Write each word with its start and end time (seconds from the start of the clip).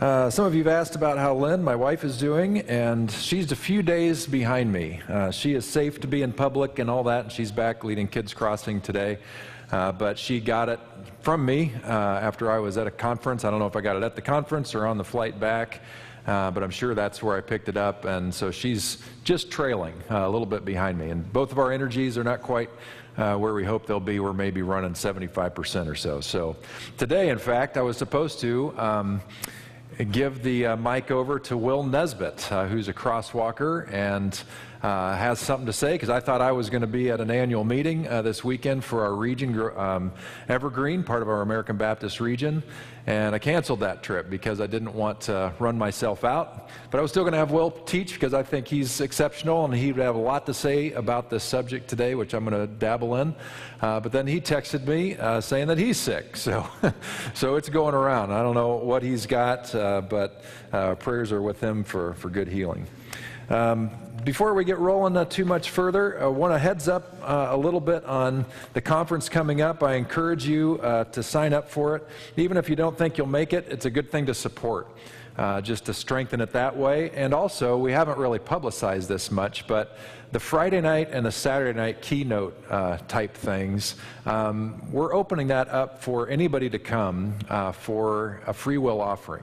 Uh, 0.00 0.28
some 0.28 0.44
of 0.44 0.56
you 0.56 0.64
have 0.64 0.72
asked 0.72 0.96
about 0.96 1.18
how 1.18 1.32
Lynn, 1.32 1.62
my 1.62 1.76
wife, 1.76 2.02
is 2.02 2.18
doing, 2.18 2.58
and 2.62 3.08
she's 3.08 3.52
a 3.52 3.56
few 3.56 3.80
days 3.80 4.26
behind 4.26 4.72
me. 4.72 5.00
Uh, 5.08 5.30
she 5.30 5.54
is 5.54 5.64
safe 5.64 6.00
to 6.00 6.08
be 6.08 6.22
in 6.22 6.32
public 6.32 6.80
and 6.80 6.90
all 6.90 7.04
that, 7.04 7.24
and 7.24 7.32
she's 7.32 7.52
back 7.52 7.84
leading 7.84 8.08
Kids 8.08 8.34
Crossing 8.34 8.80
today. 8.80 9.18
Uh, 9.70 9.92
but 9.92 10.18
she 10.18 10.40
got 10.40 10.68
it 10.68 10.80
from 11.20 11.46
me 11.46 11.72
uh, 11.84 11.88
after 11.88 12.50
I 12.50 12.58
was 12.58 12.76
at 12.76 12.88
a 12.88 12.90
conference. 12.90 13.44
I 13.44 13.50
don't 13.50 13.60
know 13.60 13.68
if 13.68 13.76
I 13.76 13.80
got 13.80 13.94
it 13.94 14.02
at 14.02 14.16
the 14.16 14.20
conference 14.20 14.74
or 14.74 14.84
on 14.84 14.98
the 14.98 15.04
flight 15.04 15.38
back, 15.38 15.80
uh, 16.26 16.50
but 16.50 16.64
I'm 16.64 16.70
sure 16.70 16.96
that's 16.96 17.22
where 17.22 17.36
I 17.36 17.40
picked 17.40 17.68
it 17.68 17.76
up. 17.76 18.04
And 18.04 18.34
so 18.34 18.50
she's 18.50 18.98
just 19.22 19.48
trailing 19.48 19.94
a 20.10 20.28
little 20.28 20.46
bit 20.46 20.64
behind 20.64 20.98
me. 20.98 21.10
And 21.10 21.32
both 21.32 21.52
of 21.52 21.58
our 21.60 21.70
energies 21.70 22.18
are 22.18 22.24
not 22.24 22.42
quite 22.42 22.70
uh, 23.16 23.36
where 23.36 23.54
we 23.54 23.64
hope 23.64 23.86
they'll 23.86 24.00
be. 24.00 24.18
We're 24.18 24.32
maybe 24.32 24.62
running 24.62 24.94
75% 24.94 25.86
or 25.86 25.94
so. 25.94 26.20
So 26.20 26.56
today, 26.98 27.28
in 27.30 27.38
fact, 27.38 27.76
I 27.76 27.82
was 27.82 27.96
supposed 27.96 28.40
to. 28.40 28.74
Um, 28.76 29.20
give 30.02 30.42
the 30.42 30.66
uh, 30.66 30.76
mic 30.76 31.10
over 31.10 31.38
to 31.38 31.56
Will 31.56 31.82
Nesbitt, 31.82 32.50
uh, 32.50 32.66
who's 32.66 32.88
a 32.88 32.92
crosswalker 32.92 33.90
and 33.92 34.42
uh, 34.84 35.16
has 35.16 35.38
something 35.38 35.64
to 35.64 35.72
say 35.72 35.92
because 35.92 36.10
I 36.10 36.20
thought 36.20 36.42
I 36.42 36.52
was 36.52 36.68
going 36.68 36.82
to 36.82 36.86
be 36.86 37.10
at 37.10 37.18
an 37.18 37.30
annual 37.30 37.64
meeting 37.64 38.06
uh, 38.06 38.20
this 38.20 38.44
weekend 38.44 38.84
for 38.84 39.02
our 39.02 39.14
region, 39.14 39.58
um, 39.78 40.12
Evergreen, 40.46 41.02
part 41.02 41.22
of 41.22 41.28
our 41.30 41.40
American 41.40 41.78
Baptist 41.78 42.20
region. 42.20 42.62
And 43.06 43.34
I 43.34 43.38
canceled 43.38 43.80
that 43.80 44.02
trip 44.02 44.28
because 44.28 44.60
I 44.60 44.66
didn't 44.66 44.92
want 44.92 45.22
to 45.22 45.54
run 45.58 45.78
myself 45.78 46.22
out. 46.22 46.68
But 46.90 46.98
I 46.98 47.00
was 47.00 47.10
still 47.10 47.22
going 47.22 47.32
to 47.32 47.38
have 47.38 47.50
Will 47.50 47.70
teach 47.70 48.12
because 48.12 48.34
I 48.34 48.42
think 48.42 48.68
he's 48.68 49.00
exceptional 49.00 49.64
and 49.64 49.72
he 49.74 49.90
would 49.90 50.02
have 50.02 50.16
a 50.16 50.18
lot 50.18 50.44
to 50.46 50.54
say 50.54 50.92
about 50.92 51.30
this 51.30 51.44
subject 51.44 51.88
today, 51.88 52.14
which 52.14 52.34
I'm 52.34 52.44
going 52.44 52.60
to 52.60 52.66
dabble 52.66 53.16
in. 53.16 53.34
Uh, 53.80 54.00
but 54.00 54.12
then 54.12 54.26
he 54.26 54.38
texted 54.38 54.86
me 54.86 55.16
uh, 55.16 55.40
saying 55.40 55.68
that 55.68 55.78
he's 55.78 55.96
sick. 55.96 56.36
So, 56.44 56.68
so 57.32 57.56
it's 57.56 57.70
going 57.70 57.94
around. 57.94 58.30
I 58.30 58.42
don't 58.42 58.54
know 58.54 58.76
what 58.76 59.02
he's 59.02 59.24
got, 59.24 59.74
uh, 59.74 60.02
but 60.02 60.44
uh, 60.74 60.94
prayers 60.96 61.32
are 61.32 61.40
with 61.40 61.58
him 61.58 61.84
for, 61.84 62.12
for 62.14 62.28
good 62.28 62.48
healing. 62.48 62.86
Um, 63.48 63.90
before 64.24 64.54
we 64.54 64.64
get 64.64 64.78
rolling 64.78 65.16
uh, 65.16 65.24
too 65.26 65.44
much 65.44 65.70
further, 65.70 66.20
I 66.22 66.26
want 66.26 66.54
to 66.54 66.58
heads 66.58 66.88
up 66.88 67.14
uh, 67.22 67.48
a 67.50 67.56
little 67.56 67.80
bit 67.80 68.04
on 68.06 68.46
the 68.72 68.80
conference 68.80 69.28
coming 69.28 69.60
up. 69.60 69.82
I 69.82 69.94
encourage 69.94 70.46
you 70.46 70.80
uh, 70.82 71.04
to 71.04 71.22
sign 71.22 71.52
up 71.52 71.68
for 71.68 71.96
it. 71.96 72.08
Even 72.36 72.56
if 72.56 72.68
you 72.70 72.76
don't 72.76 72.96
think 72.96 73.18
you'll 73.18 73.26
make 73.26 73.52
it, 73.52 73.66
it's 73.68 73.84
a 73.84 73.90
good 73.90 74.10
thing 74.10 74.26
to 74.26 74.34
support. 74.34 74.88
Uh, 75.36 75.60
just 75.60 75.84
to 75.86 75.92
strengthen 75.92 76.40
it 76.40 76.52
that 76.52 76.76
way. 76.76 77.10
And 77.10 77.34
also, 77.34 77.76
we 77.76 77.90
haven't 77.90 78.18
really 78.18 78.38
publicized 78.38 79.08
this 79.08 79.32
much, 79.32 79.66
but 79.66 79.98
the 80.30 80.38
Friday 80.38 80.80
night 80.80 81.08
and 81.10 81.26
the 81.26 81.32
Saturday 81.32 81.76
night 81.76 82.00
keynote 82.00 82.56
uh, 82.70 82.98
type 83.08 83.34
things, 83.34 83.96
um, 84.26 84.80
we're 84.92 85.12
opening 85.12 85.48
that 85.48 85.68
up 85.70 86.00
for 86.00 86.28
anybody 86.28 86.70
to 86.70 86.78
come 86.78 87.34
uh, 87.48 87.72
for 87.72 88.42
a 88.46 88.54
free 88.54 88.78
will 88.78 89.00
offering. 89.00 89.42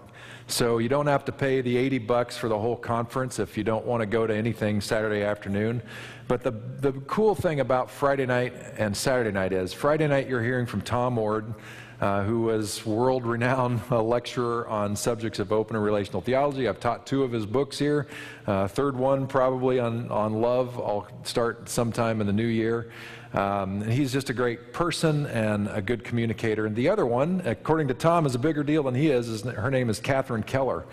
So 0.51 0.79
you 0.79 0.89
don't 0.89 1.07
have 1.07 1.23
to 1.25 1.31
pay 1.31 1.61
the 1.61 1.77
80 1.77 1.99
bucks 1.99 2.35
for 2.35 2.49
the 2.49 2.59
whole 2.59 2.75
conference 2.75 3.39
if 3.39 3.57
you 3.57 3.63
don't 3.63 3.85
want 3.85 4.01
to 4.01 4.05
go 4.05 4.27
to 4.27 4.35
anything 4.35 4.81
Saturday 4.81 5.23
afternoon. 5.23 5.81
But 6.27 6.43
the, 6.43 6.51
the 6.51 6.91
cool 7.07 7.35
thing 7.35 7.61
about 7.61 7.89
Friday 7.89 8.25
night 8.25 8.53
and 8.77 8.95
Saturday 8.95 9.31
night 9.31 9.53
is 9.53 9.71
Friday 9.71 10.09
night 10.09 10.27
you're 10.27 10.43
hearing 10.43 10.65
from 10.65 10.81
Tom 10.81 11.17
Oord, 11.17 11.55
uh, 12.01 12.23
who 12.23 12.41
was 12.41 12.85
world-renowned 12.85 13.79
uh, 13.89 14.03
lecturer 14.03 14.67
on 14.67 14.93
subjects 14.93 15.39
of 15.39 15.53
open 15.53 15.77
and 15.77 15.85
relational 15.85 16.21
theology. 16.21 16.67
I've 16.67 16.81
taught 16.81 17.07
two 17.07 17.23
of 17.23 17.31
his 17.31 17.45
books 17.45 17.79
here. 17.79 18.07
Uh, 18.51 18.67
third 18.67 18.97
one 18.97 19.27
probably 19.27 19.79
on, 19.79 20.11
on 20.11 20.41
love. 20.41 20.77
I'll 20.77 21.07
start 21.23 21.69
sometime 21.69 22.19
in 22.19 22.27
the 22.27 22.33
new 22.33 22.47
year. 22.47 22.91
Um, 23.33 23.81
he's 23.81 24.11
just 24.11 24.29
a 24.29 24.33
great 24.33 24.73
person 24.73 25.25
and 25.27 25.69
a 25.69 25.81
good 25.81 26.03
communicator. 26.03 26.65
And 26.65 26.75
the 26.75 26.89
other 26.89 27.05
one, 27.05 27.41
according 27.45 27.87
to 27.87 27.93
Tom, 27.93 28.25
is 28.25 28.35
a 28.35 28.39
bigger 28.39 28.61
deal 28.61 28.83
than 28.83 28.93
he 28.93 29.09
is. 29.09 29.29
is 29.29 29.43
her 29.43 29.71
name 29.71 29.89
is 29.89 30.01
Catherine 30.01 30.43
Keller. 30.43 30.83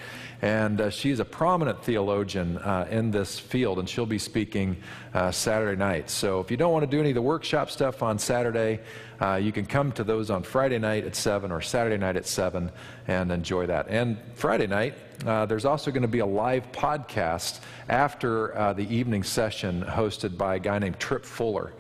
And 0.40 0.80
uh, 0.80 0.90
she's 0.90 1.18
a 1.18 1.24
prominent 1.24 1.82
theologian 1.82 2.58
uh, 2.58 2.86
in 2.92 3.10
this 3.10 3.40
field, 3.40 3.80
and 3.80 3.88
she'll 3.88 4.06
be 4.06 4.20
speaking 4.20 4.76
uh, 5.12 5.32
Saturday 5.32 5.76
night. 5.76 6.10
So 6.10 6.38
if 6.38 6.52
you 6.52 6.56
don't 6.56 6.72
want 6.72 6.84
to 6.84 6.90
do 6.90 7.00
any 7.00 7.08
of 7.08 7.16
the 7.16 7.22
workshop 7.22 7.72
stuff 7.72 8.04
on 8.04 8.20
Saturday, 8.20 8.78
uh, 9.20 9.34
you 9.34 9.50
can 9.50 9.66
come 9.66 9.90
to 9.92 10.04
those 10.04 10.30
on 10.30 10.44
Friday 10.44 10.78
night 10.78 11.04
at 11.04 11.16
7 11.16 11.50
or 11.50 11.60
Saturday 11.60 11.98
night 11.98 12.14
at 12.14 12.24
7 12.24 12.70
and 13.08 13.32
enjoy 13.32 13.66
that. 13.66 13.88
And 13.88 14.18
Friday 14.34 14.66
night, 14.66 14.94
uh, 15.26 15.46
there's 15.46 15.64
also 15.64 15.90
going 15.90 16.02
to 16.02 16.08
be 16.08 16.20
a 16.20 16.26
live 16.26 16.70
podcast 16.70 17.60
after 17.88 18.56
uh, 18.56 18.72
the 18.74 18.94
evening 18.94 19.24
session 19.24 19.82
hosted 19.82 20.36
by 20.36 20.56
a 20.56 20.58
guy 20.58 20.78
named 20.78 21.00
Tripp 21.00 21.24
Fuller. 21.24 21.72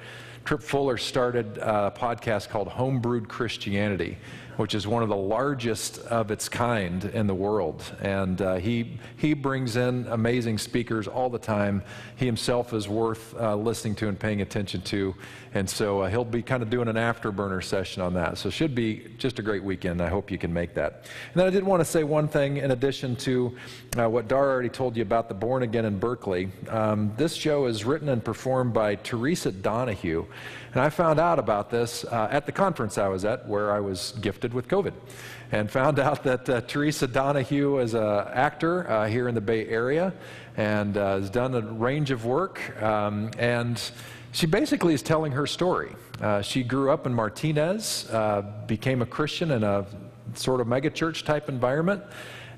Tripp 0.44 0.62
Fuller 0.62 0.96
started 0.96 1.58
a 1.58 1.92
podcast 1.94 2.48
called 2.48 2.68
Homebrewed 2.68 3.28
Christianity, 3.28 4.16
which 4.56 4.74
is 4.74 4.86
one 4.86 5.02
of 5.02 5.10
the 5.10 5.16
largest 5.16 5.98
of 6.06 6.30
its 6.30 6.48
kind 6.48 7.04
in 7.04 7.26
the 7.26 7.34
world. 7.34 7.84
And 8.00 8.40
uh, 8.40 8.54
he, 8.54 8.98
he 9.18 9.34
brings 9.34 9.76
in 9.76 10.06
amazing 10.08 10.56
speakers 10.56 11.06
all 11.06 11.28
the 11.28 11.38
time. 11.38 11.82
He 12.16 12.24
himself 12.24 12.72
is 12.72 12.88
worth 12.88 13.38
uh, 13.38 13.56
listening 13.56 13.94
to 13.96 14.08
and 14.08 14.18
paying 14.18 14.40
attention 14.40 14.80
to. 14.82 15.14
And 15.54 15.68
so 15.68 16.02
uh, 16.02 16.08
he'll 16.10 16.24
be 16.24 16.42
kind 16.42 16.62
of 16.62 16.70
doing 16.70 16.88
an 16.88 16.96
afterburner 16.96 17.62
session 17.62 18.02
on 18.02 18.14
that. 18.14 18.38
So 18.38 18.48
it 18.48 18.52
should 18.52 18.74
be 18.74 19.06
just 19.18 19.38
a 19.38 19.42
great 19.42 19.64
weekend. 19.64 20.02
I 20.02 20.08
hope 20.08 20.30
you 20.30 20.38
can 20.38 20.52
make 20.52 20.74
that. 20.74 21.04
And 21.32 21.40
then 21.40 21.46
I 21.46 21.50
did 21.50 21.64
want 21.64 21.80
to 21.80 21.84
say 21.84 22.04
one 22.04 22.28
thing 22.28 22.58
in 22.58 22.70
addition 22.70 23.16
to 23.16 23.56
uh, 23.98 24.08
what 24.08 24.28
Dar 24.28 24.50
already 24.50 24.68
told 24.68 24.96
you 24.96 25.02
about 25.02 25.28
the 25.28 25.34
Born 25.34 25.62
Again 25.62 25.84
in 25.84 25.98
Berkeley. 25.98 26.50
Um, 26.68 27.12
this 27.16 27.34
show 27.34 27.66
is 27.66 27.84
written 27.84 28.08
and 28.08 28.22
performed 28.22 28.74
by 28.74 28.96
Teresa 28.96 29.50
Donahue. 29.50 30.26
And 30.72 30.82
I 30.82 30.90
found 30.90 31.18
out 31.18 31.38
about 31.38 31.70
this 31.70 32.04
uh, 32.04 32.28
at 32.30 32.46
the 32.46 32.52
conference 32.52 32.98
I 32.98 33.08
was 33.08 33.24
at 33.24 33.48
where 33.48 33.72
I 33.72 33.80
was 33.80 34.12
gifted 34.20 34.52
with 34.52 34.68
COVID 34.68 34.92
and 35.50 35.70
found 35.70 35.98
out 35.98 36.22
that 36.24 36.48
uh, 36.48 36.60
Teresa 36.62 37.06
Donahue 37.06 37.78
is 37.78 37.94
an 37.94 38.26
actor 38.32 38.88
uh, 38.88 39.08
here 39.08 39.28
in 39.28 39.34
the 39.34 39.40
Bay 39.40 39.66
Area 39.66 40.12
and 40.56 40.96
uh, 40.96 41.18
has 41.18 41.30
done 41.30 41.54
a 41.54 41.60
range 41.60 42.10
of 42.10 42.24
work. 42.24 42.80
Um, 42.82 43.30
and 43.38 43.80
she 44.32 44.46
basically 44.46 44.94
is 44.94 45.02
telling 45.02 45.32
her 45.32 45.46
story. 45.46 45.94
Uh, 46.20 46.42
she 46.42 46.62
grew 46.62 46.90
up 46.90 47.06
in 47.06 47.14
Martinez, 47.14 48.08
uh, 48.10 48.42
became 48.66 49.02
a 49.02 49.06
Christian 49.06 49.52
in 49.52 49.64
a 49.64 49.86
sort 50.34 50.60
of 50.60 50.66
megachurch 50.66 51.24
type 51.24 51.48
environment, 51.48 52.02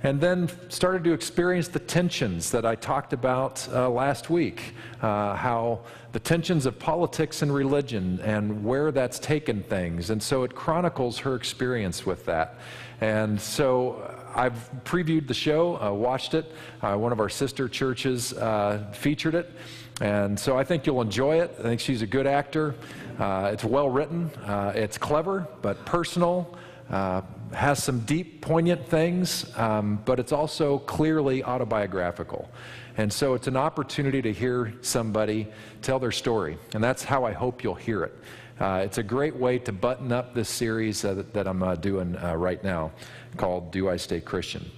and 0.02 0.20
then 0.20 0.48
started 0.70 1.04
to 1.04 1.12
experience 1.12 1.68
the 1.68 1.78
tensions 1.78 2.50
that 2.50 2.64
I 2.64 2.74
talked 2.74 3.12
about 3.12 3.68
uh, 3.70 3.88
last 3.90 4.30
week. 4.30 4.74
Uh, 5.02 5.36
how 5.36 5.80
the 6.12 6.20
tensions 6.20 6.66
of 6.66 6.78
politics 6.78 7.42
and 7.42 7.54
religion 7.54 8.18
and 8.22 8.64
where 8.64 8.90
that's 8.90 9.18
taken 9.18 9.62
things. 9.62 10.10
And 10.10 10.22
so 10.22 10.42
it 10.42 10.54
chronicles 10.54 11.18
her 11.18 11.34
experience 11.34 12.04
with 12.04 12.24
that. 12.26 12.58
And 13.00 13.40
so 13.40 14.16
I've 14.34 14.70
previewed 14.84 15.28
the 15.28 15.34
show, 15.34 15.80
uh, 15.80 15.92
watched 15.92 16.34
it. 16.34 16.52
Uh, 16.82 16.96
one 16.96 17.12
of 17.12 17.20
our 17.20 17.28
sister 17.28 17.68
churches 17.68 18.32
uh, 18.32 18.90
featured 18.92 19.34
it. 19.34 19.50
And 20.00 20.40
so 20.40 20.56
I 20.56 20.64
think 20.64 20.86
you'll 20.86 21.02
enjoy 21.02 21.40
it. 21.40 21.54
I 21.58 21.62
think 21.62 21.80
she's 21.80 22.00
a 22.00 22.06
good 22.06 22.26
actor. 22.26 22.74
Uh, 23.18 23.50
it's 23.52 23.64
well 23.64 23.90
written, 23.90 24.30
uh, 24.46 24.72
it's 24.74 24.96
clever, 24.96 25.46
but 25.60 25.84
personal, 25.84 26.56
uh, 26.88 27.20
has 27.52 27.82
some 27.82 28.00
deep, 28.00 28.40
poignant 28.40 28.88
things, 28.88 29.54
um, 29.58 30.00
but 30.06 30.18
it's 30.18 30.32
also 30.32 30.78
clearly 30.78 31.44
autobiographical. 31.44 32.50
And 32.96 33.12
so 33.12 33.34
it's 33.34 33.46
an 33.46 33.56
opportunity 33.56 34.22
to 34.22 34.32
hear 34.32 34.72
somebody 34.80 35.48
tell 35.82 35.98
their 35.98 36.12
story. 36.12 36.56
And 36.72 36.82
that's 36.82 37.04
how 37.04 37.24
I 37.24 37.32
hope 37.32 37.62
you'll 37.62 37.74
hear 37.74 38.04
it. 38.04 38.18
Uh, 38.58 38.82
it's 38.84 38.98
a 38.98 39.02
great 39.02 39.36
way 39.36 39.58
to 39.58 39.72
button 39.72 40.12
up 40.12 40.34
this 40.34 40.48
series 40.48 41.04
uh, 41.04 41.14
that, 41.14 41.34
that, 41.34 41.46
I'm 41.46 41.62
uh, 41.62 41.74
doing 41.76 42.12
right 42.14 42.62
now 42.64 42.92
called 43.36 43.70
Do 43.70 43.90
I 43.90 43.96
Stay 43.96 44.20
Christian? 44.20 44.70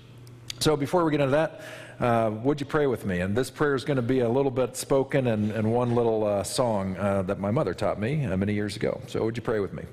So 0.58 0.76
before 0.76 1.04
we 1.04 1.10
get 1.10 1.20
into 1.20 1.32
that, 1.32 1.62
uh, 2.02 2.30
would 2.42 2.58
you 2.58 2.66
pray 2.66 2.88
with 2.88 3.06
me? 3.06 3.20
And 3.20 3.36
this 3.36 3.48
prayer 3.48 3.76
is 3.76 3.84
going 3.84 3.96
to 3.96 4.02
be 4.02 4.20
a 4.20 4.28
little 4.28 4.50
bit 4.50 4.76
spoken 4.76 5.28
and, 5.28 5.52
and 5.52 5.72
one 5.72 5.94
little 5.94 6.24
uh, 6.24 6.42
song 6.42 6.96
uh, 6.96 7.22
that 7.22 7.38
my 7.38 7.52
mother 7.52 7.74
taught 7.74 8.00
me 8.00 8.24
uh, 8.24 8.36
many 8.36 8.54
years 8.54 8.74
ago. 8.74 9.00
So 9.06 9.24
would 9.24 9.36
you 9.36 9.42
pray 9.42 9.60
with 9.60 9.72
me? 9.72 9.84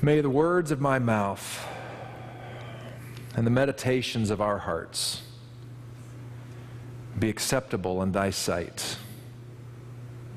May 0.00 0.20
the 0.20 0.30
words 0.30 0.70
of 0.70 0.80
my 0.80 1.00
mouth 1.00 1.66
and 3.34 3.44
the 3.44 3.50
meditations 3.50 4.30
of 4.30 4.40
our 4.40 4.58
hearts 4.58 5.22
be 7.18 7.28
acceptable 7.28 8.02
in 8.02 8.12
thy 8.12 8.30
sight, 8.30 8.98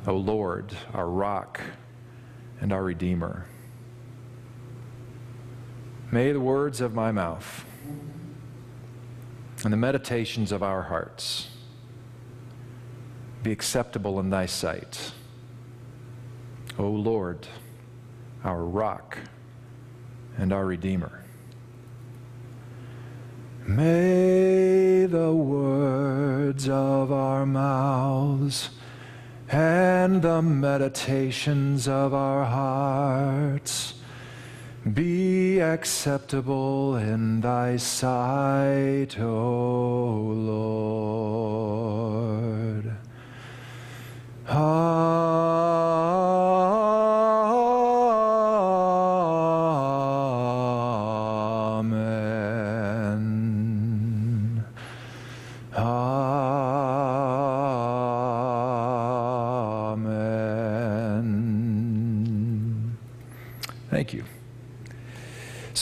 O 0.07 0.15
Lord, 0.15 0.75
our 0.91 1.07
rock 1.07 1.61
and 2.59 2.73
our 2.73 2.83
Redeemer. 2.83 3.45
May 6.11 6.31
the 6.31 6.39
words 6.39 6.81
of 6.81 6.95
my 6.95 7.11
mouth 7.11 7.63
and 9.63 9.71
the 9.71 9.77
meditations 9.77 10.51
of 10.51 10.61
our 10.61 10.83
hearts 10.83 11.49
be 13.43 13.51
acceptable 13.51 14.19
in 14.19 14.29
thy 14.29 14.45
sight. 14.45 15.11
O 16.77 16.87
Lord, 16.89 17.47
our 18.43 18.63
rock 18.63 19.17
and 20.37 20.51
our 20.51 20.65
Redeemer. 20.65 21.23
May 23.65 25.05
the 25.05 25.31
words 25.31 26.67
of 26.67 27.11
our 27.11 27.45
mouths 27.45 28.69
and 29.49 30.21
the 30.21 30.41
meditations 30.41 31.87
of 31.87 32.13
our 32.13 32.43
hearts 32.43 33.93
be 34.91 35.59
acceptable 35.59 36.97
in 36.97 37.39
thy 37.41 37.77
sight, 37.77 39.17
O 39.19 40.33
Lord. 40.35 41.83
Amen. 44.49 45.03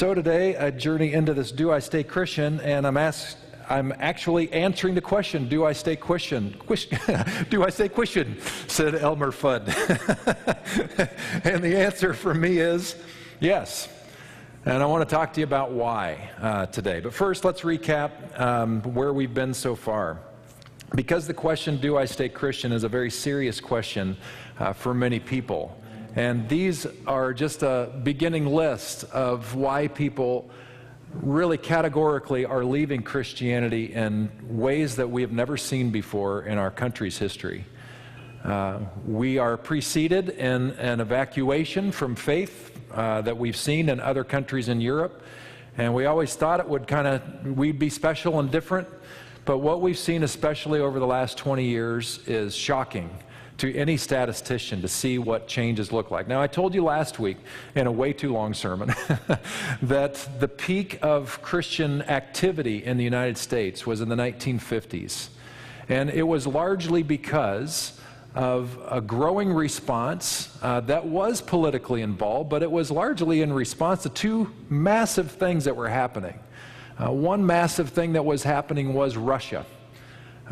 So 0.01 0.15
today, 0.15 0.57
I 0.57 0.71
journey 0.71 1.13
into 1.13 1.35
this 1.35 1.51
Do 1.51 1.71
I 1.71 1.77
Stay 1.77 2.03
Christian, 2.03 2.59
and 2.61 2.87
I'm 2.87 2.97
asked. 2.97 3.37
I'm 3.69 3.93
actually 3.99 4.51
answering 4.51 4.95
the 4.95 5.01
question, 5.01 5.47
do 5.47 5.63
I 5.63 5.73
stay 5.73 5.95
Christian? 5.95 6.55
do 7.51 7.63
I 7.63 7.69
stay 7.69 7.87
Christian? 7.87 8.41
Said 8.65 8.95
Elmer 8.95 9.29
Fudd. 9.29 9.67
and 11.45 11.63
the 11.63 11.77
answer 11.77 12.15
for 12.15 12.33
me 12.33 12.57
is 12.57 12.95
yes. 13.39 13.89
And 14.65 14.81
I 14.81 14.87
want 14.87 15.07
to 15.07 15.15
talk 15.15 15.33
to 15.33 15.39
you 15.39 15.43
about 15.43 15.71
why 15.71 16.31
uh, 16.41 16.65
today. 16.65 16.99
But 16.99 17.13
first, 17.13 17.45
let's 17.45 17.61
recap 17.61 18.39
um, 18.39 18.81
where 18.81 19.13
we've 19.13 19.35
been 19.35 19.53
so 19.53 19.75
far. 19.75 20.17
Because 20.95 21.27
the 21.27 21.35
question, 21.35 21.77
do 21.77 21.95
I 21.95 22.05
stay 22.05 22.27
Christian, 22.27 22.71
is 22.71 22.83
a 22.83 22.89
very 22.89 23.11
serious 23.11 23.59
question 23.59 24.17
uh, 24.57 24.73
for 24.73 24.95
many 24.95 25.19
people. 25.19 25.79
And 26.15 26.49
these 26.49 26.85
are 27.07 27.33
just 27.33 27.63
a 27.63 27.89
beginning 28.03 28.45
list 28.45 29.05
of 29.05 29.55
why 29.55 29.87
people 29.87 30.49
really 31.21 31.57
categorically 31.57 32.45
are 32.45 32.65
leaving 32.65 33.01
Christianity 33.01 33.93
in 33.93 34.29
ways 34.43 34.97
that 34.97 35.09
we 35.09 35.21
have 35.21 35.31
never 35.31 35.55
seen 35.55 35.89
before 35.89 36.43
in 36.43 36.57
our 36.57 36.71
country's 36.71 37.17
history. 37.17 37.63
Uh, 38.43 38.79
we 39.07 39.37
are 39.37 39.55
preceded 39.55 40.29
in 40.29 40.71
an 40.71 40.99
evacuation 40.99 41.91
from 41.91 42.15
faith 42.15 42.77
uh, 42.93 43.21
that 43.21 43.37
we've 43.37 43.55
seen 43.55 43.87
in 43.87 43.99
other 44.01 44.23
countries 44.23 44.67
in 44.67 44.81
Europe, 44.81 45.23
and 45.77 45.93
we 45.93 46.05
always 46.05 46.35
thought 46.35 46.59
it 46.59 46.67
would 46.67 46.87
kind 46.87 47.07
of 47.07 47.57
we'd 47.57 47.79
be 47.79 47.89
special 47.89 48.39
and 48.39 48.51
different. 48.51 48.87
But 49.45 49.59
what 49.59 49.81
we've 49.81 49.97
seen, 49.97 50.23
especially 50.23 50.81
over 50.81 50.99
the 50.99 51.07
last 51.07 51.37
20 51.37 51.63
years, 51.63 52.19
is 52.27 52.53
shocking 52.53 53.09
to 53.61 53.75
any 53.75 53.95
statistician 53.95 54.81
to 54.81 54.87
see 54.87 55.19
what 55.19 55.47
changes 55.47 55.91
look 55.91 56.09
like. 56.09 56.27
Now, 56.27 56.41
I 56.41 56.47
told 56.47 56.73
you 56.73 56.83
last 56.83 57.19
week 57.19 57.37
in 57.75 57.85
a 57.85 57.91
way 57.91 58.11
too 58.11 58.33
long 58.33 58.55
sermon 58.55 58.91
that 59.83 60.27
the 60.39 60.47
peak 60.47 60.97
of 61.03 61.39
Christian 61.43 62.01
activity 62.01 62.83
in 62.83 62.97
the 62.97 63.03
United 63.03 63.37
States 63.37 63.85
was 63.85 64.01
in 64.01 64.09
the 64.09 64.15
1950s. 64.15 65.29
And 65.89 66.09
it 66.09 66.23
was 66.23 66.47
largely 66.47 67.03
because 67.03 68.01
of 68.33 68.79
a 68.89 68.99
growing 68.99 69.53
response 69.53 70.57
uh, 70.63 70.79
that 70.81 71.05
was 71.05 71.39
politically 71.39 72.01
involved, 72.01 72.49
but 72.49 72.63
it 72.63 72.71
was 72.71 72.89
largely 72.89 73.43
in 73.43 73.53
response 73.53 74.01
to 74.01 74.09
two 74.09 74.51
massive 74.69 75.29
things 75.29 75.65
that 75.65 75.75
were 75.75 75.89
happening. 75.89 76.39
Uh, 76.97 77.11
one 77.11 77.45
massive 77.45 77.89
thing 77.89 78.13
that 78.13 78.25
was 78.25 78.41
happening 78.41 78.95
was 78.95 79.17
Russia. 79.17 79.67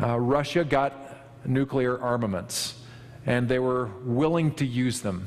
Uh, 0.00 0.16
Russia 0.16 0.62
got 0.62 0.94
nuclear 1.44 2.00
armaments 2.00 2.76
and 3.26 3.48
they 3.48 3.58
were 3.58 3.90
willing 4.04 4.54
to 4.54 4.66
use 4.66 5.00
them. 5.00 5.26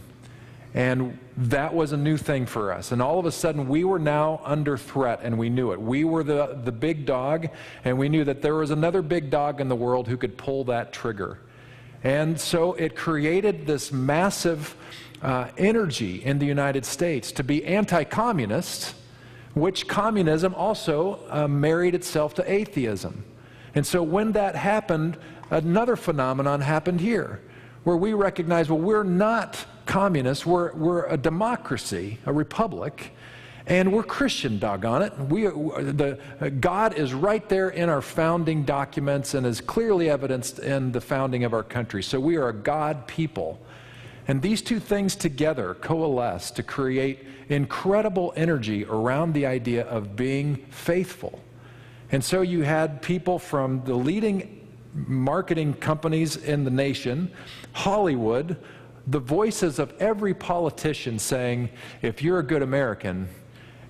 And 0.73 1.19
that 1.37 1.73
was 1.73 1.91
a 1.91 1.97
new 1.97 2.17
thing 2.17 2.47
for 2.47 2.73
us. 2.73 2.91
And 2.91 3.01
all 3.01 3.19
of 3.19 3.25
a 3.25 3.31
sudden, 3.31 3.67
we 3.67 3.83
were 3.83 3.99
now 3.99 4.41
under 4.43 4.75
threat, 4.75 5.19
and 5.21 5.37
we 5.37 5.49
knew 5.49 5.71
it. 5.71 5.79
We 5.79 6.03
were 6.03 6.23
the, 6.23 6.59
the 6.63 6.71
big 6.71 7.05
dog, 7.05 7.49
and 7.83 7.97
we 7.97 8.09
knew 8.09 8.23
that 8.23 8.41
there 8.41 8.55
was 8.55 8.71
another 8.71 9.03
big 9.03 9.29
dog 9.29 9.61
in 9.61 9.69
the 9.69 9.75
world 9.75 10.07
who 10.07 10.17
could 10.17 10.35
pull 10.35 10.63
that 10.65 10.91
trigger. 10.91 11.39
And 12.03 12.39
so 12.39 12.73
it 12.73 12.95
created 12.95 13.67
this 13.67 13.91
massive 13.91 14.75
uh, 15.21 15.49
energy 15.57 16.23
in 16.23 16.39
the 16.39 16.45
United 16.45 16.85
States 16.85 17.31
to 17.33 17.43
be 17.43 17.63
anti 17.65 18.03
communist, 18.03 18.95
which 19.53 19.87
communism 19.87 20.55
also 20.55 21.19
uh, 21.29 21.47
married 21.47 21.93
itself 21.93 22.33
to 22.35 22.51
atheism. 22.51 23.23
And 23.75 23.85
so 23.85 24.01
when 24.01 24.31
that 24.33 24.55
happened, 24.55 25.17
another 25.51 25.95
phenomenon 25.95 26.61
happened 26.61 26.99
here 26.99 27.41
where 27.83 27.97
we 27.97 28.13
recognize, 28.13 28.69
well, 28.69 28.79
we're 28.79 29.03
not 29.03 29.65
communists, 29.85 30.45
we're, 30.45 30.73
we're 30.73 31.05
a 31.07 31.17
democracy, 31.17 32.17
a 32.25 32.33
republic, 32.33 33.11
and 33.65 33.93
we're 33.93 34.03
Christian, 34.03 34.59
doggone 34.59 35.03
it. 35.03 35.17
We, 35.17 35.43
the, 35.43 36.19
God 36.59 36.95
is 36.95 37.13
right 37.13 37.47
there 37.47 37.69
in 37.69 37.89
our 37.89 38.01
founding 38.01 38.63
documents 38.63 39.33
and 39.33 39.45
is 39.45 39.61
clearly 39.61 40.09
evidenced 40.09 40.59
in 40.59 40.91
the 40.91 40.99
founding 40.99 41.45
of 41.45 41.53
our 41.53 41.63
country. 41.63 42.03
So 42.03 42.19
we 42.19 42.35
are 42.35 42.49
a 42.49 42.53
God 42.53 43.07
people. 43.07 43.59
And 44.27 44.41
these 44.41 44.61
two 44.61 44.79
things 44.79 45.15
together 45.15 45.75
coalesce 45.75 46.51
to 46.51 46.63
create 46.63 47.25
incredible 47.49 48.33
energy 48.35 48.85
around 48.85 49.33
the 49.33 49.45
idea 49.45 49.85
of 49.85 50.15
being 50.15 50.57
faithful. 50.69 51.39
And 52.11 52.23
so 52.23 52.41
you 52.41 52.61
had 52.61 53.01
people 53.01 53.39
from 53.39 53.83
the 53.85 53.95
leading 53.95 54.59
marketing 54.93 55.73
companies 55.73 56.37
in 56.37 56.63
the 56.63 56.71
nation, 56.71 57.31
Hollywood, 57.73 58.57
the 59.05 59.19
voices 59.19 59.79
of 59.79 59.93
every 59.99 60.33
politician 60.33 61.19
saying, 61.19 61.69
if 62.01 62.21
you're 62.23 62.39
a 62.39 62.43
good 62.43 62.61
American, 62.61 63.27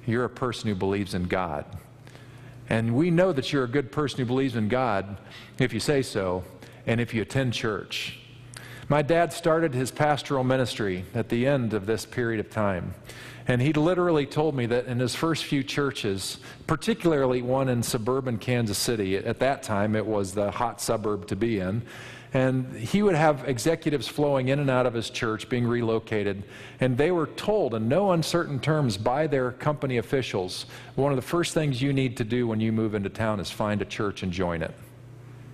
you're 0.05 0.25
a 0.25 0.29
person 0.29 0.69
who 0.69 0.75
believes 0.75 1.13
in 1.13 1.25
God. 1.25 1.65
And 2.69 2.95
we 2.95 3.11
know 3.11 3.31
that 3.33 3.53
you're 3.53 3.65
a 3.65 3.69
good 3.69 3.91
person 3.91 4.19
who 4.19 4.25
believes 4.25 4.55
in 4.55 4.69
God 4.69 5.17
if 5.59 5.73
you 5.73 5.79
say 5.79 6.01
so 6.01 6.43
and 6.87 6.99
if 6.99 7.13
you 7.13 7.21
attend 7.21 7.53
church. 7.53 8.19
My 8.89 9.01
dad 9.01 9.31
started 9.31 9.73
his 9.73 9.91
pastoral 9.91 10.43
ministry 10.43 11.05
at 11.13 11.29
the 11.29 11.47
end 11.47 11.73
of 11.73 11.85
this 11.85 12.05
period 12.05 12.39
of 12.39 12.51
time. 12.51 12.93
And 13.47 13.61
he 13.61 13.73
literally 13.73 14.25
told 14.25 14.55
me 14.55 14.65
that 14.67 14.85
in 14.85 14.99
his 14.99 15.15
first 15.15 15.43
few 15.43 15.63
churches, 15.63 16.37
particularly 16.67 17.41
one 17.41 17.67
in 17.67 17.83
suburban 17.83 18.37
Kansas 18.37 18.77
City, 18.77 19.17
at 19.17 19.39
that 19.39 19.63
time 19.63 19.95
it 19.95 20.05
was 20.05 20.33
the 20.33 20.51
hot 20.51 20.81
suburb 20.81 21.27
to 21.27 21.35
be 21.35 21.59
in, 21.59 21.81
and 22.33 22.75
he 22.75 23.03
would 23.03 23.13
have 23.13 23.47
executives 23.47 24.07
flowing 24.07 24.47
in 24.47 24.59
and 24.59 24.69
out 24.69 24.87
of 24.87 24.93
his 24.93 25.11
church 25.11 25.47
being 25.49 25.67
relocated. 25.67 26.43
And 26.79 26.97
they 26.97 27.11
were 27.11 27.27
told 27.27 27.75
in 27.75 27.87
no 27.87 28.11
uncertain 28.11 28.59
terms 28.59 28.97
by 28.97 29.27
their 29.27 29.51
company 29.51 29.97
officials 29.97 30.65
one 30.95 31.11
of 31.11 31.15
the 31.15 31.21
first 31.21 31.53
things 31.53 31.81
you 31.81 31.93
need 31.93 32.17
to 32.17 32.23
do 32.23 32.47
when 32.47 32.59
you 32.59 32.71
move 32.71 32.95
into 32.95 33.09
town 33.09 33.39
is 33.39 33.51
find 33.51 33.81
a 33.83 33.85
church 33.85 34.23
and 34.23 34.31
join 34.31 34.63
it. 34.63 34.73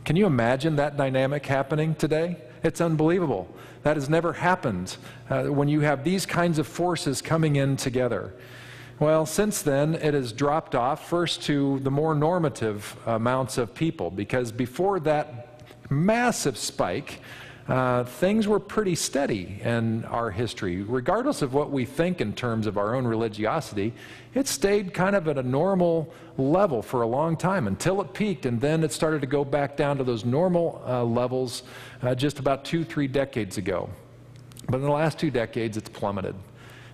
Can 0.06 0.15
you 0.15 0.25
imagine 0.25 0.77
that 0.77 0.96
dynamic 0.96 1.46
happening 1.46 1.96
today? 1.96 2.38
It's 2.63 2.80
unbelievable. 2.80 3.53
That 3.84 3.98
has 3.98 4.10
never 4.10 4.34
happened 4.34 4.96
uh, 5.30 5.44
when 5.44 5.68
you 5.68 5.82
have 5.82 6.03
these 6.03 6.25
kinds 6.25 6.60
of 6.60 6.68
forces 6.68 7.22
coming 7.22 7.58
in 7.58 7.75
together. 7.75 8.34
Well, 9.00 9.25
since 9.25 9.62
then, 9.62 9.96
it 9.96 10.13
has 10.13 10.34
dropped 10.34 10.75
off 10.75 11.08
first 11.08 11.44
to 11.44 11.80
the 11.80 11.92
more 11.92 12.15
normative 12.15 12.98
amounts 13.06 13.58
of 13.58 13.74
people, 13.74 14.12
because 14.12 14.51
before 14.51 15.00
that 15.01 15.49
massive 15.89 16.58
spike, 16.58 17.19
uh, 17.69 18.03
things 18.03 18.48
were 18.48 18.60
pretty 18.60 18.96
steady 18.96 19.60
in 19.63 20.03
our 20.05 20.31
history. 20.31 20.81
Regardless 20.81 21.43
of 21.43 21.53
what 21.53 21.69
we 21.69 21.86
think 21.86 22.19
in 22.19 22.34
terms 22.34 22.65
of 22.65 22.79
our 22.79 22.96
own 22.96 23.05
religiosity, 23.05 23.93
it 24.34 24.48
stayed 24.48 24.91
kind 24.91 25.15
of 25.15 25.27
at 25.27 25.38
a 25.38 25.43
normal 25.43 26.12
level 26.38 26.81
for 26.81 27.03
a 27.03 27.08
long 27.08 27.38
time 27.38 27.67
until 27.67 28.01
it 28.01 28.12
peaked, 28.13 28.48
and 28.48 28.60
then 28.60 28.84
it 28.84 28.91
started 28.91 29.22
to 29.22 29.27
go 29.27 29.46
back 29.46 29.77
down 29.77 29.98
to 29.98 30.03
those 30.03 30.25
normal 30.25 30.81
uh, 30.88 31.03
levels 31.03 31.62
uh, 32.01 32.15
just 32.15 32.39
about 32.39 32.65
two, 32.65 32.84
three 32.84 33.08
decades 33.08 33.60
ago. 33.60 33.88
But 34.67 34.77
in 34.77 34.84
the 34.84 34.91
last 34.91 35.19
two 35.19 35.29
decades, 35.29 35.77
it's 35.77 35.89
plummeted. 35.89 36.36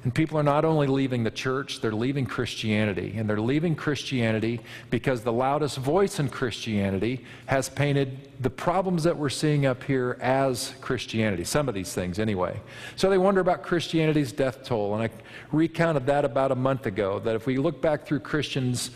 And 0.05 0.13
people 0.13 0.37
are 0.37 0.43
not 0.43 0.65
only 0.65 0.85
leaving 0.85 1.23
the 1.23 1.31
church, 1.31 1.81
they're 1.81 1.91
leaving 1.91 2.27
Christianity. 2.27 3.15
And 3.17 3.27
they're 3.27 3.41
leaving 3.41 3.75
Christianity 3.75 4.61
because 4.91 5.21
the 5.21 5.33
loudest 5.33 5.79
voice 5.79 6.19
in 6.19 6.29
Christianity 6.29 7.25
has 7.47 7.69
painted 7.69 8.29
the 8.39 8.51
problems 8.51 9.03
that 9.05 9.17
we're 9.17 9.29
seeing 9.29 9.65
up 9.65 9.81
here 9.81 10.19
as 10.21 10.75
Christianity. 10.79 11.43
Some 11.43 11.67
of 11.67 11.73
these 11.73 11.91
things, 11.91 12.19
anyway. 12.19 12.61
So 12.95 13.09
they 13.09 13.17
wonder 13.17 13.41
about 13.41 13.63
Christianity's 13.63 14.31
death 14.31 14.63
toll. 14.63 14.93
And 14.93 15.03
I 15.03 15.09
recounted 15.51 16.05
that 16.05 16.23
about 16.23 16.51
a 16.51 16.55
month 16.55 16.85
ago 16.85 17.17
that 17.21 17.35
if 17.35 17.47
we 17.47 17.57
look 17.57 17.81
back 17.81 18.05
through 18.05 18.19
Christians' 18.19 18.91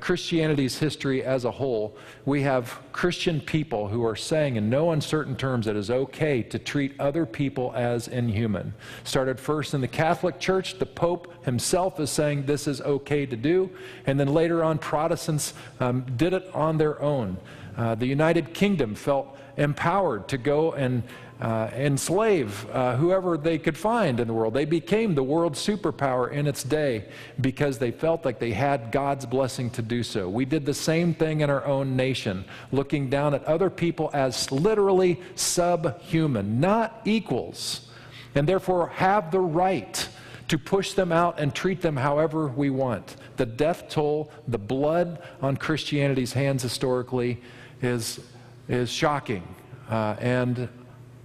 Christianity's 0.00 0.78
history 0.78 1.22
as 1.22 1.44
a 1.44 1.50
whole, 1.50 1.96
we 2.24 2.42
have 2.42 2.80
Christian 2.92 3.40
people 3.40 3.88
who 3.88 4.04
are 4.04 4.16
saying 4.16 4.56
in 4.56 4.70
no 4.70 4.92
uncertain 4.92 5.36
terms 5.36 5.66
that 5.66 5.76
it 5.76 5.78
is 5.78 5.90
okay 5.90 6.42
to 6.42 6.58
treat 6.58 6.98
other 6.98 7.26
people 7.26 7.72
as 7.74 8.08
inhuman. 8.08 8.72
Started 9.04 9.38
first 9.38 9.74
in 9.74 9.80
the 9.80 9.88
Catholic 9.88 10.40
Church, 10.40 10.78
the 10.78 10.86
Pope 10.86 11.32
himself 11.44 12.00
is 12.00 12.10
saying 12.10 12.46
this 12.46 12.66
is 12.66 12.80
okay 12.80 13.26
to 13.26 13.36
do, 13.36 13.70
and 14.06 14.18
then 14.18 14.28
later 14.28 14.64
on, 14.64 14.78
Protestants 14.78 15.52
um, 15.80 16.06
did 16.16 16.32
it 16.32 16.48
on 16.54 16.78
their 16.78 17.00
own. 17.02 17.36
Uh, 17.76 17.94
the 17.94 18.06
United 18.06 18.54
Kingdom 18.54 18.94
felt 18.94 19.36
empowered 19.56 20.28
to 20.28 20.38
go 20.38 20.72
and 20.72 21.02
uh, 21.40 21.68
enslave 21.74 22.68
uh, 22.70 22.96
whoever 22.96 23.36
they 23.36 23.58
could 23.58 23.76
find 23.76 24.20
in 24.20 24.28
the 24.28 24.34
world. 24.34 24.54
They 24.54 24.64
became 24.64 25.14
the 25.14 25.22
world 25.22 25.54
superpower 25.54 26.30
in 26.30 26.46
its 26.46 26.62
day 26.62 27.06
because 27.40 27.78
they 27.78 27.90
felt 27.90 28.24
like 28.24 28.38
they 28.38 28.52
had 28.52 28.92
God's 28.92 29.26
blessing 29.26 29.68
to 29.70 29.82
do 29.82 30.02
so. 30.02 30.28
We 30.28 30.44
did 30.44 30.64
the 30.64 30.74
same 30.74 31.12
thing 31.12 31.40
in 31.40 31.50
our 31.50 31.64
own 31.64 31.96
nation, 31.96 32.44
looking 32.70 33.10
down 33.10 33.34
at 33.34 33.44
other 33.44 33.68
people 33.68 34.10
as 34.14 34.50
literally 34.52 35.20
subhuman, 35.34 36.60
not 36.60 37.00
equals, 37.04 37.88
and 38.34 38.48
therefore 38.48 38.88
have 38.88 39.30
the 39.30 39.40
right 39.40 40.08
to 40.48 40.58
push 40.58 40.92
them 40.92 41.10
out 41.10 41.40
and 41.40 41.54
treat 41.54 41.80
them 41.80 41.96
however 41.96 42.48
we 42.48 42.70
want. 42.70 43.16
The 43.36 43.46
death 43.46 43.88
toll, 43.88 44.30
the 44.46 44.58
blood 44.58 45.20
on 45.42 45.56
Christianity's 45.56 46.32
hands 46.32 46.62
historically 46.62 47.40
is, 47.82 48.20
is 48.68 48.90
shocking 48.90 49.42
uh, 49.90 50.16
and 50.20 50.68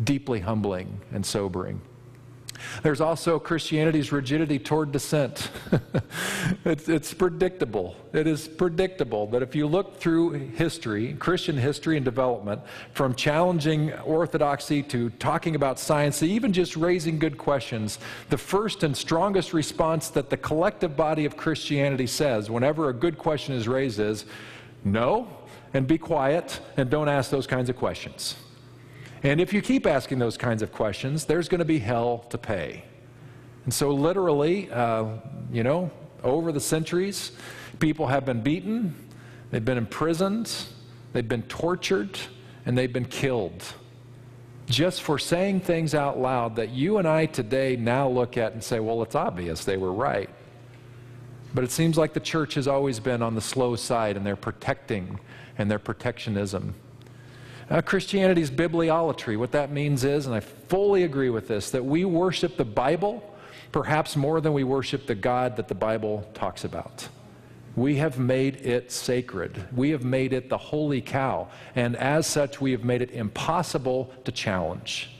deeply 0.03 0.39
humbling 0.39 0.99
and 1.11 1.25
sobering. 1.25 1.81
There's 2.83 3.01
also 3.01 3.39
Christianity's 3.39 4.11
rigidity 4.11 4.59
toward 4.59 4.91
dissent. 4.91 5.49
it's, 6.65 6.89
it's, 6.89 7.13
predictable. 7.13 7.95
It 8.13 8.27
is 8.27 8.47
predictable 8.47 9.27
that 9.27 9.41
if 9.41 9.55
you 9.55 9.67
look 9.67 9.99
through 9.99 10.31
history, 10.31 11.13
Christian 11.13 11.57
history 11.57 11.95
and 11.97 12.05
development, 12.05 12.61
from 12.93 13.15
challenging 13.15 13.93
orthodoxy 13.99 14.83
to 14.83 15.09
talking 15.11 15.55
about 15.55 15.79
science, 15.79 16.19
to 16.19 16.27
even 16.27 16.53
just 16.53 16.75
raising 16.75 17.19
good 17.19 17.37
questions, 17.37 17.99
the 18.29 18.37
first 18.37 18.83
and 18.83 18.95
strongest 18.95 19.53
response 19.53 20.09
that 20.09 20.29
the 20.29 20.37
collective 20.37 20.95
body 20.95 21.25
of 21.25 21.37
Christianity 21.37 22.07
says 22.07 22.49
whenever 22.49 22.89
a 22.89 22.93
good 22.93 23.17
question 23.17 23.55
is 23.55 23.67
raised 23.67 23.99
is 23.99 24.25
no, 24.83 25.27
and 25.73 25.87
be 25.87 25.97
quiet, 25.97 26.59
and 26.77 26.89
don't 26.89 27.09
ask 27.09 27.29
those 27.29 27.45
kinds 27.45 27.69
of 27.69 27.75
questions. 27.75 28.35
And 29.23 29.41
if 29.41 29.53
you 29.53 29.61
keep 29.61 29.85
asking 29.85 30.19
those 30.19 30.37
kinds 30.37 30.61
of 30.61 30.71
questions, 30.71 31.25
there's 31.25 31.49
going 31.49 31.59
to 31.59 31.65
be 31.65 31.79
hell 31.79 32.19
to 32.29 32.37
pay. 32.37 32.83
And 33.65 33.73
so, 33.73 33.91
literally, 33.91 34.71
uh, 34.71 35.05
you 35.51 35.63
know, 35.63 35.91
over 36.23 36.51
the 36.51 36.59
centuries, 36.59 37.33
people 37.79 38.07
have 38.07 38.25
been 38.25 38.41
beaten, 38.41 38.95
they've 39.51 39.63
been 39.63 39.77
imprisoned, 39.77 40.51
they've 41.13 41.27
been 41.27 41.43
tortured, 41.43 42.17
and 42.65 42.77
they've 42.77 42.91
been 42.91 43.05
killed 43.05 43.63
just 44.69 45.01
for 45.01 45.17
saying 45.17 45.59
things 45.61 45.95
out 45.95 46.19
loud 46.19 46.55
that 46.55 46.69
you 46.69 46.99
and 46.99 47.07
I 47.07 47.25
today 47.25 47.75
now 47.75 48.07
look 48.07 48.37
at 48.37 48.53
and 48.53 48.63
say, 48.63 48.79
well, 48.79 49.01
it's 49.01 49.15
obvious 49.15 49.65
they 49.65 49.77
were 49.77 49.91
right. 49.91 50.29
But 51.55 51.63
it 51.63 51.71
seems 51.71 51.97
like 51.97 52.13
the 52.13 52.19
church 52.19 52.53
has 52.53 52.67
always 52.67 52.99
been 52.99 53.23
on 53.23 53.33
the 53.33 53.41
slow 53.41 53.75
side 53.75 54.15
in 54.15 54.23
their 54.23 54.35
protecting 54.35 55.19
and 55.57 55.69
their 55.69 55.79
protectionism. 55.79 56.75
Uh, 57.69 57.81
Christianity 57.81 58.41
is 58.41 58.49
bibliolatry. 58.49 59.37
What 59.37 59.51
that 59.51 59.71
means 59.71 60.03
is, 60.03 60.25
and 60.25 60.33
I 60.33 60.39
fully 60.39 61.03
agree 61.03 61.29
with 61.29 61.47
this, 61.47 61.69
that 61.71 61.85
we 61.85 62.03
worship 62.03 62.57
the 62.57 62.65
Bible 62.65 63.23
perhaps 63.71 64.15
more 64.15 64.41
than 64.41 64.53
we 64.53 64.63
worship 64.63 65.05
the 65.05 65.13
God 65.13 65.55
that 65.57 65.67
the 65.67 65.75
Bible 65.75 66.27
talks 66.33 66.63
about. 66.63 67.07
We 67.75 67.97
have 67.97 68.17
made 68.17 68.65
it 68.65 68.91
sacred. 68.91 69.67
We 69.75 69.91
have 69.91 70.03
made 70.03 70.33
it 70.33 70.49
the 70.49 70.57
holy 70.57 71.01
cow. 71.01 71.49
And 71.75 71.95
as 71.95 72.25
such, 72.25 72.59
we 72.59 72.71
have 72.71 72.83
made 72.83 73.03
it 73.03 73.11
impossible 73.11 74.11
to 74.25 74.31
challenge. 74.31 75.11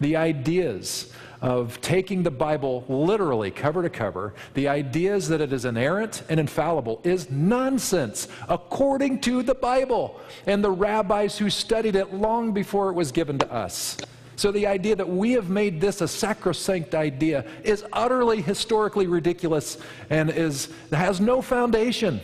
The 0.00 0.16
ideas 0.16 1.12
of 1.42 1.80
taking 1.80 2.22
the 2.22 2.30
Bible 2.30 2.84
literally 2.88 3.50
cover 3.50 3.82
to 3.82 3.90
cover, 3.90 4.32
the 4.54 4.68
ideas 4.68 5.28
that 5.28 5.40
it 5.40 5.52
is 5.52 5.64
inerrant 5.64 6.22
and 6.28 6.38
infallible 6.38 7.00
is 7.02 7.30
nonsense 7.30 8.28
according 8.48 9.20
to 9.20 9.42
the 9.42 9.54
Bible 9.54 10.20
and 10.46 10.62
the 10.62 10.70
rabbis 10.70 11.36
who 11.36 11.50
studied 11.50 11.96
it 11.96 12.14
long 12.14 12.52
before 12.52 12.90
it 12.90 12.94
was 12.94 13.10
given 13.10 13.38
to 13.40 13.52
us. 13.52 13.98
So 14.36 14.52
the 14.52 14.66
idea 14.68 14.96
that 14.96 15.08
we 15.08 15.32
have 15.32 15.50
made 15.50 15.80
this 15.80 16.00
a 16.00 16.08
sacrosanct 16.08 16.94
idea 16.94 17.44
is 17.64 17.84
utterly 17.92 18.40
historically 18.40 19.08
ridiculous 19.08 19.78
and 20.10 20.30
is, 20.30 20.68
has 20.92 21.20
no 21.20 21.42
foundation. 21.42 22.20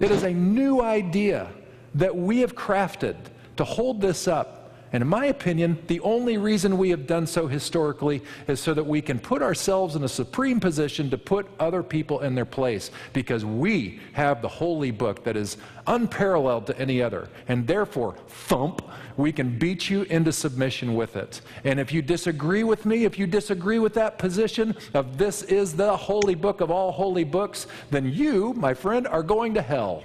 It 0.00 0.10
is 0.10 0.24
a 0.24 0.32
new 0.32 0.82
idea 0.82 1.48
that 1.94 2.14
we 2.14 2.40
have 2.40 2.56
crafted 2.56 3.16
to 3.56 3.64
hold 3.64 4.00
this 4.00 4.26
up 4.26 4.59
and 4.92 5.02
in 5.02 5.08
my 5.08 5.26
opinion, 5.26 5.78
the 5.86 6.00
only 6.00 6.36
reason 6.36 6.76
we 6.76 6.90
have 6.90 7.06
done 7.06 7.24
so 7.24 7.46
historically 7.46 8.22
is 8.48 8.58
so 8.58 8.74
that 8.74 8.82
we 8.82 9.00
can 9.00 9.20
put 9.20 9.40
ourselves 9.40 9.94
in 9.94 10.02
a 10.02 10.08
supreme 10.08 10.58
position 10.58 11.10
to 11.10 11.18
put 11.18 11.46
other 11.60 11.84
people 11.84 12.20
in 12.20 12.34
their 12.34 12.44
place 12.44 12.90
because 13.12 13.44
we 13.44 14.00
have 14.14 14.42
the 14.42 14.48
holy 14.48 14.90
book 14.90 15.22
that 15.22 15.36
is 15.36 15.58
unparalleled 15.86 16.66
to 16.66 16.76
any 16.76 17.00
other. 17.00 17.28
And 17.46 17.68
therefore, 17.68 18.16
thump, 18.26 18.82
we 19.16 19.30
can 19.30 19.56
beat 19.58 19.88
you 19.88 20.02
into 20.02 20.32
submission 20.32 20.96
with 20.96 21.14
it. 21.14 21.40
And 21.62 21.78
if 21.78 21.92
you 21.92 22.02
disagree 22.02 22.64
with 22.64 22.84
me, 22.84 23.04
if 23.04 23.16
you 23.16 23.28
disagree 23.28 23.78
with 23.78 23.94
that 23.94 24.18
position 24.18 24.76
of 24.94 25.18
this 25.18 25.42
is 25.44 25.76
the 25.76 25.96
holy 25.96 26.34
book 26.34 26.60
of 26.60 26.72
all 26.72 26.90
holy 26.90 27.24
books, 27.24 27.68
then 27.92 28.06
you, 28.06 28.54
my 28.54 28.74
friend, 28.74 29.06
are 29.06 29.22
going 29.22 29.54
to 29.54 29.62
hell. 29.62 30.02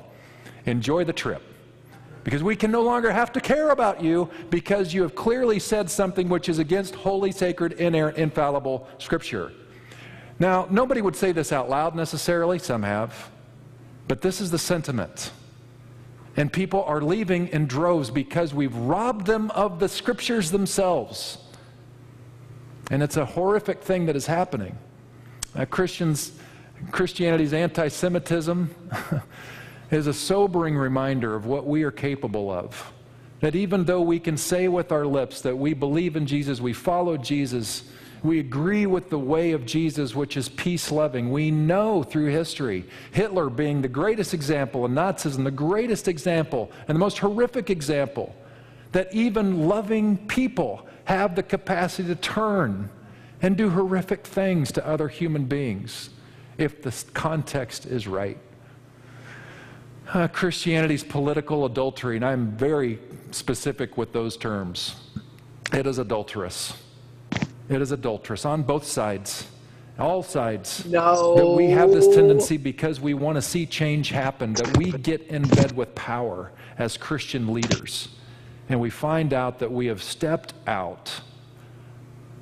Enjoy 0.67 1.03
the 1.03 1.13
trip 1.13 1.41
because 2.25 2.41
we 2.41 2.55
can 2.55 2.71
no 2.71 2.81
longer 2.81 3.11
have 3.11 3.31
to 3.31 3.39
care 3.39 3.69
about 3.69 4.03
you 4.03 4.27
because 4.49 4.95
you 4.95 5.03
have 5.03 5.13
clearly 5.13 5.59
said 5.59 5.89
something 5.89 6.27
which 6.27 6.49
is 6.49 6.57
against 6.57 6.95
holy, 6.95 7.31
sacred, 7.31 7.73
inerrant, 7.73 8.17
infallible 8.17 8.87
Scripture. 8.97 9.53
Now, 10.39 10.67
nobody 10.71 11.01
would 11.01 11.15
say 11.15 11.31
this 11.31 11.53
out 11.53 11.69
loud 11.69 11.95
necessarily, 11.95 12.57
some 12.57 12.81
have, 12.81 13.29
but 14.07 14.21
this 14.21 14.41
is 14.41 14.49
the 14.49 14.57
sentiment. 14.57 15.31
And 16.35 16.51
people 16.51 16.83
are 16.85 16.99
leaving 16.99 17.47
in 17.49 17.67
droves 17.67 18.09
because 18.09 18.55
we've 18.55 18.75
robbed 18.75 19.27
them 19.27 19.51
of 19.51 19.79
the 19.79 19.87
Scriptures 19.87 20.49
themselves. 20.49 21.37
And 22.89 23.03
it's 23.03 23.17
a 23.17 23.25
horrific 23.25 23.83
thing 23.83 24.07
that 24.07 24.15
is 24.15 24.25
happening. 24.25 24.75
Uh, 25.55 25.65
Christians, 25.65 26.31
Christianity's 26.89 27.53
anti 27.53 27.87
Semitism. 27.87 28.73
is 29.91 30.07
a 30.07 30.13
sobering 30.13 30.77
reminder 30.77 31.35
of 31.35 31.45
what 31.45 31.65
we 31.65 31.83
are 31.83 31.91
capable 31.91 32.51
of. 32.51 32.91
That 33.41 33.55
even 33.55 33.85
though 33.85 34.01
we 34.01 34.19
can 34.19 34.37
say 34.37 34.67
with 34.67 34.91
our 34.91 35.05
lips 35.05 35.41
that 35.41 35.57
we 35.57 35.73
believe 35.73 36.15
in 36.15 36.25
Jesus, 36.25 36.61
we 36.61 36.73
follow 36.73 37.17
Jesus, 37.17 37.83
we 38.23 38.39
agree 38.39 38.85
with 38.85 39.09
the 39.09 39.19
way 39.19 39.51
of 39.51 39.65
Jesus, 39.65 40.15
which 40.15 40.37
is 40.37 40.49
peace 40.49 40.91
loving, 40.91 41.31
we 41.31 41.51
know 41.51 42.01
through 42.01 42.27
history, 42.27 42.85
Hitler 43.11 43.49
being 43.49 43.81
the 43.81 43.87
greatest 43.87 44.33
example, 44.33 44.85
and 44.85 44.97
Nazism 44.97 45.43
the 45.43 45.51
greatest 45.51 46.07
example, 46.07 46.71
and 46.87 46.95
the 46.95 46.99
most 46.99 47.19
horrific 47.19 47.69
example, 47.69 48.35
that 48.93 49.13
even 49.13 49.67
loving 49.67 50.17
people 50.27 50.87
have 51.03 51.35
the 51.35 51.43
capacity 51.43 52.07
to 52.07 52.15
turn 52.15 52.89
and 53.41 53.57
do 53.57 53.69
horrific 53.69 54.25
things 54.25 54.71
to 54.71 54.87
other 54.87 55.07
human 55.07 55.45
beings 55.45 56.09
if 56.57 56.81
the 56.81 57.03
context 57.13 57.85
is 57.85 58.07
right 58.07 58.39
uh, 60.13 60.27
Christianity's 60.27 61.03
political 61.03 61.65
adultery, 61.65 62.15
and 62.15 62.25
I'm 62.25 62.51
very 62.55 62.99
specific 63.31 63.97
with 63.97 64.13
those 64.13 64.37
terms. 64.37 64.95
It 65.73 65.87
is 65.87 65.97
adulterous. 65.97 66.73
It 67.69 67.81
is 67.81 67.91
adulterous 67.91 68.45
on 68.45 68.63
both 68.63 68.85
sides, 68.85 69.47
all 69.97 70.21
sides. 70.21 70.85
No. 70.85 71.35
That 71.35 71.47
we 71.47 71.71
have 71.71 71.91
this 71.91 72.13
tendency 72.15 72.57
because 72.57 73.01
we 73.01 73.13
want 73.13 73.35
to 73.35 73.41
see 73.41 73.65
change 73.65 74.09
happen, 74.09 74.53
that 74.53 74.77
we 74.77 74.91
get 74.91 75.23
in 75.27 75.43
bed 75.43 75.75
with 75.75 75.95
power 75.95 76.51
as 76.77 76.97
Christian 76.97 77.53
leaders. 77.53 78.09
And 78.69 78.79
we 78.79 78.89
find 78.89 79.33
out 79.33 79.59
that 79.59 79.71
we 79.71 79.87
have 79.87 80.01
stepped 80.01 80.53
out 80.67 81.11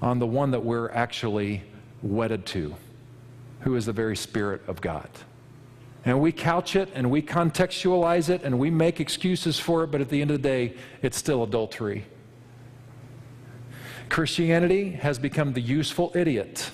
on 0.01 0.19
the 0.19 0.27
one 0.27 0.51
that 0.51 0.63
we're 0.63 0.89
actually 0.91 1.63
wedded 2.01 2.45
to, 2.47 2.75
who 3.61 3.75
is 3.75 3.85
the 3.85 3.93
very 3.93 4.17
Spirit 4.17 4.61
of 4.67 4.81
God. 4.81 5.09
And 6.05 6.19
we 6.19 6.31
couch 6.31 6.75
it 6.75 6.89
and 6.93 7.09
we 7.09 7.21
contextualize 7.21 8.29
it 8.29 8.43
and 8.43 8.59
we 8.59 8.69
make 8.69 8.99
excuses 8.99 9.59
for 9.59 9.83
it, 9.83 9.87
but 9.87 10.01
at 10.01 10.09
the 10.09 10.21
end 10.21 10.31
of 10.31 10.41
the 10.41 10.47
day, 10.47 10.73
it's 11.01 11.17
still 11.17 11.43
adultery. 11.43 12.05
Christianity 14.09 14.91
has 14.91 15.17
become 15.17 15.53
the 15.53 15.61
useful 15.61 16.11
idiot 16.13 16.71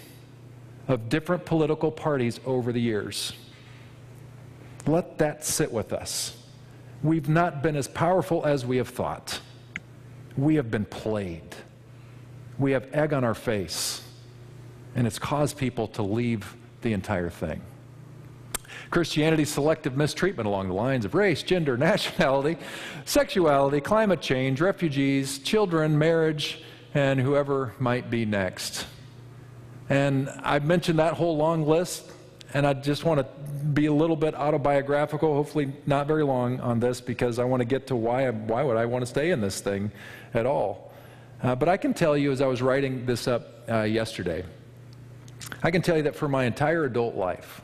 of 0.87 1.09
different 1.09 1.45
political 1.45 1.91
parties 1.91 2.39
over 2.45 2.73
the 2.73 2.81
years. 2.81 3.33
Let 4.87 5.19
that 5.19 5.45
sit 5.45 5.71
with 5.71 5.93
us. 5.93 6.35
We've 7.03 7.29
not 7.29 7.61
been 7.61 7.75
as 7.75 7.87
powerful 7.87 8.45
as 8.45 8.65
we 8.65 8.77
have 8.77 8.89
thought. 8.89 9.39
We 10.35 10.55
have 10.55 10.71
been 10.71 10.85
played. 10.85 11.55
We 12.57 12.71
have 12.71 12.93
egg 12.93 13.13
on 13.13 13.23
our 13.23 13.35
face, 13.35 14.03
and 14.95 15.07
it's 15.07 15.19
caused 15.19 15.57
people 15.57 15.87
to 15.89 16.01
leave 16.01 16.55
the 16.81 16.91
entire 16.93 17.29
thing. 17.29 17.61
Christianity's 18.89 19.49
selective 19.49 19.95
mistreatment 19.95 20.47
along 20.47 20.67
the 20.67 20.73
lines 20.73 21.05
of 21.05 21.13
race, 21.13 21.43
gender, 21.43 21.77
nationality, 21.89 22.57
sexuality, 23.05 23.81
climate 23.81 24.21
change, 24.21 24.61
refugees, 24.61 25.39
children, 25.39 25.97
marriage, 25.97 26.63
and 26.93 27.19
whoever 27.19 27.73
might 27.79 28.09
be 28.09 28.25
next. 28.25 28.85
And 29.89 30.29
I've 30.43 30.65
mentioned 30.65 30.99
that 30.99 31.13
whole 31.13 31.37
long 31.37 31.67
list, 31.67 32.11
and 32.53 32.65
I 32.65 32.73
just 32.73 33.03
want 33.03 33.19
to 33.19 33.25
be 33.73 33.87
a 33.87 33.93
little 33.93 34.15
bit 34.15 34.35
autobiographical, 34.35 35.33
hopefully 35.33 35.73
not 35.85 36.07
very 36.07 36.23
long 36.23 36.59
on 36.59 36.79
this, 36.79 37.01
because 37.01 37.39
I 37.39 37.43
want 37.43 37.61
to 37.61 37.65
get 37.65 37.87
to 37.87 37.95
why, 37.95 38.29
why 38.29 38.63
would 38.63 38.77
I 38.77 38.85
want 38.85 39.03
to 39.03 39.07
stay 39.07 39.31
in 39.31 39.41
this 39.41 39.61
thing 39.61 39.91
at 40.33 40.45
all. 40.45 40.91
Uh, 41.41 41.55
but 41.55 41.69
I 41.69 41.77
can 41.77 41.93
tell 41.93 42.17
you, 42.17 42.31
as 42.31 42.41
I 42.41 42.47
was 42.47 42.61
writing 42.61 43.05
this 43.05 43.27
up 43.27 43.69
uh, 43.69 43.81
yesterday, 43.81 44.43
I 45.63 45.71
can 45.71 45.81
tell 45.81 45.97
you 45.97 46.03
that 46.03 46.15
for 46.15 46.27
my 46.27 46.45
entire 46.45 46.85
adult 46.85 47.15
life, 47.15 47.61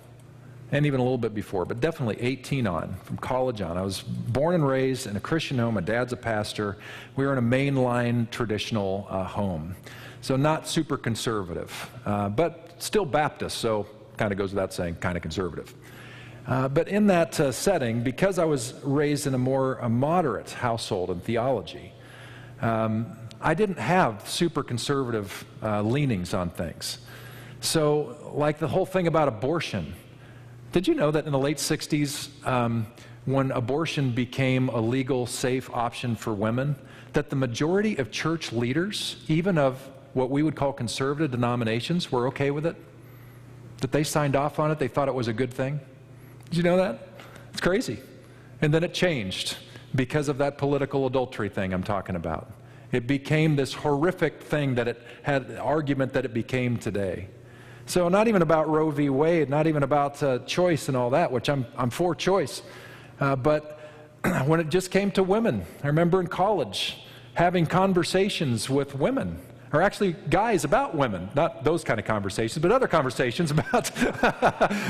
and 0.75 0.85
even 0.85 0.99
a 0.99 1.03
little 1.03 1.17
bit 1.17 1.33
before, 1.33 1.63
but 1.63 1.79
definitely 1.79 2.17
18 2.19 2.67
on, 2.67 2.97
from 3.05 3.15
college 3.17 3.61
on. 3.61 3.77
I 3.77 3.81
was 3.81 4.01
born 4.01 4.55
and 4.55 4.67
raised 4.67 5.07
in 5.07 5.15
a 5.15 5.21
Christian 5.21 5.57
home. 5.57 5.75
My 5.75 5.81
dad's 5.81 6.11
a 6.11 6.17
pastor. 6.17 6.75
We 7.15 7.25
were 7.25 7.31
in 7.31 7.37
a 7.37 7.41
mainline 7.41 8.29
traditional 8.29 9.07
uh, 9.09 9.23
home. 9.23 9.73
So, 10.19 10.35
not 10.35 10.67
super 10.67 10.97
conservative, 10.97 11.71
uh, 12.05 12.27
but 12.27 12.73
still 12.79 13.05
Baptist, 13.05 13.59
so 13.59 13.87
kind 14.17 14.33
of 14.33 14.37
goes 14.37 14.51
without 14.51 14.73
saying, 14.73 14.95
kind 14.95 15.15
of 15.15 15.21
conservative. 15.21 15.73
Uh, 16.45 16.67
but 16.67 16.89
in 16.89 17.07
that 17.07 17.39
uh, 17.39 17.53
setting, 17.53 18.03
because 18.03 18.37
I 18.37 18.43
was 18.43 18.73
raised 18.83 19.27
in 19.27 19.33
a 19.33 19.37
more 19.37 19.75
a 19.75 19.87
moderate 19.87 20.51
household 20.51 21.09
in 21.09 21.21
theology, 21.21 21.93
um, 22.59 23.15
I 23.39 23.53
didn't 23.53 23.79
have 23.79 24.27
super 24.27 24.61
conservative 24.61 25.45
uh, 25.63 25.81
leanings 25.83 26.33
on 26.33 26.49
things. 26.49 26.97
So, 27.61 28.31
like 28.33 28.59
the 28.59 28.67
whole 28.67 28.85
thing 28.85 29.07
about 29.07 29.29
abortion, 29.29 29.93
did 30.75 30.89
you 30.89 30.93
know 30.93 31.09
that 31.09 31.25
in 31.25 31.31
the 31.31 31.39
late 31.39 31.55
60s, 31.55 32.27
um, 32.45 32.85
when 33.23 33.49
abortion 33.51 34.11
became 34.11 34.67
a 34.67 34.81
legal, 34.81 35.25
safe 35.25 35.69
option 35.69 36.17
for 36.17 36.33
women, 36.33 36.75
that 37.13 37.29
the 37.29 37.35
majority 37.37 37.95
of 37.95 38.11
church 38.11 38.51
leaders, 38.51 39.23
even 39.29 39.57
of 39.57 39.79
what 40.15 40.29
we 40.29 40.43
would 40.43 40.57
call 40.57 40.73
conservative 40.73 41.31
denominations, 41.31 42.11
were 42.11 42.27
okay 42.27 42.51
with 42.51 42.65
it? 42.65 42.75
That 43.77 43.93
they 43.93 44.03
signed 44.03 44.35
off 44.35 44.59
on 44.59 44.69
it, 44.69 44.77
they 44.77 44.89
thought 44.89 45.07
it 45.07 45.15
was 45.15 45.29
a 45.29 45.33
good 45.33 45.53
thing? 45.53 45.79
Did 46.49 46.57
you 46.57 46.63
know 46.63 46.75
that? 46.75 47.07
It's 47.53 47.61
crazy. 47.61 48.01
And 48.61 48.73
then 48.73 48.83
it 48.83 48.93
changed 48.93 49.55
because 49.95 50.27
of 50.27 50.39
that 50.39 50.57
political 50.57 51.07
adultery 51.07 51.47
thing 51.47 51.73
I'm 51.73 51.83
talking 51.83 52.17
about. 52.17 52.51
It 52.91 53.07
became 53.07 53.55
this 53.55 53.73
horrific 53.73 54.43
thing 54.43 54.75
that 54.75 54.89
it 54.89 55.01
had 55.23 55.55
argument 55.55 56.11
that 56.11 56.25
it 56.25 56.33
became 56.33 56.75
today. 56.75 57.29
So, 57.87 58.09
not 58.09 58.27
even 58.27 58.41
about 58.41 58.67
Roe 58.67 58.89
v. 58.89 59.09
Wade, 59.09 59.47
not 59.47 59.67
even 59.67 59.83
about 59.83 60.21
uh, 60.23 60.39
choice 60.39 60.87
and 60.87 60.97
all 60.97 61.11
that, 61.11 61.31
which 61.31 61.49
I'm, 61.49 61.67
I'm 61.77 61.91
for 61.91 62.15
choice. 62.15 62.63
Uh, 63.19 63.35
but 63.35 63.79
when 64.45 64.59
it 64.59 64.69
just 64.69 64.89
came 64.89 65.11
to 65.11 65.23
women, 65.23 65.63
I 65.83 65.87
remember 65.87 66.19
in 66.19 66.25
college 66.25 66.97
having 67.35 67.67
conversations 67.67 68.71
with 68.71 68.95
women, 68.95 69.37
or 69.71 69.83
actually 69.83 70.13
guys 70.31 70.63
about 70.63 70.95
women, 70.95 71.29
not 71.35 71.63
those 71.63 71.83
kind 71.83 71.99
of 71.99 72.07
conversations, 72.07 72.59
but 72.59 72.71
other 72.71 72.87
conversations 72.87 73.51
about, 73.51 73.91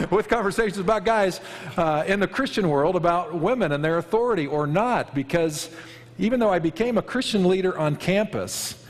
with 0.09 0.29
conversations 0.29 0.77
about 0.77 1.03
guys 1.03 1.41
uh, 1.75 2.05
in 2.07 2.21
the 2.21 2.27
Christian 2.27 2.69
world 2.69 2.95
about 2.95 3.35
women 3.35 3.73
and 3.73 3.83
their 3.83 3.97
authority 3.97 4.47
or 4.47 4.67
not, 4.67 5.13
because 5.13 5.69
even 6.17 6.39
though 6.39 6.51
I 6.51 6.59
became 6.59 6.97
a 6.97 7.01
Christian 7.01 7.45
leader 7.45 7.77
on 7.77 7.97
campus, 7.97 8.81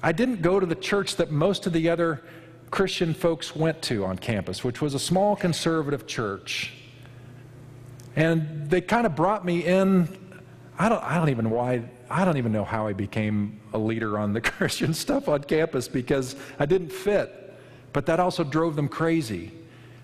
I 0.00 0.12
didn't 0.12 0.42
go 0.42 0.60
to 0.60 0.66
the 0.66 0.76
church 0.76 1.16
that 1.16 1.32
most 1.32 1.66
of 1.66 1.72
the 1.72 1.88
other 1.88 2.22
Christian 2.70 3.14
folks 3.14 3.56
went 3.56 3.80
to 3.82 4.04
on 4.04 4.18
campus, 4.18 4.62
which 4.62 4.80
was 4.82 4.94
a 4.94 4.98
small 4.98 5.36
conservative 5.36 6.06
church. 6.06 6.72
And 8.14 8.68
they 8.68 8.80
kind 8.80 9.06
of 9.06 9.14
brought 9.14 9.44
me 9.44 9.64
in. 9.64 10.08
I 10.78 10.88
don't, 10.88 11.02
I 11.02 11.16
don't 11.16 11.30
even 11.30 11.50
why 11.50 11.82
I 12.10 12.24
don't 12.24 12.36
even 12.38 12.52
know 12.52 12.64
how 12.64 12.86
I 12.86 12.92
became 12.92 13.60
a 13.72 13.78
leader 13.78 14.18
on 14.18 14.32
the 14.32 14.40
Christian 14.42 14.94
stuff 14.94 15.28
on 15.28 15.44
campus 15.44 15.88
because 15.88 16.36
I 16.58 16.66
didn't 16.66 16.92
fit. 16.92 17.34
But 17.92 18.06
that 18.06 18.20
also 18.20 18.44
drove 18.44 18.76
them 18.76 18.88
crazy 18.88 19.52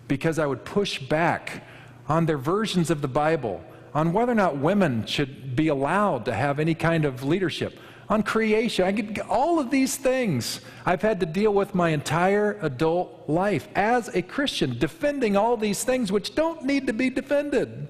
because 0.08 0.38
I 0.38 0.46
would 0.46 0.64
push 0.64 0.98
back 0.98 1.64
on 2.08 2.26
their 2.26 2.38
versions 2.38 2.90
of 2.90 3.00
the 3.00 3.08
Bible, 3.08 3.64
on 3.94 4.12
whether 4.12 4.32
or 4.32 4.34
not 4.34 4.58
women 4.58 5.06
should 5.06 5.56
be 5.56 5.68
allowed 5.68 6.26
to 6.26 6.34
have 6.34 6.58
any 6.58 6.74
kind 6.74 7.04
of 7.04 7.24
leadership 7.24 7.78
on 8.08 8.22
creation. 8.22 8.84
I 8.84 8.92
get 8.92 9.26
all 9.28 9.58
of 9.58 9.70
these 9.70 9.96
things 9.96 10.60
I've 10.84 11.02
had 11.02 11.20
to 11.20 11.26
deal 11.26 11.52
with 11.52 11.74
my 11.74 11.90
entire 11.90 12.58
adult 12.60 13.28
life 13.28 13.68
as 13.74 14.08
a 14.14 14.22
Christian, 14.22 14.78
defending 14.78 15.36
all 15.36 15.56
these 15.56 15.84
things 15.84 16.12
which 16.12 16.34
don't 16.34 16.64
need 16.64 16.86
to 16.86 16.92
be 16.92 17.10
defended. 17.10 17.88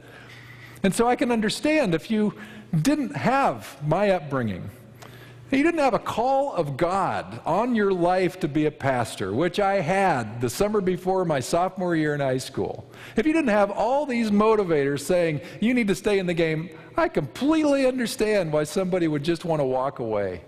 And 0.83 0.95
so 0.95 1.09
I 1.09 1.17
can 1.17 1.33
understand 1.33 1.95
if 1.95 2.11
you 2.11 2.35
didn't 2.83 3.17
have 3.17 3.77
my 3.87 4.11
upbringing, 4.11 4.71
you 5.57 5.63
didn't 5.63 5.81
have 5.81 5.95
a 5.95 5.99
call 5.99 6.55
of 6.55 6.77
God 6.77 7.41
on 7.45 7.75
your 7.75 7.93
life 7.93 8.41
to 8.41 8.49
be 8.49 8.67
a 8.67 8.71
pastor, 8.71 9.33
which 9.33 9.61
I 9.61 9.81
had 9.81 10.41
the 10.41 10.49
summer 10.49 10.81
before 10.81 11.25
my 11.25 11.41
sophomore 11.41 11.95
year 11.95 12.15
in 12.15 12.21
high 12.21 12.39
school. 12.39 12.91
If 13.17 13.27
you 13.27 13.33
didn't 13.33 13.49
have 13.51 13.71
all 13.71 14.07
these 14.07 14.31
motivators 14.31 15.01
saying, 15.01 15.41
you 15.61 15.75
need 15.75 15.89
to 15.89 15.95
stay 15.95 16.19
in 16.19 16.27
the 16.27 16.35
game, 16.35 16.71
I 16.97 17.09
completely 17.09 17.87
understand 17.87 18.53
why 18.53 18.65
somebody 18.65 19.09
would 19.09 19.23
just 19.23 19.45
want 19.45 19.61
to 19.61 19.65
walk 19.65 19.99
away. 19.99 20.43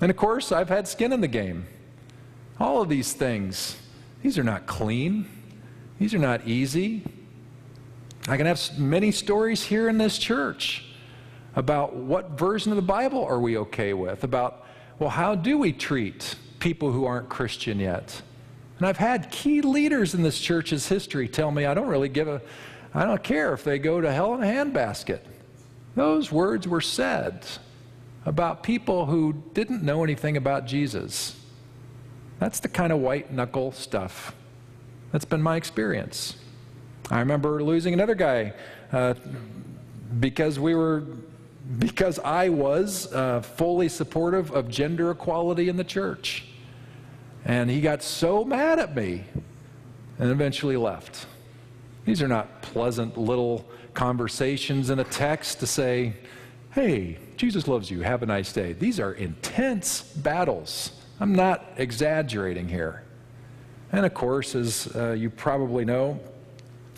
And 0.00 0.10
of 0.10 0.16
course, 0.16 0.52
I've 0.52 0.68
had 0.68 0.88
skin 0.88 1.12
in 1.12 1.20
the 1.20 1.28
game. 1.28 1.66
All 2.58 2.80
of 2.80 2.88
these 2.88 3.12
things, 3.12 3.76
these 4.22 4.38
are 4.38 4.44
not 4.44 4.66
clean, 4.66 5.28
these 5.98 6.14
are 6.14 6.18
not 6.18 6.46
easy. 6.46 7.02
I 8.28 8.36
can 8.36 8.46
have 8.46 8.78
many 8.78 9.12
stories 9.12 9.62
here 9.62 9.88
in 9.88 9.98
this 9.98 10.18
church 10.18 10.84
about 11.56 11.96
what 11.96 12.30
version 12.32 12.70
of 12.70 12.76
the 12.76 12.82
Bible 12.82 13.24
are 13.24 13.40
we 13.40 13.56
okay 13.58 13.94
with, 13.94 14.22
about, 14.22 14.66
well, 14.98 15.10
how 15.10 15.34
do 15.34 15.58
we 15.58 15.72
treat 15.72 16.36
people 16.58 16.92
who 16.92 17.06
aren't 17.06 17.28
Christian 17.28 17.80
yet? 17.80 18.22
And 18.78 18.86
I've 18.86 18.98
had 18.98 19.30
key 19.30 19.62
leaders 19.62 20.14
in 20.14 20.22
this 20.22 20.38
church's 20.38 20.86
history 20.86 21.28
tell 21.28 21.50
me 21.50 21.64
I 21.64 21.72
don't 21.72 21.88
really 21.88 22.10
give 22.10 22.28
a, 22.28 22.42
I 22.94 23.06
don't 23.06 23.22
care 23.24 23.54
if 23.54 23.64
they 23.64 23.78
go 23.78 24.02
to 24.02 24.12
hell 24.12 24.34
in 24.34 24.42
a 24.42 24.46
handbasket. 24.46 25.20
Those 25.94 26.30
words 26.30 26.68
were 26.68 26.82
said 26.82 27.46
about 28.26 28.62
people 28.62 29.06
who 29.06 29.42
didn't 29.54 29.82
know 29.82 30.04
anything 30.04 30.36
about 30.36 30.66
Jesus. 30.66 31.40
That's 32.38 32.60
the 32.60 32.68
kind 32.68 32.92
of 32.92 32.98
white 32.98 33.32
knuckle 33.32 33.72
stuff. 33.72 34.34
That's 35.10 35.24
been 35.24 35.40
my 35.40 35.56
experience. 35.56 36.36
I 37.10 37.20
remember 37.20 37.62
losing 37.62 37.94
another 37.94 38.14
guy 38.14 38.52
uh, 38.92 39.14
because 40.20 40.58
we 40.58 40.74
were 40.74 41.04
because 41.78 42.18
I 42.20 42.48
was 42.48 43.12
uh, 43.12 43.40
fully 43.40 43.88
supportive 43.88 44.50
of 44.52 44.68
gender 44.68 45.10
equality 45.10 45.68
in 45.68 45.76
the 45.76 45.84
church. 45.84 46.44
And 47.44 47.70
he 47.70 47.80
got 47.80 48.02
so 48.02 48.44
mad 48.44 48.78
at 48.78 48.94
me 48.94 49.24
and 50.18 50.30
eventually 50.30 50.76
left. 50.76 51.26
These 52.04 52.22
are 52.22 52.28
not 52.28 52.62
pleasant 52.62 53.18
little 53.18 53.64
conversations 53.94 54.90
in 54.90 55.00
a 55.00 55.04
text 55.04 55.60
to 55.60 55.66
say, 55.66 56.14
hey, 56.72 57.18
Jesus 57.36 57.66
loves 57.66 57.90
you, 57.90 58.02
have 58.02 58.22
a 58.22 58.26
nice 58.26 58.52
day. 58.52 58.72
These 58.72 59.00
are 59.00 59.12
intense 59.14 60.02
battles. 60.02 60.92
I'm 61.18 61.34
not 61.34 61.64
exaggerating 61.76 62.68
here. 62.68 63.02
And 63.92 64.04
of 64.04 64.14
course, 64.14 64.54
as 64.54 64.94
uh, 64.94 65.12
you 65.12 65.30
probably 65.30 65.84
know, 65.84 66.20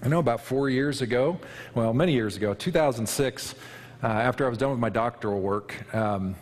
I 0.02 0.08
know 0.08 0.18
about 0.18 0.40
four 0.40 0.68
years 0.68 1.02
ago, 1.02 1.38
well, 1.74 1.92
many 1.92 2.12
years 2.12 2.36
ago, 2.36 2.54
2006, 2.54 3.54
uh, 4.02 4.06
after 4.06 4.46
I 4.46 4.48
was 4.48 4.58
done 4.58 4.70
with 4.70 4.78
my 4.78 4.90
doctoral 4.90 5.40
work, 5.40 5.94
um, 5.94 6.36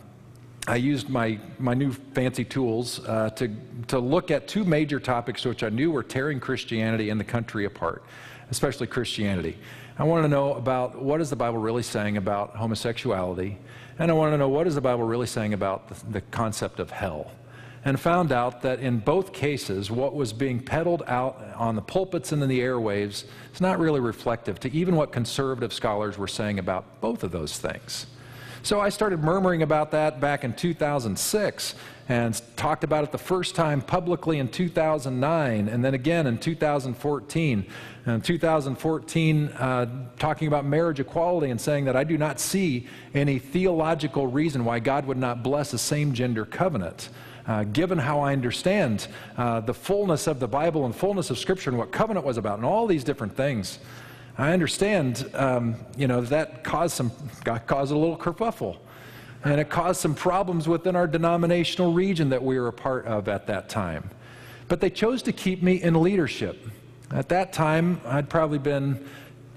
I 0.69 0.77
used 0.77 1.09
my, 1.09 1.39
my 1.59 1.75
new 1.75 1.93
fancy 1.93 2.45
tools 2.45 3.05
uh, 3.07 3.31
to, 3.31 3.55
to 3.89 3.99
look 3.99 4.31
at 4.31 4.49
two 4.49 4.65
major 4.65 4.99
topics 4.99 5.45
which 5.45 5.63
I 5.63 5.69
knew 5.69 5.91
were 5.91 6.03
tearing 6.03 6.41
Christianity 6.41 7.11
and 7.11 7.21
the 7.21 7.25
country 7.25 7.65
apart, 7.65 8.03
especially 8.51 8.89
Christianity. 8.89 9.57
I 9.99 10.05
wanted 10.05 10.23
to 10.23 10.29
know 10.29 10.55
about 10.55 11.01
what 11.01 11.21
is 11.21 11.31
the 11.31 11.37
Bible 11.37 11.59
really 11.59 11.85
saying 11.85 12.17
about 12.17 12.57
homosexuality, 12.57 13.59
and 13.99 14.11
I 14.11 14.15
wanted 14.15 14.33
to 14.33 14.39
know 14.39 14.49
what 14.49 14.67
is 14.67 14.75
the 14.75 14.81
Bible 14.81 15.05
really 15.05 15.27
saying 15.27 15.55
about 15.55 15.89
the, 15.89 16.11
the 16.11 16.21
concept 16.21 16.81
of 16.81 16.91
hell 16.91 17.31
and 17.87 18.01
found 18.01 18.33
out 18.33 18.63
that 18.63 18.81
in 18.81 18.99
both 18.99 19.33
cases, 19.33 19.93
what 19.93 20.13
was 20.13 20.33
being 20.33 20.59
peddled 20.59 21.05
out 21.07 21.41
on 21.55 21.77
the 21.77 21.81
pulpits 21.81 22.33
and 22.33 22.43
in 22.43 22.49
the 22.49 22.59
airwaves 22.59 23.25
is 23.55 23.61
not 23.61 23.79
really 23.79 24.01
reflective 24.01 24.59
to 24.59 24.73
even 24.73 24.97
what 24.97 25.13
conservative 25.13 25.73
scholars 25.73 26.19
were 26.19 26.27
saying 26.27 26.59
about 26.59 27.01
both 27.01 27.23
of 27.23 27.31
those 27.31 27.61
things. 27.61 28.09
So 28.65 28.81
I 28.81 28.89
started 28.89 29.23
murmuring 29.23 29.63
about 29.63 29.93
that 29.93 30.21
back 30.21 30.43
in 30.43 30.53
2006 30.53 31.77
and 32.09 32.43
talked 32.57 32.83
about 32.83 33.05
it 33.05 33.13
the 33.13 33.19
first 33.19 33.55
time 33.55 33.81
publicly 33.81 34.41
in 34.41 34.49
2009 34.49 35.69
and 35.69 35.85
then 35.85 35.95
again 35.95 36.27
in 36.27 36.39
2014. 36.39 37.67
In 38.07 38.21
2014, 38.21 39.49
uh, 39.49 40.09
talking 40.19 40.49
about 40.49 40.65
marriage 40.65 40.99
equality 40.99 41.53
and 41.53 41.61
saying 41.61 41.85
that 41.85 41.95
I 41.95 42.03
do 42.03 42.19
not 42.19 42.41
see 42.41 42.89
any 43.15 43.39
theological 43.39 44.27
reason 44.27 44.65
why 44.65 44.81
God 44.81 45.07
would 45.07 45.19
not 45.19 45.45
bless 45.45 45.73
a 45.73 45.79
same 45.79 46.15
gender 46.15 46.45
covenant 46.45 47.11
uh, 47.47 47.65
given 47.65 47.99
how 47.99 48.21
I 48.21 48.33
understand 48.33 49.09
uh, 49.37 49.61
the 49.61 49.75
fullness 49.75 50.27
of 50.27 50.41
the 50.41 50.49
Bible 50.49 50.85
and 50.85 50.95
fullness 50.95 51.31
of 51.31 51.39
Scripture 51.39 51.71
and 51.71 51.79
what 51.79 51.93
covenant 51.93 52.27
was 52.27 52.39
about 52.39 52.59
and 52.59 52.67
all 52.67 52.87
these 52.87 53.05
different 53.05 53.37
things, 53.37 53.79
I 54.39 54.53
understand, 54.53 55.31
um, 55.35 55.77
you 55.97 56.09
know, 56.09 56.21
that 56.23 56.65
caused 56.65 56.95
some, 56.95 57.13
caused 57.67 57.93
a 57.93 57.97
little 57.97 58.17
kerfuffle. 58.17 58.79
And 59.45 59.61
it 59.61 59.71
caused 59.71 60.01
some 60.01 60.15
problems 60.15 60.67
within 60.67 60.97
our 60.97 61.07
denominational 61.07 61.93
region 61.93 62.31
that 62.31 62.43
we 62.43 62.59
were 62.59 62.69
a 62.69 62.73
part 62.73 63.07
of 63.07 63.29
at 63.29 63.47
that 63.47 63.69
time. 63.69 64.11
But 64.67 64.81
they 64.81 64.91
chose 64.91 65.23
to 65.23 65.33
keep 65.33 65.63
me 65.63 65.81
in 65.81 66.03
leadership. 66.03 66.67
At 67.13 67.29
that 67.29 67.53
time, 67.53 68.01
I'd 68.05 68.29
probably 68.29 68.59
been 68.59 69.09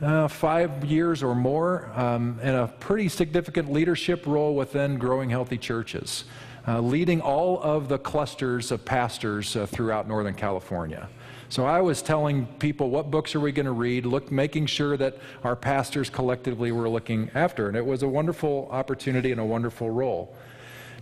uh, 0.02 0.28
five 0.28 0.86
years 0.86 1.24
or 1.24 1.34
more 1.34 1.92
um, 1.96 2.40
in 2.44 2.54
a 2.54 2.68
pretty 2.68 3.10
significant 3.10 3.72
leadership 3.72 4.28
role 4.28 4.56
within 4.56 4.98
growing 4.98 5.30
healthy 5.30 5.58
churches. 5.58 6.26
Uh, 6.70 6.80
leading 6.80 7.20
all 7.20 7.60
of 7.64 7.90
the 7.90 7.98
clusters 7.98 8.72
of 8.72 8.86
pastors 8.86 9.56
uh, 9.56 9.66
throughout 9.66 10.08
Northern 10.08 10.36
California. 10.36 11.10
So 11.50 11.66
I 11.66 11.82
was 11.82 12.04
telling 12.04 12.46
people 12.60 12.92
what 12.92 13.10
books 13.10 13.34
are 13.34 13.40
we 13.40 13.52
going 13.52 13.66
to 13.66 13.72
read, 13.72 14.06
look, 14.06 14.32
making 14.32 14.68
sure 14.68 14.96
that 14.98 15.18
our 15.44 15.56
pastors 15.56 16.12
collectively 16.12 16.72
were 16.72 16.88
looking 16.88 17.32
after. 17.34 17.70
And 17.70 17.76
it 17.76 17.84
was 17.84 18.04
a 18.04 18.08
wonderful 18.08 18.68
opportunity 18.70 19.32
and 19.32 19.42
a 19.42 19.46
wonderful 19.46 19.90
role. 19.90 20.36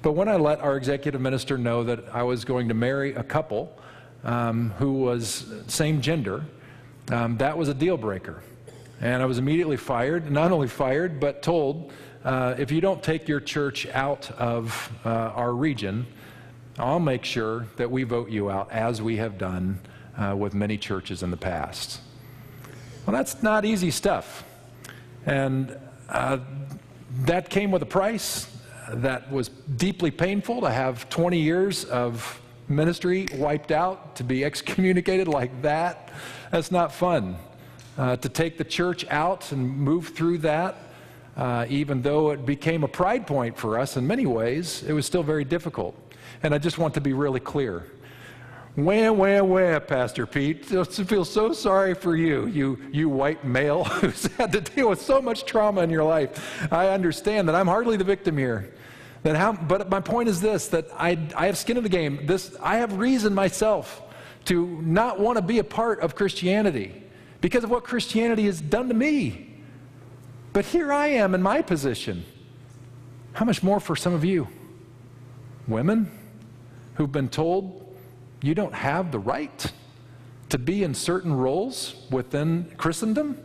But 0.01 0.13
when 0.13 0.29
I 0.29 0.37
let 0.37 0.61
our 0.61 0.77
executive 0.77 1.19
minister 1.19 1.57
know 1.57 1.83
that 1.83 2.05
I 2.13 2.23
was 2.23 2.45
going 2.45 2.69
to 2.69 2.73
marry 2.73 3.13
a 3.15 3.23
couple 3.23 3.77
um, 4.23 4.69
who 4.77 4.93
was 4.93 5.51
same 5.67 5.99
gender, 5.99 6.45
um, 7.11 7.35
that 7.39 7.57
was 7.57 7.67
a 7.67 7.73
deal 7.73 7.97
breaker. 7.97 8.41
And 9.01 9.21
I 9.21 9.25
was 9.25 9.37
immediately 9.37 9.77
fired, 9.77 10.31
not 10.31 10.53
only 10.53 10.69
fired, 10.69 11.19
but 11.19 11.41
told 11.41 11.91
uh, 12.27 12.55
if 12.57 12.73
you 12.73 12.81
don't 12.81 13.01
take 13.01 13.29
your 13.29 13.39
church 13.39 13.87
out 13.87 14.29
of 14.31 14.91
uh, 15.05 15.09
our 15.09 15.53
region, 15.53 16.05
I'll 16.77 16.99
make 16.99 17.23
sure 17.23 17.67
that 17.77 17.89
we 17.89 18.03
vote 18.03 18.29
you 18.29 18.51
out, 18.51 18.69
as 18.69 19.01
we 19.01 19.15
have 19.15 19.37
done 19.37 19.79
uh, 20.17 20.35
with 20.37 20.53
many 20.53 20.77
churches 20.77 21.23
in 21.23 21.31
the 21.31 21.37
past. 21.37 22.01
Well, 23.05 23.15
that's 23.15 23.41
not 23.41 23.63
easy 23.63 23.91
stuff. 23.91 24.43
And 25.25 25.79
uh, 26.09 26.39
that 27.21 27.49
came 27.49 27.71
with 27.71 27.81
a 27.81 27.85
price. 27.87 28.53
That 28.91 29.31
was 29.31 29.47
deeply 29.47 30.11
painful 30.11 30.59
to 30.61 30.69
have 30.69 31.07
20 31.07 31.39
years 31.39 31.85
of 31.85 32.41
ministry 32.67 33.29
wiped 33.35 33.71
out, 33.71 34.17
to 34.17 34.25
be 34.25 34.43
excommunicated 34.49 35.29
like 35.29 35.61
that. 35.61 36.11
That's 36.51 36.71
not 36.71 36.91
fun. 36.91 37.37
Uh, 37.97 38.17
to 38.17 38.27
take 38.27 38.57
the 38.57 38.65
church 38.65 39.05
out 39.09 39.53
and 39.53 39.65
move 39.65 40.09
through 40.09 40.39
that, 40.39 40.86
uh, 41.37 41.67
even 41.69 42.01
though 42.01 42.31
it 42.31 42.45
became 42.45 42.83
a 42.83 42.87
pride 42.87 43.27
point 43.27 43.55
for 43.55 43.79
us 43.79 43.95
in 43.95 44.05
many 44.05 44.25
ways, 44.25 44.83
it 44.83 44.91
was 44.91 45.05
still 45.05 45.23
very 45.23 45.45
difficult. 45.45 45.95
And 46.41 46.53
I 46.53 46.57
just 46.57 46.79
want 46.79 46.95
to 46.95 47.01
be 47.01 47.13
really 47.13 47.39
clear. 47.39 47.85
Wah, 48.75 49.11
wah, 49.11 49.41
wah, 49.41 49.79
Pastor 49.79 50.25
Pete. 50.25 50.71
I 50.71 50.83
feel 50.83 51.25
so 51.25 51.53
sorry 51.53 51.93
for 51.93 52.15
you, 52.15 52.47
you, 52.47 52.79
you 52.91 53.07
white 53.07 53.43
male 53.45 53.83
who's 53.85 54.25
had 54.35 54.51
to 54.51 54.61
deal 54.61 54.89
with 54.89 55.01
so 55.01 55.21
much 55.21 55.45
trauma 55.45 55.81
in 55.81 55.89
your 55.89 56.03
life. 56.03 56.71
I 56.71 56.89
understand 56.89 57.47
that 57.49 57.55
I'm 57.55 57.67
hardly 57.67 57.97
the 57.97 58.03
victim 58.03 58.37
here. 58.37 58.73
That 59.23 59.35
how, 59.35 59.53
but 59.53 59.89
my 59.89 59.99
point 59.99 60.29
is 60.29 60.41
this 60.41 60.67
that 60.69 60.87
I, 60.95 61.17
I 61.35 61.47
have 61.47 61.57
skin 61.57 61.77
in 61.77 61.83
the 61.83 61.89
game. 61.89 62.25
This, 62.25 62.55
I 62.61 62.77
have 62.77 62.97
reason 62.97 63.33
myself 63.33 64.01
to 64.45 64.81
not 64.81 65.19
want 65.19 65.37
to 65.37 65.41
be 65.41 65.59
a 65.59 65.63
part 65.63 65.99
of 65.99 66.15
Christianity 66.15 67.03
because 67.41 67.63
of 67.63 67.69
what 67.69 67.83
Christianity 67.83 68.45
has 68.45 68.61
done 68.61 68.87
to 68.87 68.93
me. 68.93 69.46
But 70.57 70.65
here 70.65 70.91
I 70.91 71.09
am 71.09 71.35
in 71.35 71.43
my 71.43 71.61
position. 71.61 72.25
How 73.33 73.45
much 73.45 73.61
more 73.61 73.79
for 73.79 73.95
some 73.95 74.15
of 74.15 74.25
you? 74.25 74.47
Women 75.67 76.09
who've 76.95 77.11
been 77.11 77.29
told 77.29 77.95
you 78.41 78.55
don't 78.55 78.73
have 78.73 79.11
the 79.11 79.19
right 79.19 79.71
to 80.49 80.57
be 80.57 80.83
in 80.83 80.95
certain 80.95 81.31
roles 81.31 81.93
within 82.09 82.73
Christendom? 82.75 83.37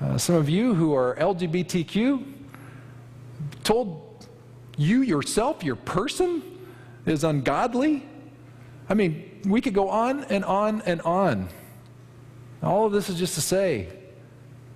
Uh, 0.00 0.16
some 0.16 0.36
of 0.36 0.48
you 0.48 0.74
who 0.74 0.94
are 0.94 1.16
LGBTQ 1.16 2.24
told 3.64 4.28
you 4.76 5.02
yourself, 5.02 5.64
your 5.64 5.74
person, 5.74 6.40
is 7.04 7.24
ungodly? 7.24 8.08
I 8.88 8.94
mean, 8.94 9.40
we 9.44 9.60
could 9.60 9.74
go 9.74 9.88
on 9.90 10.22
and 10.26 10.44
on 10.44 10.82
and 10.82 11.02
on. 11.02 11.48
All 12.62 12.86
of 12.86 12.92
this 12.92 13.08
is 13.08 13.18
just 13.18 13.34
to 13.34 13.40
say, 13.40 13.88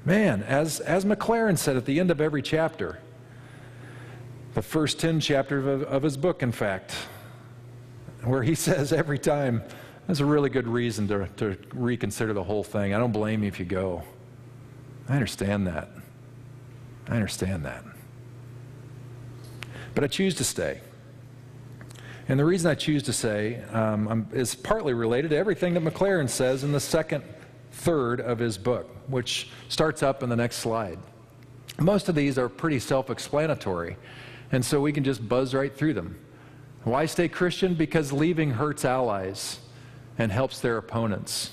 man, 0.05 0.43
as, 0.43 0.81
as 0.81 1.05
McLaren 1.05 1.59
said 1.59 1.77
at 1.77 1.85
the 1.85 2.01
end 2.01 2.11
of 2.11 2.21
every 2.21 2.43
chapter, 2.43 2.99
the 4.55 4.63
first 4.63 4.99
10 4.99 5.21
chapters 5.21 5.67
of, 5.67 5.83
of 5.83 6.03
his 6.03 6.17
book, 6.17 6.43
in 6.43 6.53
fact, 6.53 6.95
where 8.25 8.43
he 8.43 8.55
says 8.55 8.93
every 8.93 9.19
time, 9.19 9.63
that's 10.07 10.21
a 10.21 10.25
really 10.25 10.51
good 10.51 10.67
reason 10.67 11.07
to, 11.09 11.29
to 11.37 11.57
reconsider 11.73 12.33
the 12.33 12.43
whole 12.43 12.65
thing. 12.65 12.95
I 12.95 12.99
don't 12.99 13.13
blame 13.13 13.43
you 13.43 13.49
if 13.49 13.61
you 13.61 13.67
go. 13.67 14.03
I 15.09 15.15
understand 15.15 15.67
that. 15.67 15.89
I 17.09 17.15
understand 17.15 17.65
that. 17.65 17.85
But 19.95 20.05
I 20.05 20.07
choose 20.07 20.35
to 20.37 20.45
stay. 20.45 20.81
And 22.29 22.39
the 22.39 22.45
reason 22.45 22.71
I 22.71 22.75
choose 22.75 23.03
to 23.05 23.13
say 23.13 23.61
um, 23.73 24.29
is 24.33 24.55
partly 24.55 24.95
related 24.95 25.31
to 25.31 25.37
everything 25.37 25.75
that 25.75 25.83
McLaren 25.83 26.29
says 26.29 26.63
in 26.63 26.71
the 26.71 26.81
second 26.81 27.25
third 27.73 28.21
of 28.21 28.39
his 28.39 28.59
book, 28.59 28.89
which 29.09 29.49
starts 29.69 30.03
up 30.03 30.23
in 30.23 30.29
the 30.29 30.37
next 30.37 30.57
slide. 30.57 30.99
Most 31.79 32.09
of 32.09 32.15
these 32.15 32.39
are 32.39 32.49
pretty 32.49 32.79
self 32.79 33.11
explanatory, 33.11 33.97
and 34.53 34.65
so 34.65 34.81
we 34.81 34.93
can 34.93 35.05
just 35.05 35.27
buzz 35.29 35.55
right 35.55 35.75
through 35.75 35.95
them. 35.95 36.19
Why 36.85 37.07
stay 37.07 37.29
Christian? 37.29 37.75
Because 37.75 38.13
leaving 38.13 38.53
hurts 38.53 38.85
allies 38.85 39.61
and 40.19 40.33
helps 40.33 40.61
their 40.61 40.77
opponents. 40.77 41.51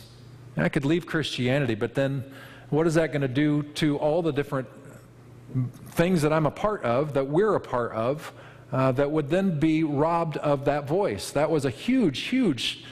And 0.55 0.65
I 0.65 0.69
could 0.69 0.85
leave 0.85 1.05
Christianity, 1.05 1.75
but 1.75 1.95
then 1.95 2.23
what 2.69 2.87
is 2.87 2.95
that 2.95 3.11
going 3.11 3.21
to 3.21 3.27
do 3.27 3.63
to 3.63 3.97
all 3.97 4.21
the 4.21 4.31
different 4.31 4.67
things 5.91 6.21
that 6.21 6.33
I'm 6.33 6.45
a 6.45 6.51
part 6.51 6.83
of, 6.83 7.13
that 7.13 7.27
we're 7.27 7.55
a 7.55 7.61
part 7.61 7.91
of, 7.93 8.33
uh, 8.71 8.91
that 8.93 9.09
would 9.09 9.29
then 9.29 9.59
be 9.59 9.83
robbed 9.83 10.37
of 10.37 10.65
that 10.65 10.87
voice? 10.87 11.31
That 11.31 11.49
was 11.49 11.65
a 11.65 11.69
huge, 11.69 12.19
huge 12.21 12.83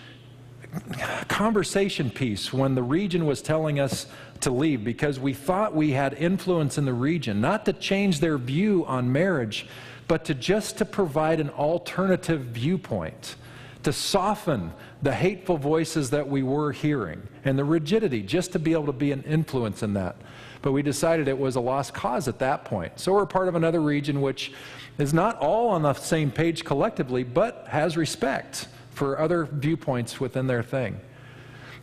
conversation 1.27 2.09
piece 2.09 2.53
when 2.53 2.75
the 2.75 2.83
region 2.83 3.25
was 3.25 3.41
telling 3.41 3.79
us 3.79 4.07
to 4.41 4.51
leave 4.51 4.83
because 4.83 5.19
we 5.19 5.33
thought 5.33 5.75
we 5.75 5.91
had 5.91 6.13
influence 6.13 6.77
in 6.77 6.85
the 6.85 6.93
region, 6.93 7.41
not 7.41 7.65
to 7.65 7.73
change 7.73 8.19
their 8.19 8.37
view 8.37 8.85
on 8.85 9.11
marriage, 9.11 9.67
but 10.07 10.25
to 10.25 10.33
just 10.33 10.77
to 10.77 10.85
provide 10.85 11.39
an 11.39 11.49
alternative 11.51 12.41
viewpoint, 12.41 13.35
to 13.83 13.91
soften 13.91 14.71
the 15.01 15.13
hateful 15.13 15.57
voices 15.57 16.09
that 16.09 16.27
we 16.27 16.43
were 16.43 16.71
hearing 16.71 17.21
and 17.43 17.57
the 17.57 17.63
rigidity, 17.63 18.21
just 18.21 18.51
to 18.51 18.59
be 18.59 18.73
able 18.73 18.85
to 18.85 18.93
be 18.93 19.11
an 19.11 19.23
influence 19.23 19.83
in 19.83 19.93
that. 19.93 20.15
But 20.61 20.71
we 20.71 20.81
decided 20.81 21.27
it 21.27 21.37
was 21.37 21.55
a 21.55 21.61
lost 21.61 21.93
cause 21.93 22.27
at 22.27 22.39
that 22.39 22.65
point. 22.65 22.99
So 22.99 23.13
we're 23.13 23.25
part 23.25 23.47
of 23.47 23.55
another 23.55 23.81
region 23.81 24.21
which 24.21 24.51
is 24.97 25.13
not 25.13 25.37
all 25.37 25.69
on 25.69 25.83
the 25.83 25.93
same 25.93 26.31
page 26.31 26.63
collectively, 26.65 27.23
but 27.23 27.67
has 27.69 27.97
respect 27.97 28.67
for 28.95 29.19
other 29.19 29.45
viewpoints 29.45 30.19
within 30.19 30.47
their 30.47 30.63
thing. 30.63 30.99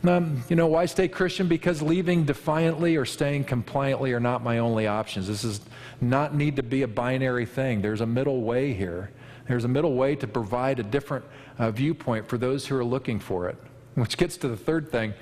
Um, 0.05 0.43
you 0.49 0.57
know, 0.57 0.67
why 0.67 0.85
stay 0.85 1.07
Christian? 1.07 1.47
Because 1.47 1.81
leaving 1.81 2.25
defiantly 2.25 2.97
or 2.97 3.05
staying 3.05 3.45
compliantly 3.45 4.11
are 4.11 4.19
not 4.19 4.43
my 4.43 4.57
only 4.57 4.85
options. 4.85 5.27
This 5.27 5.45
is 5.45 5.61
not 6.01 6.35
need 6.35 6.57
to 6.57 6.63
be 6.63 6.81
a 6.81 6.87
binary 6.87 7.45
thing. 7.45 7.81
There's 7.81 8.01
a 8.01 8.05
middle 8.05 8.41
way 8.41 8.73
here. 8.73 9.11
There's 9.47 9.63
a 9.63 9.69
middle 9.69 9.95
way 9.95 10.15
to 10.17 10.27
provide 10.27 10.79
a 10.79 10.83
different 10.83 11.23
uh, 11.57 11.71
viewpoint 11.71 12.27
for 12.27 12.37
those 12.37 12.65
who 12.67 12.75
are 12.75 12.83
looking 12.83 13.19
for 13.19 13.47
it. 13.47 13.57
Which 13.95 14.17
gets 14.17 14.35
to 14.37 14.49
the 14.49 14.57
third 14.57 14.91
thing. 14.91 15.13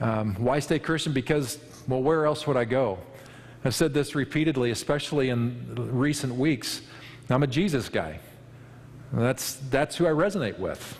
Um, 0.00 0.34
why 0.34 0.58
stay 0.58 0.78
Christian? 0.80 1.12
Because, 1.14 1.58
well, 1.88 2.02
where 2.02 2.26
else 2.26 2.46
would 2.46 2.56
I 2.56 2.64
go? 2.64 2.98
I've 3.64 3.74
said 3.74 3.94
this 3.94 4.14
repeatedly, 4.14 4.70
especially 4.70 5.30
in 5.30 5.74
recent 5.76 6.34
weeks. 6.34 6.82
I'm 7.30 7.42
a 7.42 7.46
Jesus 7.46 7.88
guy. 7.88 8.18
That's, 9.12 9.54
that's 9.70 9.96
who 9.96 10.06
I 10.06 10.10
resonate 10.10 10.58
with. 10.58 10.98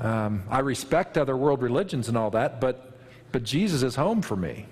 Um, 0.00 0.42
I 0.50 0.60
respect 0.60 1.16
other 1.16 1.36
world 1.36 1.62
religions 1.62 2.08
and 2.08 2.16
all 2.16 2.30
that, 2.30 2.60
but, 2.60 2.98
but 3.32 3.44
Jesus 3.44 3.82
is 3.82 3.96
home 3.96 4.22
for 4.22 4.36
me. 4.36 4.66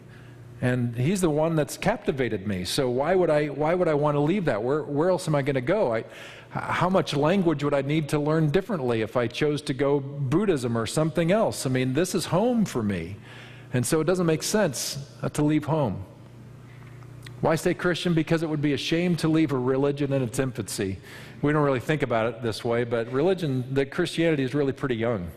And 0.60 0.94
he's 0.96 1.20
the 1.20 1.30
one 1.30 1.56
that's 1.56 1.76
captivated 1.76 2.46
me. 2.46 2.64
So 2.64 2.88
why 2.88 3.16
would 3.16 3.30
I, 3.30 3.46
why 3.48 3.74
would 3.74 3.88
I 3.88 3.94
want 3.94 4.14
to 4.14 4.20
leave 4.20 4.44
that? 4.44 4.62
Where, 4.62 4.82
where 4.84 5.10
else 5.10 5.26
am 5.26 5.34
I 5.34 5.42
going 5.42 5.56
to 5.56 5.60
go? 5.60 5.92
I, 5.92 6.04
how 6.50 6.88
much 6.88 7.14
language 7.14 7.64
would 7.64 7.74
I 7.74 7.82
need 7.82 8.08
to 8.10 8.18
learn 8.18 8.50
differently 8.50 9.00
if 9.00 9.16
I 9.16 9.26
chose 9.26 9.60
to 9.62 9.74
go 9.74 9.98
Buddhism 9.98 10.78
or 10.78 10.86
something 10.86 11.32
else? 11.32 11.66
I 11.66 11.70
mean, 11.70 11.94
this 11.94 12.14
is 12.14 12.26
home 12.26 12.64
for 12.64 12.82
me. 12.82 13.16
And 13.72 13.84
so 13.84 14.00
it 14.00 14.04
doesn't 14.04 14.26
make 14.26 14.42
sense 14.42 14.98
uh, 15.22 15.28
to 15.30 15.42
leave 15.42 15.64
home. 15.64 16.04
Why 17.42 17.56
say 17.56 17.74
Christian? 17.74 18.14
Because 18.14 18.44
it 18.44 18.48
would 18.48 18.62
be 18.62 18.72
a 18.72 18.76
shame 18.78 19.16
to 19.16 19.26
leave 19.26 19.50
a 19.50 19.58
religion 19.58 20.12
in 20.12 20.22
its 20.22 20.38
infancy. 20.38 20.98
We 21.42 21.52
don't 21.52 21.64
really 21.64 21.80
think 21.80 22.02
about 22.02 22.26
it 22.26 22.40
this 22.40 22.64
way, 22.64 22.84
but 22.84 23.12
religion, 23.12 23.64
that 23.74 23.90
Christianity 23.90 24.44
is 24.44 24.54
really 24.54 24.72
pretty 24.72 24.94
young. 24.94 25.28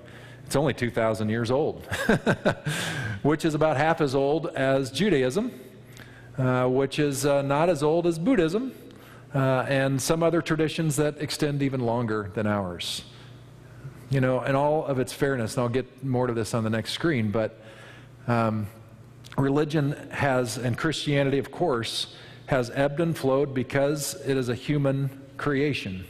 It's 0.45 0.55
only 0.55 0.75
2,000 0.75 1.29
years 1.29 1.49
old, 1.49 1.83
which 3.23 3.43
is 3.43 3.55
about 3.55 3.77
half 3.77 4.01
as 4.01 4.13
old 4.13 4.45
as 4.55 4.91
Judaism, 4.91 5.51
uh, 6.37 6.67
which 6.67 6.99
is 6.99 7.25
uh, 7.25 7.41
not 7.41 7.69
as 7.69 7.81
old 7.81 8.05
as 8.05 8.19
Buddhism, 8.19 8.71
uh, 9.33 9.65
and 9.67 9.99
some 9.99 10.21
other 10.21 10.43
traditions 10.43 10.97
that 10.97 11.19
extend 11.19 11.63
even 11.63 11.79
longer 11.79 12.29
than 12.35 12.45
ours. 12.45 13.01
You 14.11 14.21
know, 14.21 14.43
in 14.43 14.53
all 14.53 14.85
of 14.85 14.99
its 14.99 15.11
fairness, 15.11 15.55
and 15.55 15.63
I'll 15.63 15.69
get 15.69 16.03
more 16.03 16.27
to 16.27 16.33
this 16.33 16.53
on 16.53 16.63
the 16.63 16.69
next 16.69 16.91
screen, 16.91 17.31
but 17.31 17.59
um, 18.27 18.67
religion 19.37 19.91
has, 20.11 20.57
and 20.57 20.77
Christianity, 20.77 21.39
of 21.39 21.51
course, 21.51 22.15
has 22.47 22.69
ebbed 22.71 22.99
and 22.99 23.17
flowed 23.17 23.53
because 23.53 24.15
it 24.25 24.37
is 24.37 24.49
a 24.49 24.55
human 24.55 25.09
creation. 25.37 26.05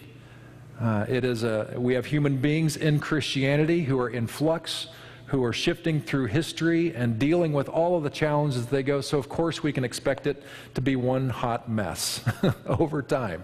Uh, 0.79 1.05
it 1.07 1.23
is 1.23 1.43
a, 1.43 1.73
we 1.77 1.93
have 1.93 2.05
human 2.05 2.38
beings 2.38 2.75
in 2.75 2.99
Christianity 2.99 3.83
who 3.83 3.99
are 3.99 4.09
in 4.09 4.27
flux, 4.27 4.88
who 5.27 5.43
are 5.43 5.53
shifting 5.53 6.01
through 6.01 6.25
history 6.25 6.93
and 6.93 7.17
dealing 7.17 7.53
with 7.53 7.69
all 7.69 7.97
of 7.97 8.03
the 8.03 8.09
challenges 8.09 8.65
they 8.67 8.83
go. 8.83 9.01
So, 9.01 9.17
of 9.17 9.29
course, 9.29 9.63
we 9.63 9.71
can 9.71 9.83
expect 9.83 10.27
it 10.27 10.43
to 10.73 10.81
be 10.81 10.95
one 10.95 11.29
hot 11.29 11.69
mess 11.69 12.21
over 12.65 13.01
time. 13.01 13.43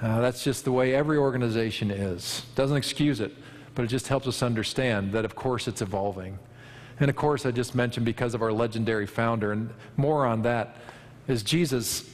Uh, 0.00 0.20
that's 0.20 0.42
just 0.42 0.64
the 0.64 0.72
way 0.72 0.94
every 0.94 1.16
organization 1.16 1.90
is. 1.90 2.44
Doesn't 2.54 2.76
excuse 2.76 3.20
it, 3.20 3.32
but 3.74 3.84
it 3.84 3.88
just 3.88 4.08
helps 4.08 4.26
us 4.26 4.42
understand 4.42 5.12
that, 5.12 5.24
of 5.24 5.34
course, 5.34 5.68
it's 5.68 5.82
evolving. 5.82 6.38
And 7.00 7.08
of 7.10 7.16
course, 7.16 7.46
I 7.46 7.50
just 7.50 7.74
mentioned 7.74 8.06
because 8.06 8.34
of 8.34 8.42
our 8.42 8.52
legendary 8.52 9.06
founder, 9.06 9.52
and 9.52 9.70
more 9.96 10.26
on 10.26 10.42
that 10.42 10.76
is 11.26 11.42
Jesus, 11.42 12.08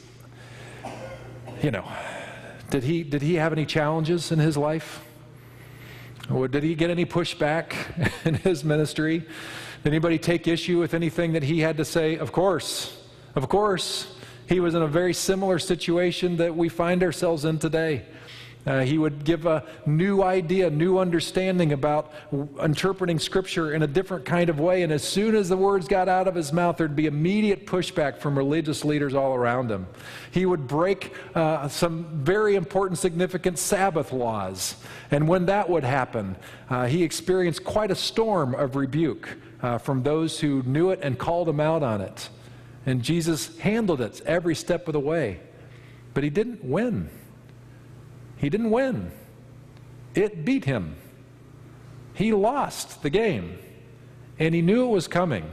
you 1.62 1.70
know, 1.70 1.84
did 2.70 2.84
he, 2.84 3.02
did 3.02 3.22
he 3.22 3.34
have 3.34 3.52
any 3.52 3.66
challenges 3.66 4.30
in 4.30 4.38
his 4.38 4.56
life? 4.56 5.04
Or 6.30 6.48
did 6.48 6.62
he 6.62 6.74
get 6.74 6.90
any 6.90 7.06
pushback 7.06 7.74
in 8.24 8.34
his 8.34 8.64
ministry? 8.64 9.20
Did 9.82 9.90
anybody 9.90 10.18
take 10.18 10.46
issue 10.46 10.78
with 10.78 10.92
anything 10.92 11.32
that 11.32 11.42
he 11.42 11.60
had 11.60 11.76
to 11.78 11.84
say? 11.84 12.16
Of 12.16 12.32
course. 12.32 13.00
Of 13.34 13.48
course. 13.48 14.14
He 14.46 14.60
was 14.60 14.74
in 14.74 14.82
a 14.82 14.86
very 14.86 15.14
similar 15.14 15.58
situation 15.58 16.36
that 16.38 16.56
we 16.56 16.68
find 16.68 17.02
ourselves 17.02 17.44
in 17.44 17.58
today. 17.58 18.06
Uh, 18.68 18.80
he 18.80 18.98
would 18.98 19.24
give 19.24 19.46
a 19.46 19.64
new 19.86 20.22
idea, 20.22 20.66
a 20.66 20.70
new 20.70 20.98
understanding 20.98 21.72
about 21.72 22.12
interpreting 22.62 23.18
Scripture 23.18 23.72
in 23.72 23.82
a 23.82 23.86
different 23.86 24.26
kind 24.26 24.50
of 24.50 24.60
way. 24.60 24.82
And 24.82 24.92
as 24.92 25.02
soon 25.02 25.34
as 25.34 25.48
the 25.48 25.56
words 25.56 25.88
got 25.88 26.06
out 26.06 26.28
of 26.28 26.34
his 26.34 26.52
mouth, 26.52 26.76
there'd 26.76 26.94
be 26.94 27.06
immediate 27.06 27.66
pushback 27.66 28.18
from 28.18 28.36
religious 28.36 28.84
leaders 28.84 29.14
all 29.14 29.34
around 29.34 29.70
him. 29.70 29.86
He 30.32 30.44
would 30.44 30.66
break 30.66 31.14
uh, 31.34 31.68
some 31.68 32.22
very 32.22 32.56
important, 32.56 32.98
significant 32.98 33.58
Sabbath 33.58 34.12
laws. 34.12 34.76
And 35.10 35.26
when 35.26 35.46
that 35.46 35.70
would 35.70 35.84
happen, 35.84 36.36
uh, 36.68 36.88
he 36.88 37.02
experienced 37.02 37.64
quite 37.64 37.90
a 37.90 37.96
storm 37.96 38.54
of 38.54 38.76
rebuke 38.76 39.38
uh, 39.62 39.78
from 39.78 40.02
those 40.02 40.40
who 40.40 40.62
knew 40.64 40.90
it 40.90 41.00
and 41.02 41.18
called 41.18 41.48
him 41.48 41.60
out 41.60 41.82
on 41.82 42.02
it. 42.02 42.28
And 42.84 43.02
Jesus 43.02 43.56
handled 43.60 44.02
it 44.02 44.20
every 44.26 44.54
step 44.54 44.88
of 44.88 44.92
the 44.92 45.00
way. 45.00 45.40
But 46.12 46.22
he 46.22 46.28
didn't 46.28 46.62
win. 46.62 47.08
He 48.38 48.48
didn't 48.48 48.70
win. 48.70 49.10
It 50.14 50.44
beat 50.44 50.64
him. 50.64 50.96
He 52.14 52.32
lost 52.32 53.02
the 53.02 53.10
game. 53.10 53.58
And 54.38 54.54
he 54.54 54.62
knew 54.62 54.86
it 54.86 54.90
was 54.90 55.08
coming. 55.08 55.50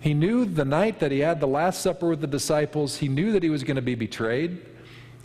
He 0.00 0.14
knew 0.14 0.44
the 0.44 0.64
night 0.64 1.00
that 1.00 1.12
he 1.12 1.20
had 1.20 1.40
the 1.40 1.46
Last 1.46 1.82
Supper 1.82 2.08
with 2.08 2.20
the 2.20 2.26
disciples, 2.26 2.96
he 2.96 3.08
knew 3.08 3.32
that 3.32 3.42
he 3.42 3.50
was 3.50 3.64
going 3.64 3.76
to 3.76 3.82
be 3.82 3.94
betrayed. 3.94 4.64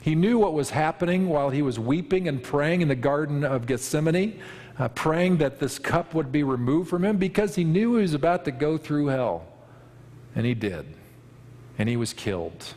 He 0.03 0.15
knew 0.15 0.37
what 0.37 0.53
was 0.53 0.69
happening 0.69 1.29
while 1.29 1.49
he 1.49 1.61
was 1.61 1.79
weeping 1.79 2.27
and 2.27 2.43
praying 2.43 2.81
in 2.81 2.87
the 2.87 2.95
Garden 2.95 3.43
of 3.43 3.65
Gethsemane, 3.65 4.39
uh, 4.77 4.89
praying 4.89 5.37
that 5.37 5.59
this 5.59 5.79
cup 5.79 6.13
would 6.13 6.31
be 6.31 6.43
removed 6.43 6.89
from 6.89 7.03
him 7.03 7.17
because 7.17 7.55
he 7.55 7.63
knew 7.63 7.95
he 7.95 8.01
was 8.01 8.13
about 8.13 8.45
to 8.45 8.51
go 8.51 8.77
through 8.77 9.07
hell. 9.07 9.45
And 10.35 10.45
he 10.45 10.53
did. 10.53 10.85
And 11.77 11.87
he 11.89 11.97
was 11.97 12.13
killed. 12.13 12.73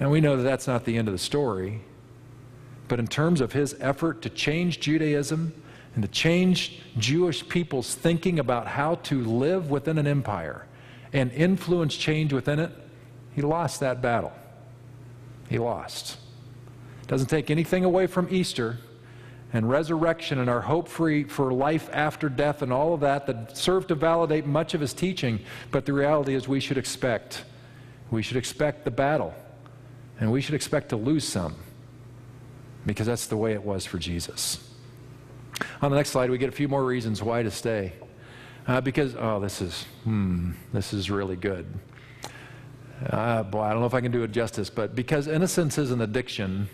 And 0.00 0.10
we 0.10 0.20
know 0.20 0.36
that 0.36 0.42
that's 0.42 0.66
not 0.66 0.84
the 0.84 0.96
end 0.96 1.08
of 1.08 1.12
the 1.12 1.18
story. 1.18 1.80
But 2.88 2.98
in 2.98 3.06
terms 3.06 3.40
of 3.40 3.52
his 3.52 3.76
effort 3.80 4.22
to 4.22 4.30
change 4.30 4.80
Judaism 4.80 5.52
and 5.94 6.02
to 6.02 6.08
change 6.08 6.82
Jewish 6.96 7.46
people's 7.46 7.94
thinking 7.94 8.38
about 8.38 8.66
how 8.66 8.96
to 8.96 9.22
live 9.22 9.70
within 9.70 9.98
an 9.98 10.06
empire 10.06 10.66
and 11.12 11.30
influence 11.32 11.94
change 11.94 12.32
within 12.32 12.58
it, 12.58 12.70
he 13.34 13.42
lost 13.42 13.80
that 13.80 14.02
battle. 14.02 14.32
He 15.48 15.58
lost. 15.58 16.16
Doesn't 17.06 17.28
take 17.28 17.50
anything 17.50 17.84
away 17.84 18.06
from 18.06 18.28
Easter 18.30 18.78
and 19.52 19.68
resurrection 19.68 20.38
and 20.40 20.50
our 20.50 20.60
hope 20.60 20.88
for, 20.88 21.24
for 21.24 21.52
life 21.52 21.88
after 21.92 22.28
death 22.28 22.60
and 22.60 22.70
all 22.72 22.92
of 22.92 23.00
that 23.00 23.26
that 23.26 23.56
served 23.56 23.88
to 23.88 23.94
validate 23.94 24.46
much 24.46 24.74
of 24.74 24.80
his 24.80 24.92
teaching. 24.92 25.40
But 25.70 25.86
the 25.86 25.94
reality 25.94 26.34
is, 26.34 26.48
we 26.48 26.60
should 26.60 26.76
expect. 26.76 27.44
We 28.10 28.22
should 28.22 28.36
expect 28.36 28.84
the 28.84 28.90
battle. 28.90 29.34
And 30.20 30.30
we 30.30 30.42
should 30.42 30.54
expect 30.54 30.90
to 30.90 30.96
lose 30.96 31.26
some 31.26 31.54
because 32.88 33.06
that's 33.06 33.26
the 33.26 33.36
way 33.36 33.52
it 33.52 33.62
was 33.62 33.84
for 33.84 33.98
Jesus. 33.98 34.58
On 35.82 35.90
the 35.90 35.96
next 35.96 36.10
slide, 36.10 36.30
we 36.30 36.38
get 36.38 36.48
a 36.48 36.52
few 36.52 36.68
more 36.68 36.84
reasons 36.84 37.22
why 37.22 37.42
to 37.42 37.50
stay. 37.50 37.92
Uh, 38.66 38.80
because, 38.80 39.14
oh, 39.18 39.38
this 39.40 39.60
is, 39.60 39.84
hmm, 40.04 40.52
this 40.72 40.92
is 40.92 41.10
really 41.10 41.36
good. 41.36 41.66
Uh, 43.10 43.42
boy, 43.42 43.60
I 43.60 43.70
don't 43.70 43.80
know 43.80 43.86
if 43.86 43.94
I 43.94 44.00
can 44.00 44.10
do 44.10 44.22
it 44.22 44.32
justice, 44.32 44.70
but 44.70 44.94
because 44.94 45.28
innocence 45.28 45.78
is 45.78 45.90
an 45.90 46.00
addiction 46.00 46.68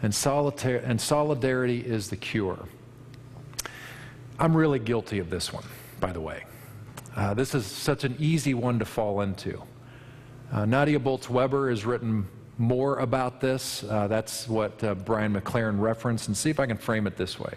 and, 0.00 0.12
solitar- 0.12 0.82
and 0.84 1.00
solidarity 1.00 1.80
is 1.80 2.08
the 2.08 2.16
cure. 2.16 2.68
I'm 4.38 4.56
really 4.56 4.78
guilty 4.78 5.18
of 5.18 5.28
this 5.28 5.52
one, 5.52 5.64
by 5.98 6.12
the 6.12 6.20
way. 6.20 6.44
Uh, 7.16 7.34
this 7.34 7.54
is 7.54 7.66
such 7.66 8.04
an 8.04 8.14
easy 8.18 8.54
one 8.54 8.78
to 8.78 8.84
fall 8.84 9.22
into. 9.22 9.60
Uh, 10.52 10.66
Nadia 10.66 11.00
Bolz 11.00 11.28
Weber 11.28 11.70
has 11.70 11.84
written 11.84 12.28
more 12.58 12.98
about 12.98 13.40
this. 13.40 13.84
Uh, 13.84 14.06
that's 14.08 14.48
what 14.48 14.82
uh, 14.82 14.94
Brian 14.94 15.34
McLaren 15.34 15.80
referenced, 15.80 16.28
and 16.28 16.36
see 16.36 16.50
if 16.50 16.58
I 16.58 16.66
can 16.66 16.76
frame 16.76 17.06
it 17.06 17.16
this 17.16 17.38
way. 17.38 17.54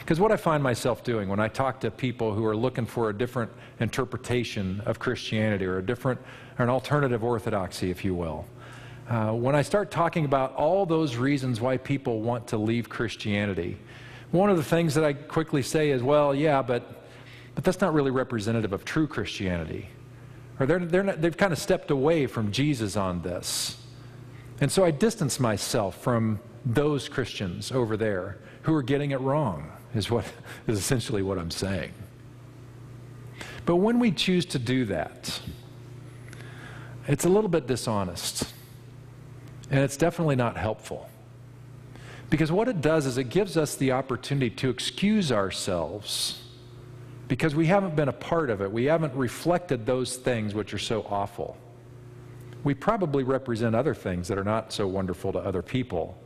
Because 0.00 0.20
what 0.20 0.32
I 0.32 0.36
find 0.36 0.62
myself 0.62 1.02
doing 1.02 1.30
when 1.30 1.40
I 1.40 1.48
talk 1.48 1.80
to 1.80 1.90
people 1.90 2.34
who 2.34 2.44
are 2.44 2.54
looking 2.54 2.84
for 2.84 3.08
a 3.08 3.16
different 3.16 3.50
interpretation 3.80 4.82
of 4.84 4.98
Christianity 4.98 5.64
or 5.64 5.78
a 5.78 5.82
different, 5.82 6.20
or 6.58 6.64
an 6.64 6.70
alternative 6.70 7.24
orthodoxy, 7.24 7.90
if 7.90 8.04
you 8.04 8.14
will, 8.14 8.44
uh, 9.08 9.32
when 9.32 9.54
I 9.54 9.62
start 9.62 9.90
talking 9.90 10.26
about 10.26 10.54
all 10.56 10.84
those 10.84 11.16
reasons 11.16 11.60
why 11.60 11.78
people 11.78 12.20
want 12.20 12.46
to 12.48 12.58
leave 12.58 12.88
Christianity, 12.88 13.78
one 14.30 14.50
of 14.50 14.56
the 14.56 14.62
things 14.62 14.94
that 14.94 15.04
I 15.04 15.14
quickly 15.14 15.62
say 15.62 15.90
is, 15.90 16.02
well, 16.02 16.34
yeah, 16.34 16.60
but, 16.60 17.06
but 17.54 17.64
that's 17.64 17.80
not 17.80 17.94
really 17.94 18.10
representative 18.10 18.72
of 18.72 18.84
true 18.84 19.06
Christianity. 19.06 19.88
Or 20.60 20.66
they're, 20.66 20.80
they're 20.80 21.02
not, 21.02 21.20
they've 21.20 21.36
kind 21.36 21.52
of 21.52 21.58
stepped 21.58 21.90
away 21.90 22.26
from 22.26 22.52
Jesus 22.52 22.96
on 22.96 23.22
this. 23.22 23.78
And 24.60 24.70
so 24.70 24.84
I 24.84 24.90
distance 24.90 25.40
myself 25.40 26.00
from 26.00 26.40
those 26.64 27.08
Christians 27.08 27.72
over 27.72 27.96
there 27.96 28.38
who 28.62 28.74
are 28.74 28.82
getting 28.82 29.10
it 29.10 29.20
wrong, 29.20 29.70
is, 29.94 30.10
what, 30.10 30.24
is 30.66 30.78
essentially 30.78 31.22
what 31.22 31.38
I'm 31.38 31.50
saying. 31.50 31.92
But 33.66 33.76
when 33.76 33.98
we 33.98 34.10
choose 34.10 34.44
to 34.46 34.58
do 34.58 34.84
that, 34.86 35.40
it's 37.06 37.24
a 37.24 37.28
little 37.28 37.50
bit 37.50 37.66
dishonest. 37.66 38.52
And 39.70 39.80
it's 39.80 39.96
definitely 39.96 40.36
not 40.36 40.56
helpful. 40.56 41.08
Because 42.30 42.52
what 42.52 42.68
it 42.68 42.80
does 42.80 43.06
is 43.06 43.18
it 43.18 43.28
gives 43.28 43.56
us 43.56 43.74
the 43.76 43.92
opportunity 43.92 44.50
to 44.50 44.70
excuse 44.70 45.32
ourselves 45.32 46.42
because 47.28 47.54
we 47.54 47.66
haven't 47.66 47.96
been 47.96 48.08
a 48.08 48.12
part 48.12 48.50
of 48.50 48.60
it. 48.60 48.70
We 48.70 48.84
haven't 48.84 49.14
reflected 49.14 49.86
those 49.86 50.16
things 50.16 50.54
which 50.54 50.74
are 50.74 50.78
so 50.78 51.06
awful 51.08 51.56
we 52.64 52.74
probably 52.74 53.22
represent 53.22 53.76
other 53.76 53.94
things 53.94 54.26
that 54.28 54.38
are 54.38 54.44
not 54.44 54.72
so 54.72 54.86
wonderful 54.88 55.32
to 55.32 55.38
other 55.38 55.62
people. 55.62 56.18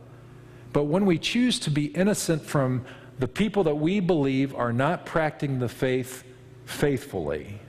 But 0.71 0.85
when 0.85 1.05
we 1.05 1.17
choose 1.17 1.59
to 1.59 1.69
be 1.69 1.87
innocent 1.87 2.41
from 2.41 2.85
the 3.19 3.27
people 3.27 3.65
that 3.65 3.75
we 3.75 3.99
believe 3.99 4.55
are 4.55 4.71
not 4.71 5.05
practicing 5.05 5.59
the 5.59 5.67
faith 5.67 6.23
faithfully, 6.65 7.59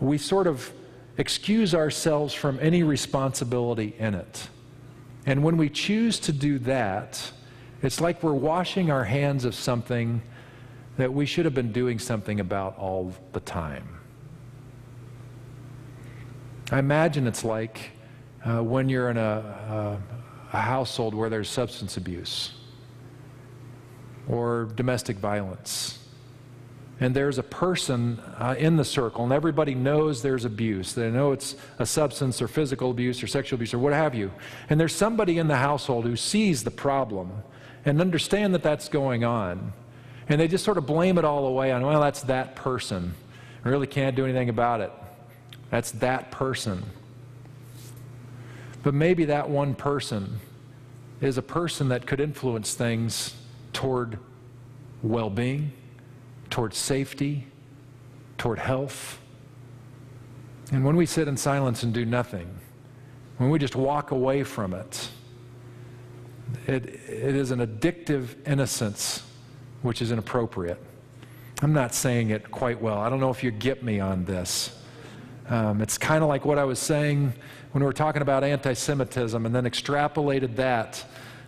we 0.00 0.18
sort 0.18 0.48
of 0.48 0.72
excuse 1.16 1.74
ourselves 1.74 2.34
from 2.34 2.58
any 2.60 2.82
responsibility 2.82 3.94
in 3.98 4.14
it. 4.14 4.48
And 5.26 5.44
when 5.44 5.56
we 5.56 5.68
choose 5.68 6.18
to 6.20 6.32
do 6.32 6.58
that, 6.60 7.30
it's 7.82 8.00
like 8.00 8.22
we're 8.22 8.32
washing 8.32 8.90
our 8.90 9.04
hands 9.04 9.44
of 9.44 9.54
something 9.54 10.22
that 10.96 11.12
we 11.12 11.26
should 11.26 11.44
have 11.44 11.54
been 11.54 11.70
doing 11.70 11.98
something 11.98 12.40
about 12.40 12.76
all 12.76 13.12
the 13.32 13.40
time. 13.40 13.97
I 16.70 16.78
imagine 16.78 17.26
it's 17.26 17.44
like 17.44 17.92
uh, 18.44 18.62
when 18.62 18.88
you're 18.88 19.10
in 19.10 19.16
a, 19.16 20.00
a, 20.52 20.56
a 20.56 20.60
household 20.60 21.14
where 21.14 21.30
there's 21.30 21.48
substance 21.48 21.96
abuse 21.96 22.52
or 24.28 24.66
domestic 24.74 25.16
violence. 25.16 25.98
And 27.00 27.14
there's 27.14 27.38
a 27.38 27.42
person 27.44 28.18
uh, 28.38 28.56
in 28.58 28.76
the 28.76 28.84
circle, 28.84 29.22
and 29.22 29.32
everybody 29.32 29.74
knows 29.74 30.20
there's 30.20 30.44
abuse. 30.44 30.94
They 30.94 31.10
know 31.10 31.32
it's 31.32 31.54
a 31.78 31.86
substance 31.86 32.42
or 32.42 32.48
physical 32.48 32.90
abuse 32.90 33.22
or 33.22 33.28
sexual 33.28 33.56
abuse 33.56 33.72
or 33.72 33.78
what 33.78 33.92
have 33.92 34.14
you. 34.14 34.32
And 34.68 34.80
there's 34.80 34.94
somebody 34.94 35.38
in 35.38 35.46
the 35.46 35.56
household 35.56 36.04
who 36.04 36.16
sees 36.16 36.64
the 36.64 36.70
problem 36.72 37.30
and 37.84 38.00
understand 38.00 38.52
that 38.54 38.64
that's 38.64 38.88
going 38.88 39.24
on. 39.24 39.72
And 40.28 40.40
they 40.40 40.48
just 40.48 40.64
sort 40.64 40.76
of 40.76 40.86
blame 40.86 41.18
it 41.18 41.24
all 41.24 41.46
away 41.46 41.70
on, 41.70 41.86
well, 41.86 42.00
that's 42.00 42.22
that 42.24 42.56
person. 42.56 43.14
I 43.64 43.68
really 43.68 43.86
can't 43.86 44.16
do 44.16 44.24
anything 44.24 44.48
about 44.48 44.80
it. 44.80 44.92
That's 45.70 45.90
that 45.92 46.30
person. 46.30 46.82
But 48.82 48.94
maybe 48.94 49.26
that 49.26 49.48
one 49.48 49.74
person 49.74 50.40
is 51.20 51.36
a 51.36 51.42
person 51.42 51.88
that 51.88 52.06
could 52.06 52.20
influence 52.20 52.74
things 52.74 53.34
toward 53.72 54.18
well 55.02 55.30
being, 55.30 55.72
toward 56.50 56.74
safety, 56.74 57.46
toward 58.38 58.58
health. 58.58 59.20
And 60.72 60.84
when 60.84 60.96
we 60.96 61.06
sit 61.06 61.28
in 61.28 61.36
silence 61.36 61.82
and 61.82 61.92
do 61.92 62.04
nothing, 62.04 62.48
when 63.38 63.50
we 63.50 63.58
just 63.58 63.76
walk 63.76 64.10
away 64.10 64.42
from 64.42 64.74
it, 64.74 65.08
it, 66.66 66.86
it 66.86 67.34
is 67.34 67.50
an 67.50 67.60
addictive 67.60 68.34
innocence 68.46 69.22
which 69.82 70.02
is 70.02 70.12
inappropriate. 70.12 70.82
I'm 71.62 71.72
not 71.72 71.94
saying 71.94 72.30
it 72.30 72.50
quite 72.50 72.80
well. 72.80 72.98
I 72.98 73.08
don't 73.08 73.20
know 73.20 73.30
if 73.30 73.42
you 73.42 73.50
get 73.50 73.82
me 73.82 74.00
on 74.00 74.24
this. 74.24 74.76
Um, 75.48 75.80
it's 75.80 75.96
kind 75.96 76.22
of 76.22 76.28
like 76.28 76.44
what 76.44 76.58
I 76.58 76.64
was 76.64 76.78
saying 76.78 77.32
when 77.72 77.82
we 77.82 77.86
were 77.86 77.94
talking 77.94 78.20
about 78.20 78.44
anti 78.44 78.74
Semitism 78.74 79.46
and 79.46 79.54
then 79.54 79.64
extrapolated 79.64 80.56
that 80.56 81.02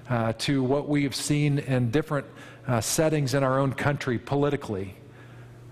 uh, 0.09 0.33
to 0.39 0.63
what 0.63 0.89
we've 0.89 1.15
seen 1.15 1.59
in 1.59 1.91
different 1.91 2.27
uh, 2.67 2.81
settings 2.81 3.35
in 3.35 3.43
our 3.43 3.59
own 3.59 3.75
country 3.75 4.19
politically, 4.19 4.95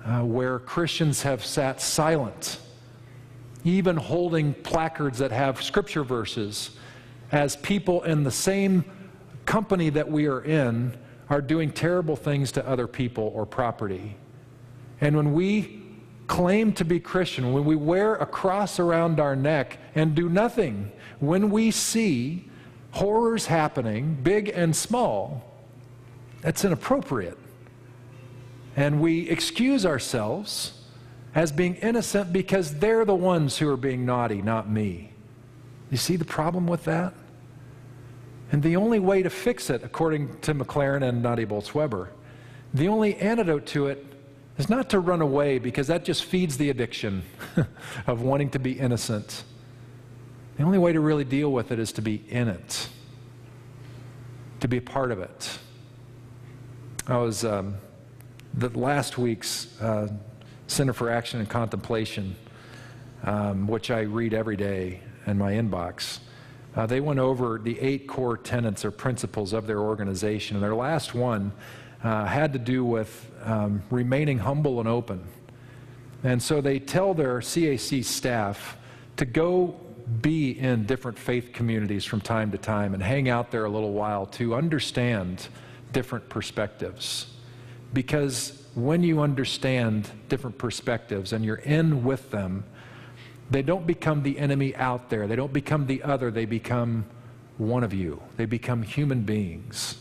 uh, 0.05 0.21
where 0.21 0.59
Christians 0.59 1.23
have 1.23 1.43
sat 1.43 1.81
silent, 1.81 2.59
even 3.65 3.97
holding 3.97 4.53
placards 4.53 5.19
that 5.19 5.33
have 5.33 5.63
scripture 5.63 6.05
verses, 6.05 6.73
as 7.33 7.57
people 7.57 8.03
in 8.03 8.25
the 8.25 8.31
same 8.31 8.85
company 9.47 9.89
that 9.89 10.11
we 10.11 10.27
are 10.27 10.43
in 10.43 10.95
are 11.31 11.41
doing 11.41 11.73
terrible 11.73 12.17
things 12.17 12.53
to 12.53 12.67
other 12.69 12.87
people 12.87 13.33
or 13.35 13.47
property. 13.47 14.17
And 15.01 15.17
when 15.17 15.33
we 15.33 15.78
claim 16.29 16.73
to 16.75 16.85
be 16.85 17.01
Christian, 17.01 17.53
when 17.53 17.65
we 17.65 17.75
wear 17.75 18.15
a 18.15 18.27
cross 18.27 18.79
around 18.79 19.19
our 19.19 19.35
neck 19.35 19.79
and 19.95 20.15
do 20.15 20.29
nothing, 20.29 20.93
when 21.19 21.51
we 21.51 21.71
see 21.71 22.49
horrors 22.93 23.47
happening, 23.47 24.17
big 24.23 24.49
and 24.51 24.77
small, 24.77 25.43
that's 26.43 26.65
inappropriate. 26.65 27.39
And 28.77 29.01
we 29.01 29.29
excuse 29.29 29.85
ourselves 29.85 30.81
as 31.35 31.51
being 31.51 31.75
innocent 31.77 32.33
because 32.33 32.79
they're 32.79 33.05
the 33.05 33.15
ones 33.15 33.59
who 33.59 33.69
are 33.69 33.77
being 33.77 34.07
naughty, 34.07 34.41
not 34.41 34.71
me. 34.71 35.13
You 35.91 35.97
see 35.97 36.17
the 36.17 36.25
problem 36.25 36.67
with 36.67 36.85
that? 36.85 37.15
And 38.53 38.63
the 38.63 38.77
only 38.77 38.99
way 38.99 39.23
to 39.23 39.31
fix 39.31 39.69
it, 39.69 39.83
according 39.83 40.39
to 40.41 40.55
McLaren 40.55 41.07
and 41.07 41.23
Nadia 41.23 41.47
Bolz 41.47 41.75
Weber, 41.75 42.11
the 42.73 42.89
only 42.89 43.17
antidote 43.17 43.67
to 43.67 43.87
it 43.87 44.05
is 44.59 44.69
not 44.69 44.91
to 44.91 45.01
run 45.01 45.23
away 45.23 45.59
because 45.59 45.87
that 45.87 46.05
just 46.05 46.25
feeds 46.25 46.59
the 46.59 46.69
addiction 46.69 47.23
of 48.07 48.23
wanting 48.23 48.51
to 48.51 48.59
be 48.59 48.73
innocent. 48.73 49.45
The 50.57 50.65
only 50.65 50.79
way 50.79 50.93
to 50.93 51.01
really 51.01 51.25
deal 51.25 51.53
with 51.53 51.71
it 51.71 51.79
is 51.79 51.93
to 51.93 52.03
be 52.03 52.25
in 52.29 52.49
it, 52.49 52.89
to 54.61 54.69
be 54.69 54.79
a 54.79 54.83
part 54.83 55.13
of 55.13 55.21
it. 55.21 55.59
I 57.07 57.17
was, 57.17 57.45
um, 57.45 57.77
the 58.53 58.69
last 58.77 59.17
week's 59.17 59.81
uh, 59.81 60.09
Center 60.67 60.93
for 60.93 61.11
Action 61.11 61.39
and 61.39 61.49
Contemplation, 61.49 62.35
um, 63.23 63.69
which 63.69 63.93
I 63.93 64.01
read 64.01 64.35
every 64.35 64.57
day 64.57 65.01
in 65.27 65.39
my 65.39 65.53
inbox. 65.53 66.19
Uh, 66.75 66.87
they 66.87 67.01
went 67.01 67.21
over 67.21 67.59
the 67.59 67.79
eight 67.81 68.07
core 68.09 68.37
tenets 68.37 68.85
or 68.85 68.91
principles 68.91 69.53
of 69.53 69.67
their 69.67 69.81
organization, 69.81 70.57
and 70.57 70.63
their 70.63 70.75
last 70.75 71.15
one 71.15 71.53
uh, 72.03 72.25
had 72.27 72.53
to 72.53 72.59
do 72.59 72.85
with 72.85 73.31
um, 73.43 73.83
remaining 73.91 74.39
humble 74.39 74.81
and 74.81 74.89
open. 74.89 75.25
And 76.23 76.43
so 76.43 76.61
they 76.61 76.79
tell 76.79 77.15
their 77.15 77.39
CAC 77.39 78.05
staff 78.05 78.77
to 79.17 79.25
go 79.25 79.79
be 80.23 80.59
in 80.59 80.87
different 80.87 81.19
faith 81.19 81.53
communities 81.53 82.05
from 82.05 82.21
time 82.21 82.51
to 82.53 82.59
time 82.59 82.95
and 82.95 83.03
hang 83.03 83.29
out 83.29 83.51
there 83.51 83.65
a 83.65 83.69
little 83.69 83.93
while 83.93 84.27
to 84.27 84.55
understand 84.55 85.49
different 85.93 86.29
perspectives. 86.29 87.35
Because 87.93 88.63
when 88.75 89.03
you 89.03 89.21
understand 89.21 90.09
different 90.29 90.59
perspectives 90.59 91.33
and 91.33 91.45
you're 91.45 91.57
in 91.57 92.05
with 92.05 92.31
them, 92.31 92.65
they 93.51 93.63
don't 93.63 93.87
become 93.87 94.23
the 94.23 94.39
enemy 94.39 94.75
out 94.77 95.09
there. 95.09 95.27
They 95.27 95.37
don't 95.37 95.53
become 95.53 95.87
the 95.87 96.03
other. 96.03 96.31
They 96.31 96.45
become 96.45 97.07
one 97.57 97.83
of 97.83 97.95
you. 97.95 98.23
They 98.37 98.47
become 98.47 98.83
human 98.83 99.23
beings. 99.23 99.97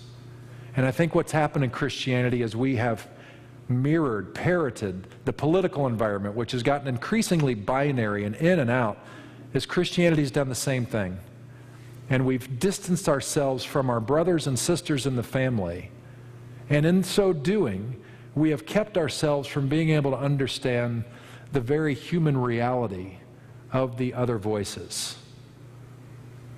And 0.78 0.86
I 0.86 0.92
think 0.92 1.16
what's 1.16 1.32
happened 1.32 1.66
in 1.66 1.72
Christianity 1.72 2.44
is 2.44 2.56
we 2.56 2.76
have 2.76 3.08
mirrored, 3.68 4.34
parroted 4.34 5.08
the 5.26 5.34
political 5.34 5.88
environment, 5.88 6.36
which 6.36 6.52
has 6.52 6.64
gotten 6.64 6.88
increasingly 6.88 7.56
binary 7.56 8.24
and 8.24 8.36
in 8.36 8.60
and 8.60 8.70
out, 8.70 9.00
is 9.54 9.66
Christianity's 9.66 10.32
done 10.32 10.50
the 10.50 10.56
same 10.56 10.86
thing. 10.86 11.18
And 12.10 12.26
we've 12.26 12.60
distanced 12.60 13.10
ourselves 13.10 13.66
from 13.66 13.90
our 13.90 14.00
brothers 14.00 14.48
and 14.48 14.58
sisters 14.58 15.06
in 15.06 15.16
the 15.16 15.24
family. 15.24 15.92
And 16.70 16.86
in 16.86 17.04
so 17.04 17.34
doing, 17.34 18.02
we 18.36 18.52
have 18.52 18.66
kept 18.66 18.98
ourselves 18.98 19.48
from 19.48 19.68
being 19.68 19.90
able 19.90 20.12
to 20.12 20.18
understand 20.18 21.04
the 21.52 21.60
very 21.60 21.96
human 21.96 22.38
reality 22.38 23.18
of 23.74 23.98
the 23.98 24.14
other 24.14 24.38
voices. 24.38 25.18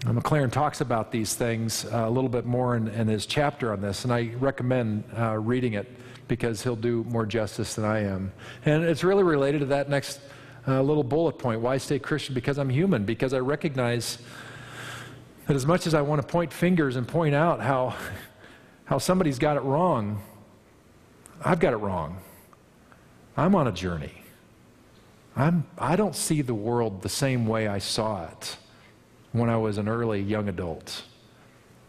Now, 0.05 0.13
McLaren 0.13 0.49
talks 0.49 0.79
about 0.79 1.11
these 1.11 1.35
things 1.35 1.83
uh, 1.85 2.05
a 2.07 2.09
little 2.09 2.29
bit 2.29 2.45
more 2.45 2.77
in, 2.77 2.87
in, 2.87 3.07
his 3.07 3.25
chapter 3.25 3.73
on 3.73 3.81
this, 3.81 4.05
and 4.05 4.13
I 4.13 4.31
recommend 4.39 5.03
uh, 5.17 5.37
reading 5.37 5.73
it 5.73 5.93
because 6.29 6.63
he'll 6.63 6.77
do 6.77 7.03
more 7.09 7.25
justice 7.25 7.75
than 7.75 7.83
I 7.83 8.05
am. 8.05 8.31
And 8.63 8.85
it's 8.85 9.03
really 9.03 9.23
related 9.23 9.59
to 9.59 9.65
that 9.67 9.89
next 9.89 10.21
uh, 10.67 10.81
little 10.81 11.03
bullet 11.03 11.37
point 11.37 11.59
why 11.59 11.77
stay 11.77 11.99
Christian? 11.99 12.33
Because 12.33 12.57
I'm 12.57 12.69
human, 12.69 13.03
because 13.03 13.33
I 13.33 13.39
recognize 13.39 14.19
that 15.47 15.55
as 15.55 15.65
much 15.65 15.85
as 15.85 15.93
I 15.93 16.01
want 16.01 16.21
to 16.21 16.27
point 16.27 16.53
fingers 16.53 16.95
and 16.95 17.05
point 17.05 17.35
out 17.35 17.59
how, 17.59 17.93
how 18.85 18.99
somebody's 18.99 19.39
got 19.39 19.57
it 19.57 19.63
wrong, 19.63 20.21
I've 21.43 21.59
got 21.59 21.73
it 21.73 21.77
wrong. 21.77 22.19
I'm 23.35 23.53
on 23.53 23.67
a 23.67 23.71
journey. 23.73 24.13
I'm, 25.35 25.65
I 25.77 25.97
don't 25.97 26.15
see 26.15 26.41
the 26.41 26.53
world 26.53 27.01
the 27.01 27.09
same 27.09 27.47
way 27.47 27.67
I 27.67 27.79
saw 27.79 28.25
it 28.25 28.55
when 29.31 29.49
I 29.49 29.57
was 29.57 29.77
an 29.77 29.87
early 29.87 30.21
young 30.21 30.49
adult. 30.49 31.03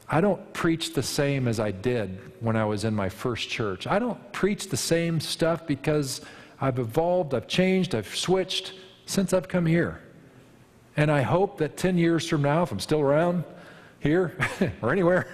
I 0.09 0.21
don't 0.21 0.53
preach 0.53 0.95
the 0.95 1.03
same 1.03 1.47
as 1.47 1.61
I 1.61 1.71
did 1.71 2.33
when 2.41 2.57
I 2.57 2.65
was 2.65 2.85
in 2.85 2.95
my 2.95 3.09
first 3.09 3.49
church. 3.49 3.87
I 3.87 3.99
don't 3.99 4.33
preach 4.33 4.69
the 4.69 4.77
same 4.77 5.21
stuff 5.21 5.67
because 5.67 6.21
I've 6.61 6.79
evolved, 6.79 7.33
I've 7.33 7.47
changed, 7.47 7.95
I've 7.95 8.15
switched 8.15 8.75
since 9.07 9.33
I've 9.33 9.49
come 9.49 9.67
here. 9.67 10.03
And 10.97 11.11
I 11.11 11.23
hope 11.23 11.59
that 11.59 11.77
10 11.77 11.97
years 11.97 12.29
from 12.29 12.43
now, 12.43 12.65
if 12.65 12.73
I'm 12.73 12.81
still 12.81 13.01
around, 13.01 13.45
here 14.01 14.37
or 14.83 14.93
anywhere. 14.93 15.29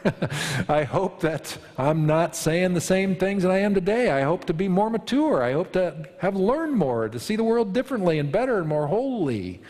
I 0.69 0.83
hope 0.83 1.21
that 1.21 1.57
I'm 1.79 2.07
not 2.07 2.37
saying 2.37 2.75
the 2.75 2.81
same 2.81 3.17
things 3.17 3.43
that 3.45 3.53
I 3.53 3.59
am 3.59 3.75
today. 3.75 4.11
I 4.11 4.23
hope 4.23 4.45
to 4.47 4.55
be 4.55 4.69
more 4.69 4.91
mature. 4.91 5.43
I 5.43 5.53
hope 5.53 5.73
to 5.73 6.07
have 6.21 6.37
learned 6.37 6.75
more, 6.75 7.09
to 7.09 7.19
see 7.19 7.37
the 7.37 7.45
world 7.45 7.73
differently 7.73 8.19
and 8.19 8.31
better 8.31 8.59
and 8.59 8.69
more 8.69 8.89
wholly. 8.89 9.63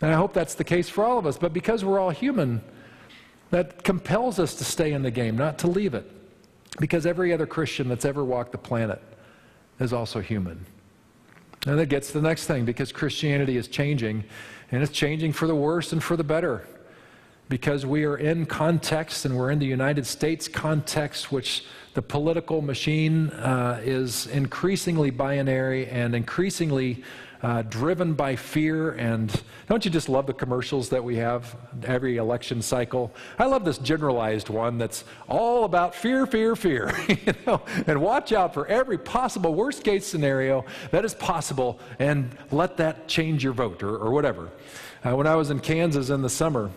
And 0.00 0.10
I 0.10 0.14
hope 0.14 0.32
that's 0.32 0.54
the 0.54 0.64
case 0.64 0.88
for 0.88 1.04
all 1.04 1.18
of 1.18 1.26
us. 1.26 1.36
But 1.36 1.52
because 1.52 1.84
we're 1.84 1.98
all 1.98 2.10
human, 2.10 2.60
that 3.50 3.82
compels 3.82 4.38
us 4.38 4.54
to 4.56 4.64
stay 4.64 4.92
in 4.92 5.02
the 5.02 5.10
game, 5.10 5.36
not 5.36 5.58
to 5.60 5.66
leave 5.66 5.94
it. 5.94 6.10
Because 6.78 7.06
every 7.06 7.32
other 7.32 7.46
Christian 7.46 7.88
that's 7.88 8.04
ever 8.04 8.24
walked 8.24 8.52
the 8.52 8.58
planet 8.58 9.02
is 9.80 9.92
also 9.92 10.20
human. 10.20 10.64
And 11.66 11.78
that 11.78 11.88
gets 11.88 12.08
to 12.08 12.20
the 12.20 12.28
next 12.28 12.46
thing 12.46 12.64
because 12.64 12.92
Christianity 12.92 13.56
is 13.56 13.66
changing, 13.66 14.24
and 14.70 14.82
it's 14.82 14.92
changing 14.92 15.32
for 15.32 15.46
the 15.46 15.54
worse 15.54 15.92
and 15.92 16.02
for 16.02 16.16
the 16.16 16.24
better 16.24 16.66
because 17.48 17.86
we 17.86 18.04
are 18.04 18.16
in 18.16 18.44
context 18.46 19.24
and 19.24 19.36
we're 19.36 19.50
in 19.50 19.58
the 19.58 19.66
United 19.66 20.06
States 20.06 20.48
context, 20.48 21.32
which 21.32 21.64
the 21.94 22.02
political 22.02 22.60
machine 22.60 23.30
uh, 23.30 23.80
is 23.82 24.26
increasingly 24.26 25.10
binary 25.10 25.86
and 25.86 26.14
increasingly 26.14 27.02
uh, 27.42 27.62
driven 27.62 28.14
by 28.14 28.36
fear. 28.36 28.92
And 28.92 29.30
don't 29.68 29.84
you 29.84 29.90
just 29.90 30.08
love 30.08 30.26
the 30.26 30.32
commercials 30.32 30.88
that 30.90 31.02
we 31.02 31.16
have 31.16 31.56
every 31.84 32.16
election 32.16 32.62
cycle? 32.62 33.12
I 33.38 33.46
love 33.46 33.64
this 33.64 33.78
generalized 33.78 34.48
one 34.48 34.78
that's 34.78 35.04
all 35.28 35.64
about 35.64 35.94
fear, 35.94 36.26
fear, 36.26 36.56
fear. 36.56 36.92
you 37.08 37.34
know, 37.46 37.62
and 37.86 38.00
watch 38.00 38.32
out 38.32 38.54
for 38.54 38.66
every 38.66 38.98
possible 38.98 39.54
worst 39.54 39.84
case 39.84 40.06
scenario 40.06 40.64
that 40.90 41.04
is 41.04 41.14
possible, 41.14 41.78
and 41.98 42.36
let 42.50 42.76
that 42.78 43.08
change 43.08 43.44
your 43.44 43.52
vote 43.52 43.82
or, 43.82 43.96
or 43.96 44.10
whatever. 44.10 44.50
Uh, 45.04 45.14
when 45.14 45.26
I 45.26 45.36
was 45.36 45.50
in 45.50 45.60
Kansas 45.60 46.10
in 46.10 46.22
the 46.22 46.30
summer. 46.30 46.70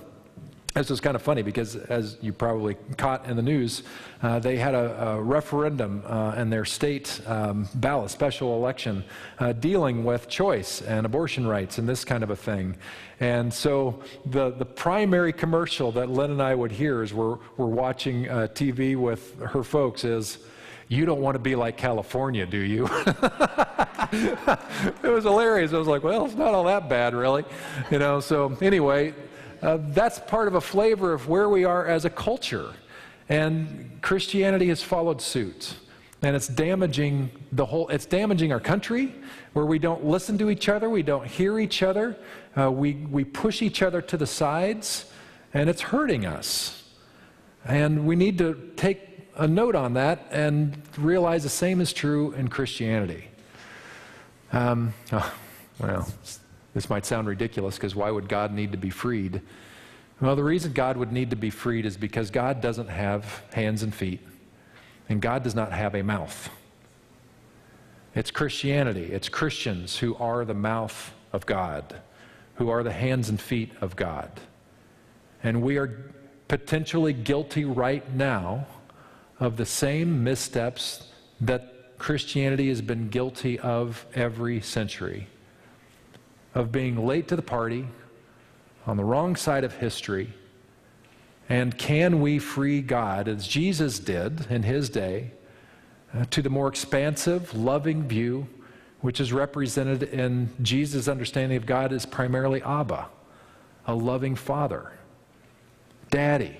This 0.73 0.89
was 0.89 1.01
kind 1.01 1.15
of 1.15 1.21
funny 1.21 1.41
because, 1.41 1.75
as 1.75 2.17
you 2.21 2.31
probably 2.31 2.77
caught 2.95 3.25
in 3.25 3.36
the 3.36 3.41
news, 3.41 3.84
uh, 4.23 4.39
they 4.39 4.55
had 4.55 4.73
a, 4.73 5.10
a 5.10 5.21
referendum 5.21 6.01
uh, 6.05 6.36
in 6.38 6.49
their 6.49 6.63
state 6.63 7.19
um, 7.27 7.67
ballot, 7.75 8.10
special 8.10 8.55
election, 8.55 9.03
uh, 9.39 9.51
dealing 9.51 10.05
with 10.05 10.29
choice 10.29 10.81
and 10.81 11.05
abortion 11.05 11.45
rights 11.45 11.77
and 11.77 11.89
this 11.89 12.05
kind 12.05 12.23
of 12.23 12.29
a 12.29 12.38
thing. 12.38 12.77
And 13.19 13.53
so 13.53 14.01
the, 14.25 14.51
the 14.51 14.65
primary 14.65 15.34
commercial 15.34 15.91
that 15.91 16.10
Lynn 16.10 16.31
and 16.31 16.41
I 16.41 16.55
would 16.55 16.71
hear 16.71 17.01
as 17.01 17.13
we're, 17.13 17.38
we're 17.57 17.65
watching 17.65 18.29
uh, 18.29 18.47
TV 18.53 18.95
with 18.95 19.38
her 19.41 19.63
folks 19.63 20.05
is, 20.05 20.38
you 20.88 21.05
don't 21.05 21.21
want 21.21 21.36
to 21.36 21.39
be 21.39 21.55
like 21.55 21.77
California, 21.77 22.45
do 22.45 22.57
you? 22.57 22.86
it 24.11 25.03
was 25.03 25.24
hilarious. 25.24 25.72
I 25.74 25.78
was 25.78 25.88
like, 25.88 26.03
well, 26.03 26.26
it's 26.26 26.36
not 26.36 26.53
all 26.53 26.65
that 26.65 26.89
bad, 26.89 27.13
really. 27.13 27.45
You 27.89 27.99
know, 27.99 28.19
so 28.19 28.57
anyway, 28.61 29.13
uh, 29.62 29.78
that's 29.89 30.20
part 30.20 30.47
of 30.47 30.55
a 30.55 30.62
flavor 30.62 31.14
of 31.14 31.28
where 31.28 31.49
we 31.49 31.66
are 31.66 31.86
as 31.86 32.05
a 32.05 32.09
culture. 32.09 32.74
And 33.30 33.99
Christianity 34.01 34.68
has 34.70 34.82
followed 34.82 35.22
suit. 35.22 35.76
And 36.24 36.36
it's 36.36 36.47
damaging 36.47 37.32
the 37.51 37.66
whole, 37.66 37.88
it's 37.89 38.05
damaging 38.05 38.51
our 38.51 38.59
country 38.59 39.14
where 39.53 39.66
we 39.66 39.80
don't 39.80 40.05
listen 40.05 40.38
to 40.38 40.49
each 40.49 40.70
other, 40.70 40.89
we 40.89 41.03
don't 41.03 41.26
hear 41.26 41.59
each 41.59 41.82
other, 41.82 42.16
uh, 42.57 42.72
we, 42.72 42.93
we 42.93 43.24
push 43.24 43.62
each 43.62 43.82
other 43.82 44.01
to 44.01 44.18
the 44.18 44.28
sides, 44.28 45.12
and 45.53 45.70
it's 45.70 45.82
hurting 45.82 46.26
us. 46.26 46.84
And 47.66 48.05
we 48.05 48.16
need 48.16 48.38
to 48.38 48.72
take 48.76 49.12
a 49.36 49.47
note 49.47 49.76
on 49.76 49.93
that 49.93 50.28
and 50.32 50.82
realize 50.97 51.43
the 51.43 51.49
same 51.49 51.82
is 51.82 51.91
true 51.91 52.34
in 52.34 52.47
Christianity. 52.47 53.28
Um, 54.53 54.93
oh, 55.12 55.34
well, 55.80 56.07
This 56.74 56.89
might 56.89 57.05
sound 57.05 57.28
ridiculous 57.28 57.76
because 57.76 57.95
why 57.95 58.11
would 58.11 58.30
God 58.30 58.53
need 58.53 58.72
to 58.72 58.78
be 58.78 58.89
freed? 58.89 59.41
Well, 60.22 60.36
the 60.36 60.43
reason 60.43 60.74
God 60.74 60.97
would 60.97 61.11
need 61.11 61.32
to 61.32 61.36
be 61.36 61.49
freed 61.49 61.86
is 61.86 61.97
because 61.97 62.30
God 62.30 62.61
doesn't 62.61 62.89
have 62.89 63.43
hands 63.53 63.84
and 63.84 63.93
feet, 63.93 64.19
and 65.09 65.22
God 65.22 65.43
does 65.43 65.55
not 65.55 65.72
have 65.72 65.95
a 65.95 66.03
mouth. 66.03 66.49
It's 68.13 68.30
Christianity, 68.30 69.05
it's 69.05 69.30
Christians 69.30 69.97
who 69.97 70.15
are 70.17 70.45
the 70.45 70.53
mouth 70.53 71.13
of 71.34 71.45
God, 71.45 72.01
who 72.55 72.69
are 72.69 72.84
the 72.84 72.91
hands 72.91 73.30
and 73.30 73.39
feet 73.39 73.72
of 73.82 73.95
God. 73.95 74.30
And 75.43 75.61
we 75.61 75.78
are 75.78 76.11
potentially 76.47 77.13
guilty 77.13 77.65
right 77.65 78.13
now 78.13 78.67
of 79.39 79.57
the 79.57 79.65
same 79.65 80.24
missteps 80.24 81.07
that 81.39 81.97
Christianity 81.97 82.69
has 82.69 82.82
been 82.82 83.09
guilty 83.09 83.57
of 83.59 84.05
every 84.13 84.61
century 84.61 85.28
of 86.54 86.72
being 86.72 87.06
late 87.06 87.28
to 87.30 87.36
the 87.36 87.41
party, 87.41 87.88
on 88.86 88.97
the 88.97 89.04
wrong 89.04 89.36
side 89.36 89.64
of 89.64 89.76
history. 89.78 90.34
And 91.49 91.78
can 91.78 92.22
we 92.22 92.39
free 92.39 92.82
God, 92.82 93.28
as 93.28 93.47
Jesus 93.47 93.99
did 93.99 94.47
in 94.49 94.64
his 94.64 94.89
day, 94.89 95.32
uh, 96.14 96.26
to 96.32 96.41
the 96.41 96.49
more 96.49 96.68
expansive, 96.68 97.54
loving 97.54 98.08
view, 98.08 98.47
which 99.02 99.20
is 99.20 99.34
represented 99.34 100.04
in 100.04 100.49
Jesus' 100.62 101.08
understanding 101.08 101.58
of 101.58 101.66
God 101.66 101.93
as 101.93 102.06
primarily 102.06 102.62
Abba, 102.64 103.08
a 103.88 103.95
loving 103.95 104.36
father, 104.36 104.91
daddy, 106.10 106.58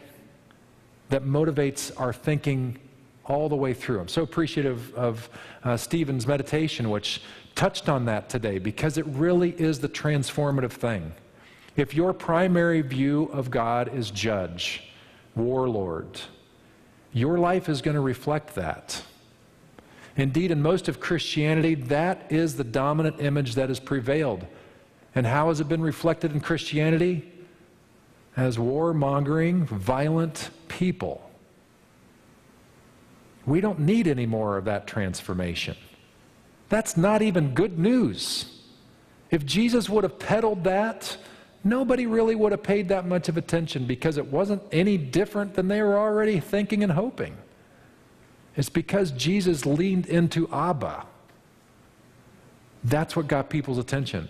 that 1.10 1.24
motivates 1.24 1.92
our 2.00 2.14
thinking 2.14 2.80
all 3.26 3.50
the 3.50 3.56
way 3.56 3.74
through. 3.74 4.00
I'm 4.00 4.08
so 4.08 4.24
appreciative 4.24 4.94
of 4.96 5.30
uh, 5.64 5.78
Stephen's 5.78 6.26
meditation, 6.26 6.90
which 6.90 7.22
touched 7.56 7.90
on 7.90 8.06
that 8.06 8.30
today, 8.30 8.60
because 8.60 8.98
it 8.98 9.06
really 9.08 9.52
is 9.52 9.80
the 9.80 9.90
transformative 9.90 10.72
thing. 10.72 11.14
If 11.76 11.94
your 11.94 12.14
primary 12.14 12.82
view 12.82 13.30
of 13.34 13.50
God 13.50 13.94
is 13.94 14.12
judge, 14.12 14.84
warlord, 15.36 16.20
your 17.14 17.38
life 17.38 17.70
is 17.70 17.82
going 17.82 17.96
to 17.96 18.02
reflect 18.02 18.56
that. 18.56 19.04
Indeed, 20.18 20.52
in 20.52 20.62
most 20.62 20.88
of 20.90 21.00
Christianity, 21.00 21.76
that 21.76 22.30
is 22.30 22.56
the 22.56 22.64
dominant 22.64 23.22
image 23.22 23.56
that 23.56 23.70
has 23.70 23.80
prevailed. 23.80 24.46
And 25.16 25.26
how 25.26 25.48
has 25.48 25.60
it 25.60 25.70
been 25.70 25.82
reflected 25.82 26.34
in 26.34 26.42
Christianity? 26.42 27.32
As 28.36 28.58
warmongering, 28.58 29.66
violent 29.66 30.50
people. 30.68 31.30
We 33.46 33.62
don't 33.62 33.80
need 33.80 34.08
any 34.08 34.26
more 34.26 34.58
of 34.58 34.66
that 34.66 34.88
transformation. 34.88 35.76
That's 36.72 36.96
not 36.96 37.22
even 37.22 37.54
good 37.54 37.78
news. 37.78 38.46
If 39.30 39.46
Jesus 39.46 39.90
would 39.90 40.06
have 40.06 40.18
peddled 40.18 40.64
that, 40.64 41.18
nobody 41.66 42.06
really 42.06 42.34
would 42.34 42.54
have 42.54 42.64
paid 42.64 42.88
that 42.88 43.06
much 43.06 43.28
of 43.28 43.36
attention 43.36 43.86
because 43.86 44.18
it 44.18 44.26
wasn't 44.26 44.62
any 44.72 44.96
different 44.96 45.54
than 45.54 45.68
they 45.68 45.82
were 45.82 45.98
already 45.98 46.40
thinking 46.40 46.82
and 46.82 46.94
hoping. 46.94 47.36
It's 48.56 48.70
because 48.70 49.12
Jesus 49.12 49.66
leaned 49.66 50.06
into 50.06 50.48
Abba. 50.48 51.06
That's 52.86 53.18
what 53.18 53.28
got 53.28 53.50
people's 53.50 53.78
attention. 53.78 54.30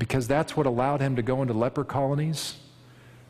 Because 0.00 0.26
that's 0.26 0.56
what 0.56 0.66
allowed 0.66 1.00
him 1.00 1.14
to 1.14 1.22
go 1.22 1.40
into 1.40 1.54
leper 1.54 1.84
colonies. 1.84 2.56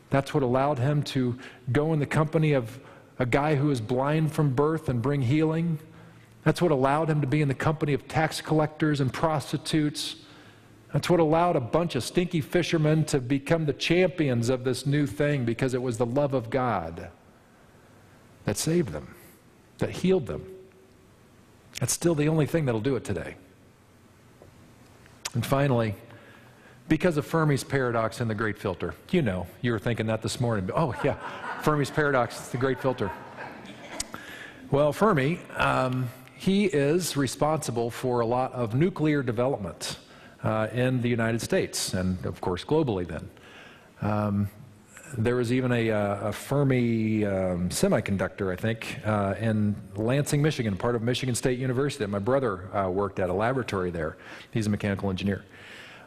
That's 0.09 0.33
what 0.33 0.41
allowed 0.41 0.79
him 0.79 1.03
to 1.03 1.37
go 1.71 1.93
in 1.93 1.99
the 1.99 2.07
company 2.07 2.53
of 2.53 2.79
a 3.19 3.25
guy 3.27 3.53
who 3.53 3.67
was 3.67 3.81
blind 3.81 4.31
from 4.31 4.55
birth 4.55 4.89
and 4.89 4.99
bring 4.99 5.21
healing. 5.21 5.77
That's 6.45 6.61
what 6.61 6.71
allowed 6.71 7.09
him 7.09 7.21
to 7.21 7.27
be 7.27 7.41
in 7.41 7.47
the 7.47 7.55
company 7.55 7.93
of 7.93 8.07
tax 8.07 8.39
collectors 8.39 9.01
and 9.01 9.11
prostitutes. 9.11 10.15
That's 10.93 11.09
what 11.09 11.19
allowed 11.19 11.55
a 11.55 11.59
bunch 11.59 11.95
of 11.95 12.03
stinky 12.03 12.39
fishermen 12.39 13.03
to 13.05 13.19
become 13.19 13.65
the 13.65 13.73
champions 13.73 14.47
of 14.49 14.63
this 14.63 14.85
new 14.85 15.07
thing 15.07 15.43
because 15.43 15.73
it 15.73 15.81
was 15.81 15.97
the 15.97 16.05
love 16.05 16.33
of 16.33 16.51
God 16.51 17.09
that 18.45 18.57
saved 18.57 18.89
them, 18.89 19.15
that 19.79 19.89
healed 19.89 20.27
them. 20.27 20.45
That's 21.79 21.91
still 21.91 22.15
the 22.15 22.29
only 22.29 22.45
thing 22.45 22.65
that'll 22.65 22.79
do 22.79 22.95
it 22.95 23.03
today. 23.03 23.35
And 25.33 25.43
finally, 25.43 25.95
because 26.87 27.17
of 27.17 27.25
Fermi's 27.25 27.63
paradox 27.63 28.21
and 28.21 28.29
the 28.29 28.35
great 28.35 28.59
filter. 28.59 28.93
You 29.09 29.23
know, 29.23 29.47
you 29.61 29.71
were 29.71 29.79
thinking 29.79 30.05
that 30.05 30.21
this 30.21 30.39
morning. 30.39 30.69
Oh, 30.75 30.93
yeah, 31.03 31.15
Fermi's 31.61 31.89
paradox, 31.89 32.37
it's 32.37 32.49
the 32.49 32.57
great 32.57 32.79
filter. 32.79 33.11
Well, 34.69 34.93
Fermi, 34.93 35.39
um, 35.57 36.07
he 36.37 36.65
is 36.65 37.17
responsible 37.17 37.89
for 37.89 38.19
a 38.19 38.25
lot 38.25 38.53
of 38.53 38.75
nuclear 38.75 39.23
development 39.23 39.97
uh, 40.43 40.67
in 40.73 41.01
the 41.01 41.09
United 41.09 41.41
States 41.41 41.93
and, 41.93 42.23
of 42.25 42.41
course, 42.41 42.63
globally 42.63 43.07
then. 43.07 43.29
Um, 44.01 44.49
there 45.17 45.35
was 45.35 45.53
even 45.53 45.71
a, 45.71 45.91
uh, 45.91 46.27
a 46.27 46.33
Fermi 46.33 47.25
um, 47.25 47.69
semiconductor, 47.69 48.51
I 48.51 48.55
think, 48.55 48.99
uh, 49.05 49.35
in 49.39 49.75
Lansing, 49.95 50.41
Michigan, 50.41 50.75
part 50.75 50.95
of 50.95 51.01
Michigan 51.01 51.35
State 51.35 51.57
University 51.57 52.03
that 52.03 52.09
my 52.09 52.19
brother 52.19 52.75
uh, 52.75 52.89
worked 52.89 53.19
at, 53.19 53.29
a 53.29 53.33
laboratory 53.33 53.91
there. 53.91 54.17
He's 54.51 54.67
a 54.67 54.69
mechanical 54.69 55.09
engineer. 55.09 55.45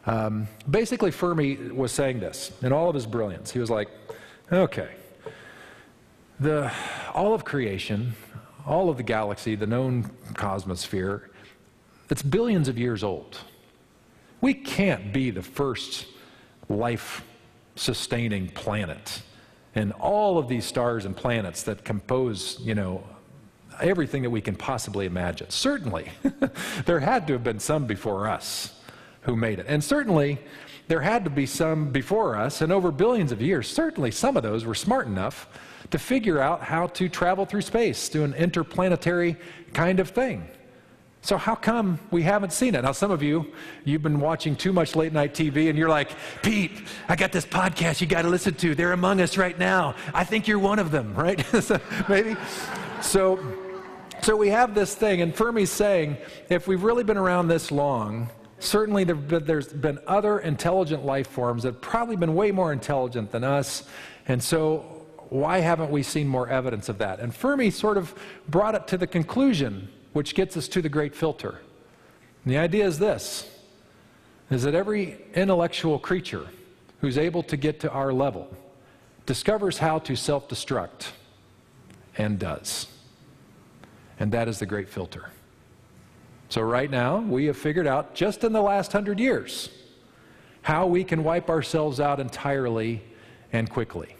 Um, 0.05 0.47
basically, 0.69 1.11
Fermi 1.11 1.55
was 1.55 1.91
saying 1.91 2.19
this 2.19 2.51
in 2.61 2.71
all 2.71 2.87
of 2.89 2.95
his 2.95 3.05
brilliance. 3.05 3.51
He 3.51 3.59
was 3.59 3.69
like, 3.69 3.89
okay, 4.51 4.89
the, 6.39 6.71
all 7.13 7.33
of 7.33 7.43
creation, 7.43 8.13
all 8.69 8.89
of 8.89 8.97
the 8.97 9.03
galaxy, 9.03 9.55
the 9.55 9.65
known 9.65 10.03
cosmosphere, 10.33 11.23
it's 12.09 12.21
billions 12.21 12.67
of 12.67 12.77
years 12.77 13.03
old. 13.03 13.39
We 14.41 14.53
can't 14.53 15.11
be 15.11 15.31
the 15.31 15.41
first 15.41 16.05
life 16.69 17.23
sustaining 17.75 18.49
planet. 18.49 19.23
And 19.73 19.91
all 19.93 20.37
of 20.37 20.47
these 20.47 20.65
stars 20.65 21.05
and 21.05 21.17
planets 21.17 21.63
that 21.63 21.83
compose, 21.83 22.59
you 22.61 22.75
know, 22.75 23.03
everything 23.81 24.21
that 24.21 24.29
we 24.29 24.41
can 24.41 24.55
possibly 24.55 25.07
imagine. 25.07 25.49
Certainly, 25.49 26.11
there 26.85 26.99
had 26.99 27.25
to 27.27 27.33
have 27.33 27.43
been 27.43 27.59
some 27.59 27.87
before 27.87 28.27
us 28.27 28.73
who 29.21 29.35
made 29.35 29.59
it. 29.59 29.65
And 29.67 29.83
certainly, 29.83 30.37
there 30.87 31.01
had 31.01 31.23
to 31.23 31.29
be 31.29 31.45
some 31.45 31.91
before 31.91 32.35
us, 32.35 32.61
and 32.61 32.71
over 32.71 32.91
billions 32.91 33.31
of 33.31 33.41
years, 33.41 33.67
certainly 33.67 34.11
some 34.11 34.37
of 34.37 34.43
those 34.43 34.65
were 34.65 34.75
smart 34.75 35.07
enough 35.07 35.47
to 35.91 35.99
figure 35.99 36.39
out 36.39 36.61
how 36.61 36.87
to 36.87 37.09
travel 37.09 37.45
through 37.45 37.61
space, 37.61 38.09
do 38.09 38.23
an 38.23 38.33
interplanetary 38.33 39.37
kind 39.73 39.99
of 39.99 40.09
thing. 40.09 40.47
So 41.21 41.35
how 41.37 41.55
come 41.55 41.99
we 42.11 42.23
haven't 42.23 42.53
seen 42.53 42.75
it? 42.75 42.83
Now, 42.83 42.93
some 42.93 43.11
of 43.11 43.21
you, 43.21 43.51
you've 43.83 44.01
been 44.01 44.21
watching 44.21 44.55
too 44.55 44.71
much 44.71 44.95
late 44.95 45.11
night 45.11 45.33
TV, 45.33 45.69
and 45.69 45.77
you're 45.77 45.89
like, 45.89 46.11
Pete, 46.41 46.71
I 47.09 47.15
got 47.17 47.33
this 47.33 47.45
podcast 47.45 47.99
you 47.99 48.07
got 48.07 48.21
to 48.21 48.29
listen 48.29 48.53
to. 48.55 48.73
They're 48.73 48.93
among 48.93 49.19
us 49.19 49.37
right 49.37 49.57
now. 49.59 49.95
I 50.13 50.23
think 50.23 50.47
you're 50.47 50.59
one 50.59 50.79
of 50.79 50.91
them, 50.91 51.13
right? 51.15 51.45
so, 51.61 51.79
maybe. 52.07 52.37
So, 53.01 53.39
so 54.21 54.35
we 54.35 54.49
have 54.49 54.73
this 54.73 54.95
thing, 54.95 55.21
and 55.21 55.35
Fermi's 55.35 55.71
saying, 55.71 56.17
if 56.49 56.67
we've 56.67 56.83
really 56.83 57.03
been 57.03 57.17
around 57.17 57.49
this 57.49 57.69
long, 57.69 58.29
certainly 58.59 59.03
there's 59.03 59.67
been 59.73 59.99
other 60.07 60.39
intelligent 60.39 61.05
life 61.05 61.27
forms 61.27 61.63
that 61.63 61.73
have 61.73 61.81
probably 61.81 62.15
been 62.15 62.33
way 62.33 62.51
more 62.51 62.71
intelligent 62.71 63.31
than 63.31 63.43
us, 63.43 63.83
and 64.27 64.41
so 64.41 64.98
why 65.29 65.59
haven't 65.59 65.91
we 65.91 66.03
seen 66.03 66.27
more 66.27 66.49
evidence 66.49 66.89
of 66.89 66.97
that? 66.97 67.19
And 67.19 67.33
Fermi 67.33 67.69
sort 67.69 67.97
of 67.97 68.15
brought 68.47 68.75
it 68.75 68.87
to 68.87 68.97
the 68.97 69.07
conclusion 69.07 69.89
which 70.13 70.33
gets 70.35 70.57
us 70.57 70.67
to 70.69 70.81
the 70.81 70.89
great 70.89 71.15
filter. 71.15 71.59
And 72.43 72.53
the 72.53 72.57
idea 72.57 72.85
is 72.85 72.99
this 72.99 73.49
is 74.49 74.63
that 74.63 74.73
every 74.73 75.19
intellectual 75.35 75.99
creature 75.99 76.47
who's 77.01 77.17
able 77.17 77.43
to 77.43 77.55
get 77.55 77.79
to 77.81 77.91
our 77.91 78.11
level 78.11 78.49
discovers 79.25 79.77
how 79.77 79.99
to 79.99 80.15
self 80.15 80.47
destruct 80.49 81.11
and 82.17 82.39
does. 82.39 82.87
And 84.19 84.31
that 84.31 84.47
is 84.47 84.59
the 84.59 84.65
great 84.65 84.89
filter. 84.89 85.29
So, 86.49 86.61
right 86.61 86.89
now, 86.89 87.19
we 87.19 87.45
have 87.45 87.57
figured 87.57 87.85
out 87.85 88.15
just 88.15 88.43
in 88.43 88.53
the 88.53 88.61
last 88.61 88.91
hundred 88.91 89.19
years 89.19 89.69
how 90.63 90.87
we 90.87 91.03
can 91.03 91.23
wipe 91.23 91.49
ourselves 91.49 91.99
out 91.99 92.19
entirely 92.19 93.03
and 93.53 93.69
quickly. 93.69 94.15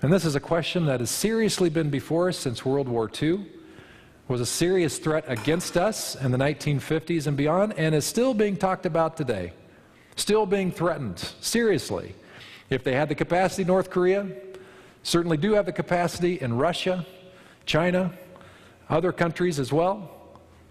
And 0.00 0.12
this 0.12 0.24
is 0.24 0.36
a 0.36 0.40
question 0.40 0.86
that 0.86 1.00
has 1.00 1.10
seriously 1.10 1.70
been 1.70 1.90
before 1.90 2.28
us 2.28 2.38
since 2.38 2.64
World 2.64 2.88
War 2.88 3.10
II 3.20 3.44
was 4.28 4.40
a 4.40 4.46
serious 4.46 4.98
threat 4.98 5.24
against 5.26 5.76
us 5.76 6.14
in 6.14 6.30
the 6.30 6.38
1950s 6.38 7.26
and 7.26 7.36
beyond, 7.36 7.72
and 7.76 7.94
is 7.94 8.04
still 8.04 8.34
being 8.34 8.56
talked 8.56 8.86
about 8.86 9.16
today. 9.16 9.52
Still 10.16 10.46
being 10.46 10.70
threatened, 10.70 11.18
seriously. 11.40 12.14
If 12.70 12.84
they 12.84 12.94
had 12.94 13.08
the 13.08 13.14
capacity, 13.14 13.64
North 13.64 13.90
Korea 13.90 14.28
certainly 15.02 15.36
do 15.36 15.54
have 15.54 15.66
the 15.66 15.72
capacity 15.72 16.40
in 16.40 16.56
Russia, 16.56 17.06
China, 17.64 18.12
other 18.90 19.12
countries 19.12 19.58
as 19.58 19.72
well. 19.72 20.10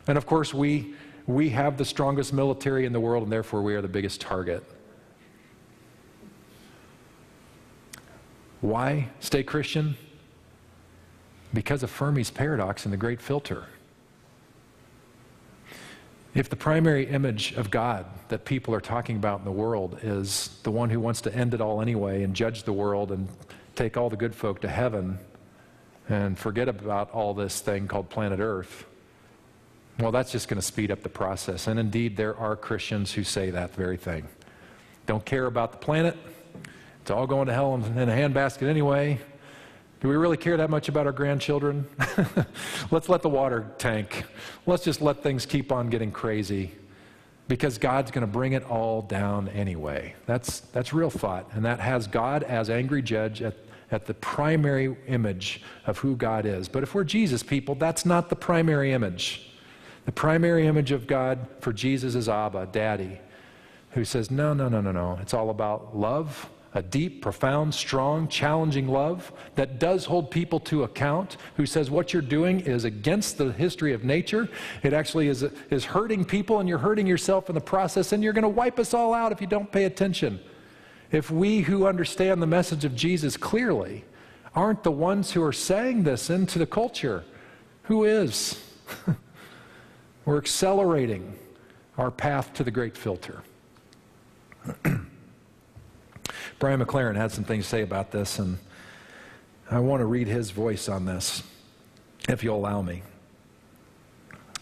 And 0.07 0.17
of 0.17 0.25
course, 0.25 0.53
we, 0.53 0.93
we 1.25 1.49
have 1.49 1.77
the 1.77 1.85
strongest 1.85 2.31
military 2.31 2.85
in 2.85 2.93
the 2.93 2.99
world, 2.99 3.23
and 3.23 3.31
therefore 3.31 3.61
we 3.61 3.75
are 3.75 3.81
the 3.81 3.87
biggest 3.87 4.21
target. 4.21 4.63
Why 8.61 9.09
stay 9.19 9.43
Christian? 9.43 9.95
because 11.53 11.83
of 11.83 11.91
Fermi's 11.91 12.29
paradox 12.29 12.85
and 12.85 12.93
the 12.93 12.97
great 12.97 13.21
filter. 13.21 13.65
If 16.35 16.49
the 16.49 16.55
primary 16.55 17.07
image 17.07 17.53
of 17.53 17.71
God 17.71 18.05
that 18.27 18.45
people 18.45 18.75
are 18.75 18.81
talking 18.81 19.15
about 19.15 19.39
in 19.39 19.45
the 19.45 19.51
world 19.51 19.97
is 20.03 20.59
the 20.63 20.71
one 20.71 20.89
who 20.89 20.99
wants 20.99 21.21
to 21.21 21.33
end 21.33 21.53
it 21.53 21.61
all 21.61 21.81
anyway 21.81 22.23
and 22.23 22.35
judge 22.35 22.63
the 22.63 22.73
world 22.73 23.11
and 23.11 23.27
take 23.75 23.97
all 23.97 24.09
the 24.09 24.17
good 24.17 24.35
folk 24.35 24.61
to 24.61 24.67
heaven 24.67 25.17
and 26.09 26.37
forget 26.37 26.69
about 26.69 27.09
all 27.11 27.33
this 27.33 27.59
thing 27.59 27.87
called 27.87 28.09
planet 28.09 28.39
Earth, 28.39 28.85
well, 29.99 30.11
that's 30.11 30.31
just 30.31 30.47
going 30.47 30.59
to 30.59 30.65
speed 30.65 30.91
up 30.91 31.01
the 31.01 31.09
process. 31.09 31.65
And 31.67 31.79
indeed, 31.79 32.17
there 32.17 32.37
are 32.37 32.55
Christians 32.55 33.13
who 33.13 33.23
say 33.23 33.49
that 33.49 33.73
very 33.73 33.97
thing. 33.97 34.27
Don't 35.07 35.25
care 35.25 35.47
about 35.47 35.71
the 35.71 35.79
planet. 35.79 36.15
It's 37.07 37.11
all 37.13 37.25
going 37.25 37.47
to 37.47 37.53
hell 37.53 37.73
in 37.73 37.97
a 37.97 38.11
handbasket 38.11 38.67
anyway. 38.67 39.17
Do 40.01 40.09
we 40.09 40.17
really 40.17 40.35
care 40.35 40.57
that 40.57 40.69
much 40.69 40.89
about 40.89 41.05
our 41.05 41.13
grandchildren? 41.13 41.87
Let's 42.91 43.07
let 43.07 43.21
the 43.21 43.29
water 43.29 43.71
tank. 43.77 44.25
Let's 44.65 44.83
just 44.83 45.01
let 45.01 45.23
things 45.23 45.45
keep 45.45 45.71
on 45.71 45.89
getting 45.89 46.11
crazy 46.11 46.73
because 47.47 47.77
God's 47.77 48.11
going 48.11 48.27
to 48.27 48.31
bring 48.31 48.51
it 48.51 48.69
all 48.69 49.01
down 49.01 49.47
anyway. 49.47 50.15
That's, 50.25 50.59
that's 50.59 50.91
real 50.91 51.09
thought. 51.09 51.49
And 51.53 51.63
that 51.63 51.79
has 51.79 52.07
God 52.07 52.43
as 52.43 52.69
angry 52.69 53.01
judge 53.01 53.41
at, 53.41 53.55
at 53.89 54.05
the 54.05 54.13
primary 54.13 54.97
image 55.07 55.61
of 55.85 55.99
who 55.99 56.13
God 56.17 56.45
is. 56.45 56.67
But 56.67 56.83
if 56.83 56.93
we're 56.93 57.05
Jesus 57.05 57.41
people, 57.41 57.75
that's 57.75 58.05
not 58.05 58.29
the 58.29 58.35
primary 58.35 58.91
image. 58.91 59.49
The 60.03 60.11
primary 60.11 60.67
image 60.67 60.91
of 60.91 61.07
God 61.07 61.47
for 61.61 61.71
Jesus 61.71 62.15
is 62.15 62.27
Abba, 62.27 62.67
Daddy, 62.73 63.17
who 63.91 64.03
says, 64.03 64.29
No, 64.29 64.53
no, 64.53 64.67
no, 64.67 64.81
no, 64.81 64.91
no. 64.91 65.17
It's 65.21 65.33
all 65.33 65.49
about 65.49 65.97
love 65.97 66.49
a 66.73 66.81
deep, 66.81 67.21
profound, 67.21 67.73
strong, 67.73 68.27
challenging 68.27 68.87
love 68.87 69.31
that 69.55 69.79
does 69.79 70.05
hold 70.05 70.29
people 70.29 70.59
to 70.59 70.83
account, 70.83 71.37
who 71.55 71.65
says 71.65 71.89
what 71.89 72.13
you're 72.13 72.21
doing 72.21 72.59
is 72.59 72.83
against 72.83 73.37
the 73.37 73.51
history 73.51 73.93
of 73.93 74.03
nature. 74.03 74.49
It 74.83 74.93
actually 74.93 75.27
is, 75.27 75.43
is 75.69 75.85
hurting 75.85 76.25
people, 76.25 76.59
and 76.59 76.67
you're 76.67 76.77
hurting 76.77 77.07
yourself 77.07 77.49
in 77.49 77.55
the 77.55 77.61
process, 77.61 78.11
and 78.11 78.23
you're 78.23 78.33
going 78.33 78.43
to 78.43 78.49
wipe 78.49 78.79
us 78.79 78.93
all 78.93 79.13
out 79.13 79.31
if 79.31 79.41
you 79.41 79.47
don't 79.47 79.71
pay 79.71 79.85
attention. 79.85 80.39
If 81.11 81.31
we 81.31 81.61
who 81.61 81.87
understand 81.87 82.41
the 82.41 82.47
message 82.47 82.83
of 82.85 82.95
Jesus 82.95 83.37
clearly 83.37 84.03
aren't 84.53 84.83
the 84.83 84.91
ones 84.91 85.31
who 85.31 85.43
are 85.43 85.53
saying 85.53 86.03
this 86.03 86.29
into 86.29 86.59
the 86.59 86.65
culture, 86.65 87.23
who 87.83 88.03
is? 88.03 88.61
We're 90.25 90.37
accelerating 90.37 91.37
our 91.97 92.11
path 92.11 92.53
to 92.53 92.63
the 92.63 92.71
great 92.71 92.97
filter. 92.97 93.41
Brian 96.59 96.83
McLaren 96.83 97.15
had 97.15 97.31
some 97.31 97.43
things 97.43 97.65
to 97.65 97.69
say 97.69 97.81
about 97.83 98.11
this, 98.11 98.39
and 98.39 98.57
I 99.69 99.79
want 99.79 100.01
to 100.01 100.05
read 100.05 100.27
his 100.27 100.49
voice 100.49 100.89
on 100.89 101.05
this, 101.05 101.43
if 102.27 102.43
you'll 102.43 102.57
allow 102.57 102.81
me. 102.81 103.03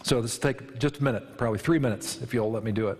So 0.02 0.20
this 0.20 0.36
will 0.36 0.52
take 0.52 0.78
just 0.78 0.98
a 0.98 1.04
minute, 1.04 1.38
probably 1.38 1.58
three 1.58 1.78
minutes, 1.78 2.20
if 2.20 2.34
you'll 2.34 2.50
let 2.50 2.64
me 2.64 2.72
do 2.72 2.88
it. 2.88 2.98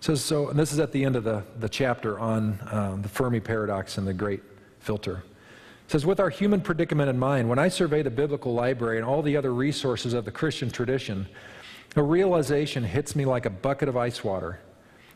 So, 0.00 0.16
so 0.16 0.48
and 0.48 0.58
this 0.58 0.72
is 0.72 0.80
at 0.80 0.90
the 0.90 1.04
end 1.04 1.14
of 1.14 1.22
the, 1.22 1.44
the 1.60 1.68
chapter 1.68 2.18
on 2.18 2.58
um, 2.72 3.02
the 3.02 3.08
Fermi 3.08 3.38
paradox 3.38 3.98
and 3.98 4.06
the 4.06 4.12
great 4.12 4.42
filter. 4.80 5.22
It 5.86 5.92
says, 5.92 6.04
with 6.04 6.18
our 6.18 6.28
human 6.28 6.60
predicament 6.60 7.08
in 7.08 7.18
mind, 7.18 7.48
when 7.48 7.60
I 7.60 7.68
survey 7.68 8.02
the 8.02 8.10
biblical 8.10 8.52
library 8.52 8.96
and 8.96 9.06
all 9.06 9.22
the 9.22 9.36
other 9.36 9.54
resources 9.54 10.12
of 10.12 10.24
the 10.24 10.32
Christian 10.32 10.70
tradition, 10.70 11.28
a 11.94 12.02
realization 12.02 12.82
hits 12.82 13.14
me 13.14 13.24
like 13.24 13.46
a 13.46 13.50
bucket 13.50 13.88
of 13.88 13.96
ice 13.96 14.24
water. 14.24 14.58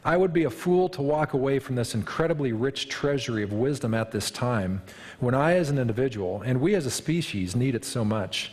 I 0.07 0.17
would 0.17 0.33
be 0.33 0.45
a 0.45 0.51
fool 0.51 0.89
to 0.91 1.03
walk 1.03 1.33
away 1.33 1.59
from 1.59 1.75
this 1.75 1.93
incredibly 1.93 2.53
rich 2.53 2.89
treasury 2.89 3.43
of 3.43 3.53
wisdom 3.53 3.93
at 3.93 4.13
this 4.13 4.31
time 4.31 4.83
when 5.19 5.35
I, 5.35 5.55
as 5.55 5.69
an 5.69 5.81
individual, 5.81 6.43
and 6.43 6.61
we 6.61 6.77
as 6.77 6.87
a 6.87 6.93
species, 6.93 7.57
need 7.57 7.75
it 7.75 7.85
so 7.85 8.05
much. 8.05 8.53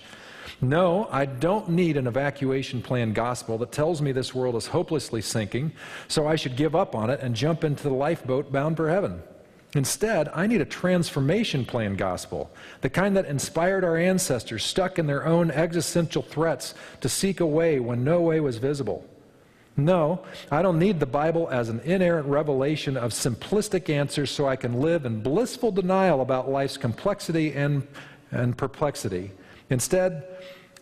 No, 0.62 1.08
I 1.12 1.28
don't 1.28 1.70
need 1.70 1.96
an 1.96 2.08
evacuation 2.08 2.82
plan 2.82 3.14
gospel 3.14 3.60
that 3.60 3.72
tells 3.72 4.02
me 4.02 4.12
this 4.12 4.34
world 4.34 4.56
is 4.56 4.66
hopelessly 4.66 5.22
sinking, 5.22 5.74
so 6.08 6.28
I 6.28 6.38
should 6.38 6.56
give 6.56 6.76
up 6.76 6.96
on 6.96 7.12
it 7.12 7.20
and 7.20 7.36
jump 7.36 7.64
into 7.64 7.84
the 7.84 7.94
lifeboat 7.94 8.52
bound 8.52 8.76
for 8.76 8.90
heaven. 8.90 9.22
Instead, 9.76 10.30
I 10.34 10.48
need 10.48 10.62
a 10.62 10.66
transformation 10.66 11.66
plan 11.66 11.96
gospel, 11.96 12.50
the 12.82 12.90
kind 12.90 13.16
that 13.16 13.28
inspired 13.28 13.84
our 13.84 13.98
ancestors 13.98 14.66
stuck 14.66 14.98
in 14.98 15.06
their 15.06 15.28
own 15.28 15.52
existential 15.52 16.24
threats 16.24 16.74
to 17.02 17.10
seek 17.10 17.42
a 17.42 17.46
way 17.46 17.80
when 17.80 18.04
no 18.04 18.22
way 18.22 18.40
was 18.40 18.58
visible. 18.58 19.08
No, 19.76 20.24
I 20.52 20.62
don't 20.62 20.78
need 20.78 21.00
the 21.00 21.08
Bible 21.08 21.50
as 21.50 21.70
an 21.70 21.80
inerrant 21.80 22.28
revelation 22.28 22.96
of 22.96 23.12
simplistic 23.12 23.90
answers 23.90 24.30
so 24.30 24.48
I 24.48 24.56
can 24.56 24.82
live 24.82 25.06
in 25.06 25.22
blissful 25.22 25.72
denial 25.72 26.22
about 26.22 26.50
life's 26.50 26.78
complexity 26.78 27.54
and, 27.54 27.88
and 28.32 28.56
perplexity. 28.56 29.32
Instead, 29.72 30.28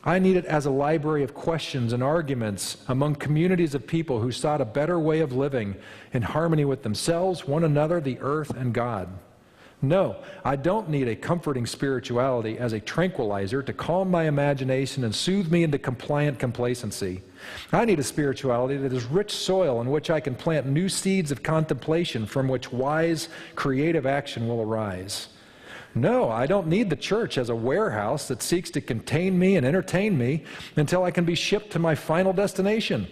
I 0.03 0.19
need 0.19 0.35
it 0.35 0.45
as 0.45 0.65
a 0.65 0.71
library 0.71 1.23
of 1.23 1.33
questions 1.33 1.93
and 1.93 2.03
arguments 2.03 2.77
among 2.87 3.15
communities 3.15 3.75
of 3.75 3.87
people 3.87 4.19
who 4.19 4.31
sought 4.31 4.59
a 4.59 4.65
better 4.65 4.99
way 4.99 5.19
of 5.19 5.31
living 5.31 5.75
in 6.11 6.23
harmony 6.23 6.65
with 6.65 6.83
themselves, 6.83 7.47
one 7.47 7.63
another, 7.63 8.01
the 8.01 8.17
earth, 8.19 8.49
and 8.49 8.73
God. 8.73 9.07
No, 9.83 10.17
I 10.45 10.57
don't 10.57 10.89
need 10.89 11.07
a 11.07 11.15
comforting 11.15 11.65
spirituality 11.65 12.59
as 12.59 12.73
a 12.73 12.79
tranquilizer 12.79 13.63
to 13.63 13.73
calm 13.73 14.11
my 14.11 14.25
imagination 14.25 15.03
and 15.03 15.15
soothe 15.15 15.51
me 15.51 15.63
into 15.63 15.79
compliant 15.79 16.37
complacency. 16.37 17.23
I 17.71 17.85
need 17.85 17.99
a 17.99 18.03
spirituality 18.03 18.77
that 18.77 18.93
is 18.93 19.05
rich 19.05 19.31
soil 19.31 19.81
in 19.81 19.89
which 19.89 20.11
I 20.11 20.19
can 20.19 20.35
plant 20.35 20.67
new 20.67 20.87
seeds 20.87 21.31
of 21.31 21.41
contemplation 21.41 22.27
from 22.27 22.47
which 22.47 22.71
wise, 22.71 23.29
creative 23.55 24.05
action 24.05 24.47
will 24.47 24.61
arise. 24.61 25.29
No, 25.95 26.29
I 26.29 26.45
don't 26.45 26.67
need 26.67 26.91
the 26.91 26.95
church 26.95 27.39
as 27.39 27.49
a 27.49 27.55
warehouse 27.55 28.27
that 28.27 28.43
seeks 28.43 28.69
to 28.71 28.81
contain 28.81 29.37
me 29.37 29.55
and 29.55 29.65
entertain 29.65 30.15
me 30.15 30.43
until 30.75 31.03
I 31.03 31.11
can 31.11 31.25
be 31.25 31.35
shipped 31.35 31.71
to 31.71 31.79
my 31.79 31.95
final 31.95 32.33
destination. 32.33 33.07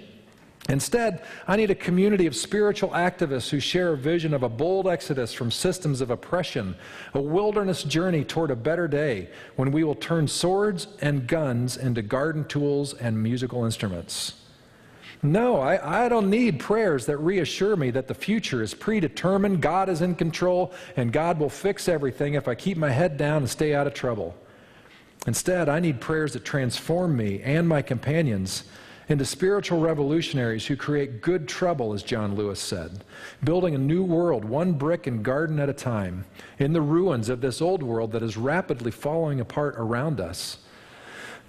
Instead, 0.69 1.23
I 1.47 1.55
need 1.55 1.71
a 1.71 1.75
community 1.75 2.27
of 2.27 2.35
spiritual 2.35 2.89
activists 2.91 3.49
who 3.49 3.59
share 3.59 3.93
a 3.93 3.97
vision 3.97 4.35
of 4.35 4.43
a 4.43 4.49
bold 4.49 4.87
exodus 4.87 5.33
from 5.33 5.49
systems 5.49 5.99
of 5.99 6.11
oppression, 6.11 6.75
a 7.15 7.19
wilderness 7.19 7.81
journey 7.81 8.23
toward 8.23 8.51
a 8.51 8.55
better 8.55 8.87
day 8.87 9.29
when 9.55 9.71
we 9.71 9.83
will 9.83 9.95
turn 9.95 10.27
swords 10.27 10.87
and 11.01 11.27
guns 11.27 11.75
into 11.75 12.03
garden 12.03 12.45
tools 12.45 12.93
and 12.93 13.21
musical 13.21 13.65
instruments. 13.65 14.35
No, 15.23 15.59
I, 15.59 16.05
I 16.05 16.07
don't 16.07 16.29
need 16.29 16.59
prayers 16.59 17.07
that 17.07 17.17
reassure 17.17 17.75
me 17.75 17.89
that 17.91 18.07
the 18.07 18.13
future 18.13 18.61
is 18.61 18.75
predetermined, 18.75 19.61
God 19.61 19.89
is 19.89 20.01
in 20.01 20.13
control, 20.13 20.71
and 20.95 21.11
God 21.11 21.39
will 21.39 21.49
fix 21.49 21.89
everything 21.89 22.35
if 22.35 22.47
I 22.47 22.53
keep 22.53 22.77
my 22.77 22.91
head 22.91 23.17
down 23.17 23.37
and 23.37 23.49
stay 23.49 23.73
out 23.73 23.87
of 23.87 23.95
trouble. 23.95 24.37
Instead, 25.25 25.67
I 25.67 25.79
need 25.79 25.99
prayers 25.99 26.33
that 26.33 26.45
transform 26.45 27.17
me 27.17 27.41
and 27.41 27.67
my 27.67 27.81
companions 27.81 28.65
into 29.09 29.25
spiritual 29.25 29.79
revolutionaries 29.79 30.67
who 30.67 30.75
create 30.75 31.21
good 31.21 31.47
trouble, 31.47 31.93
as 31.93 32.03
John 32.03 32.35
Lewis 32.35 32.59
said, 32.59 33.03
building 33.43 33.73
a 33.73 33.79
new 33.79 34.03
world, 34.03 34.45
one 34.45 34.73
brick 34.73 35.07
and 35.07 35.23
garden 35.23 35.59
at 35.59 35.67
a 35.67 35.73
time, 35.73 36.25
in 36.59 36.73
the 36.73 36.81
ruins 36.81 37.27
of 37.27 37.41
this 37.41 37.59
old 37.61 37.81
world 37.81 38.11
that 38.11 38.21
is 38.21 38.37
rapidly 38.37 38.91
falling 38.91 39.39
apart 39.39 39.73
around 39.77 40.21
us. 40.21 40.59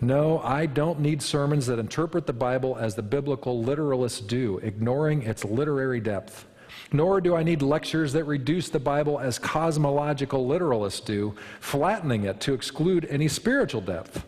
No, 0.01 0.39
I 0.41 0.65
don't 0.65 1.01
need 1.01 1.21
sermons 1.21 1.67
that 1.67 1.79
interpret 1.79 2.27
the 2.27 2.33
Bible 2.33 2.77
as 2.79 2.95
the 2.95 3.03
biblical 3.03 3.63
literalists 3.63 4.27
do, 4.27 4.59
ignoring 4.63 5.23
its 5.23 5.45
literary 5.45 6.01
depth. 6.01 6.47
Nor 6.93 7.21
do 7.21 7.37
I 7.37 7.43
need 7.43 7.61
lectures 7.61 8.15
that 8.15 8.25
reduce 8.25 8.71
the 8.71 8.81
Bible 8.81 9.19
as 9.19 9.39
cosmological 9.39 10.49
literalists 10.49 11.05
do, 11.05 11.35
flattening 11.61 12.25
it 12.25 12.41
to 12.41 12.55
exclude 12.55 13.07
any 13.11 13.29
spiritual 13.29 13.83
depth. 13.83 14.25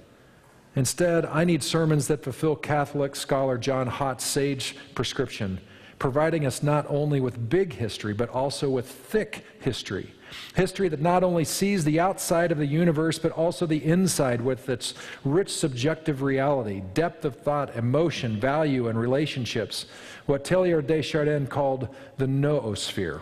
Instead, 0.75 1.27
I 1.27 1.45
need 1.45 1.63
sermons 1.63 2.07
that 2.09 2.25
fulfill 2.25 2.57
Catholic 2.57 3.15
scholar 3.15 3.59
John 3.59 3.87
Haught's 3.87 4.25
sage 4.25 4.77
prescription, 4.95 5.61
providing 5.99 6.47
us 6.47 6.63
not 6.63 6.87
only 6.89 7.21
with 7.21 7.51
big 7.51 7.75
history, 7.75 8.15
but 8.15 8.31
also 8.31 8.71
with 8.71 8.89
thick 8.89 9.45
history. 9.61 10.15
History 10.55 10.89
that 10.89 11.03
not 11.03 11.23
only 11.23 11.45
sees 11.45 11.85
the 11.85 12.01
outside 12.01 12.53
of 12.53 12.57
the 12.57 12.67
universe, 12.67 13.19
but 13.19 13.33
also 13.33 13.67
the 13.67 13.85
inside 13.85 14.41
with 14.41 14.67
its 14.71 14.95
rich 15.25 15.55
subjective 15.55 16.23
reality, 16.23 16.83
depth 16.95 17.27
of 17.27 17.37
thought, 17.37 17.77
emotion, 17.77 18.41
value, 18.41 18.89
and 18.89 18.99
relationships. 18.99 19.85
What 20.25 20.43
Teilhard 20.43 20.87
de 20.87 21.03
Chardin 21.03 21.47
called 21.47 21.89
the 22.17 22.27
noosphere. 22.27 23.21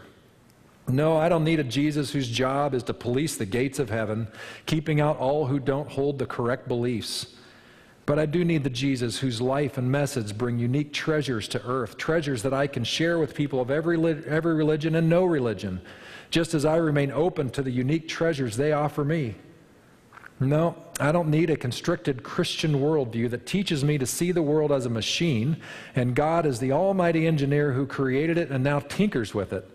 No, 0.86 1.16
I 1.16 1.28
don't 1.28 1.44
need 1.44 1.60
a 1.60 1.64
Jesus 1.64 2.12
whose 2.12 2.28
job 2.28 2.74
is 2.74 2.84
to 2.84 2.94
police 2.94 3.36
the 3.36 3.46
gates 3.46 3.80
of 3.80 3.90
heaven, 3.90 4.28
keeping 4.66 5.00
out 5.00 5.18
all 5.18 5.46
who 5.46 5.58
don't 5.58 5.88
hold 5.88 6.18
the 6.18 6.26
correct 6.26 6.68
beliefs. 6.68 7.34
But 8.10 8.18
I 8.18 8.26
do 8.26 8.44
need 8.44 8.64
the 8.64 8.70
Jesus 8.70 9.20
whose 9.20 9.40
life 9.40 9.78
and 9.78 9.88
message 9.88 10.36
bring 10.36 10.58
unique 10.58 10.92
treasures 10.92 11.46
to 11.46 11.64
earth, 11.64 11.96
treasures 11.96 12.42
that 12.42 12.52
I 12.52 12.66
can 12.66 12.82
share 12.82 13.20
with 13.20 13.36
people 13.36 13.60
of 13.60 13.70
every, 13.70 13.96
every 14.26 14.54
religion 14.54 14.96
and 14.96 15.08
no 15.08 15.24
religion, 15.24 15.80
just 16.28 16.52
as 16.52 16.64
I 16.64 16.78
remain 16.78 17.12
open 17.12 17.50
to 17.50 17.62
the 17.62 17.70
unique 17.70 18.08
treasures 18.08 18.56
they 18.56 18.72
offer 18.72 19.04
me. 19.04 19.36
No, 20.40 20.74
I 20.98 21.12
don't 21.12 21.28
need 21.28 21.50
a 21.50 21.56
constricted 21.56 22.24
Christian 22.24 22.80
worldview 22.80 23.30
that 23.30 23.46
teaches 23.46 23.84
me 23.84 23.96
to 23.98 24.06
see 24.06 24.32
the 24.32 24.42
world 24.42 24.72
as 24.72 24.86
a 24.86 24.90
machine 24.90 25.58
and 25.94 26.16
God 26.16 26.46
as 26.46 26.58
the 26.58 26.72
almighty 26.72 27.28
engineer 27.28 27.74
who 27.74 27.86
created 27.86 28.38
it 28.38 28.50
and 28.50 28.64
now 28.64 28.80
tinkers 28.80 29.34
with 29.34 29.52
it. 29.52 29.70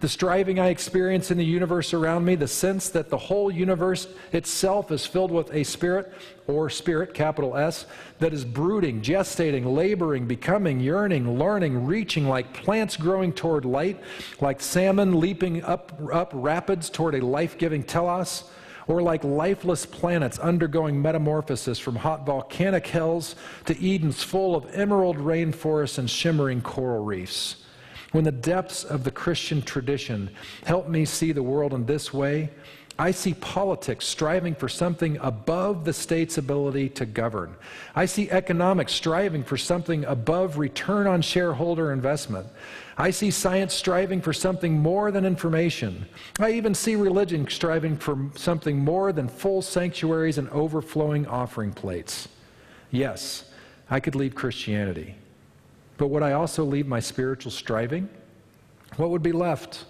The 0.00 0.08
striving 0.08 0.58
I 0.58 0.68
experience 0.68 1.30
in 1.30 1.38
the 1.38 1.44
universe 1.44 1.94
around 1.94 2.24
me, 2.24 2.34
the 2.34 2.48
sense 2.48 2.88
that 2.90 3.08
the 3.08 3.16
whole 3.16 3.50
universe 3.50 4.08
itself 4.32 4.90
is 4.90 5.06
filled 5.06 5.30
with 5.30 5.52
a 5.52 5.64
spirit, 5.64 6.12
or 6.46 6.70
spirit, 6.70 7.14
capital 7.14 7.56
S, 7.56 7.86
that 8.18 8.32
is 8.32 8.44
brooding, 8.44 9.02
gestating, 9.02 9.74
laboring, 9.74 10.26
becoming, 10.26 10.80
yearning, 10.80 11.38
learning, 11.38 11.86
reaching 11.86 12.28
like 12.28 12.52
plants 12.52 12.96
growing 12.96 13.32
toward 13.32 13.64
light, 13.64 14.00
like 14.40 14.60
salmon 14.60 15.18
leaping 15.18 15.62
up, 15.64 15.92
up 16.12 16.30
rapids 16.34 16.90
toward 16.90 17.14
a 17.14 17.24
life 17.24 17.58
giving 17.58 17.82
telos, 17.82 18.44
or 18.86 19.02
like 19.02 19.24
lifeless 19.24 19.84
planets 19.84 20.38
undergoing 20.38 21.00
metamorphosis 21.00 21.78
from 21.78 21.96
hot 21.96 22.24
volcanic 22.24 22.86
hells 22.86 23.34
to 23.64 23.76
Edens 23.80 24.22
full 24.22 24.54
of 24.54 24.66
emerald 24.72 25.16
rainforests 25.16 25.98
and 25.98 26.08
shimmering 26.08 26.60
coral 26.60 27.04
reefs. 27.04 27.56
When 28.16 28.24
the 28.24 28.32
depths 28.32 28.82
of 28.82 29.04
the 29.04 29.10
Christian 29.10 29.60
tradition 29.60 30.30
help 30.64 30.88
me 30.88 31.04
see 31.04 31.32
the 31.32 31.42
world 31.42 31.74
in 31.74 31.84
this 31.84 32.14
way, 32.14 32.48
I 32.98 33.10
see 33.10 33.34
politics 33.34 34.06
striving 34.06 34.54
for 34.54 34.70
something 34.70 35.18
above 35.20 35.84
the 35.84 35.92
state's 35.92 36.38
ability 36.38 36.88
to 36.88 37.04
govern. 37.04 37.54
I 37.94 38.06
see 38.06 38.30
economics 38.30 38.94
striving 38.94 39.44
for 39.44 39.58
something 39.58 40.06
above 40.06 40.56
return 40.56 41.06
on 41.06 41.20
shareholder 41.20 41.92
investment. 41.92 42.46
I 42.96 43.10
see 43.10 43.30
science 43.30 43.74
striving 43.74 44.22
for 44.22 44.32
something 44.32 44.78
more 44.78 45.10
than 45.10 45.26
information. 45.26 46.06
I 46.40 46.52
even 46.52 46.74
see 46.74 46.96
religion 46.96 47.46
striving 47.50 47.98
for 47.98 48.30
something 48.34 48.78
more 48.78 49.12
than 49.12 49.28
full 49.28 49.60
sanctuaries 49.60 50.38
and 50.38 50.48
overflowing 50.48 51.26
offering 51.26 51.70
plates. 51.70 52.28
Yes, 52.90 53.44
I 53.90 54.00
could 54.00 54.14
leave 54.14 54.34
Christianity. 54.34 55.16
But 55.98 56.08
would 56.08 56.22
I 56.22 56.32
also 56.32 56.64
leave 56.64 56.86
my 56.86 57.00
spiritual 57.00 57.50
striving? 57.50 58.08
What 58.96 59.10
would 59.10 59.22
be 59.22 59.32
left? 59.32 59.84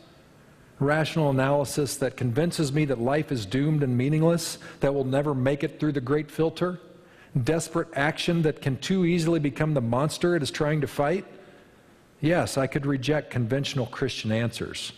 Rational 0.79 1.31
analysis 1.31 1.97
that 1.97 2.17
convinces 2.17 2.73
me 2.73 2.85
that 2.85 3.01
life 3.01 3.33
is 3.33 3.47
doomed 3.47 3.83
and 3.83 3.97
meaningless, 3.97 4.59
that 4.81 4.95
we'll 4.95 5.05
never 5.05 5.35
make 5.35 5.65
it 5.65 5.81
through 5.81 5.93
the 5.93 6.01
great 6.01 6.31
filter? 6.31 6.81
Desperate 7.45 7.89
action 7.95 8.43
that 8.43 8.63
can 8.63 8.77
too 8.79 9.05
easily 9.05 9.41
become 9.41 9.75
the 9.75 9.81
monster 9.81 10.37
it 10.37 10.43
is 10.43 10.51
trying 10.51 10.81
to 10.81 10.87
fight? 10.87 11.25
Yes, 12.21 12.57
I 12.57 12.67
could 12.67 12.87
reject 12.87 13.31
conventional 13.31 13.87
Christian 13.87 14.33
answers. 14.33 14.93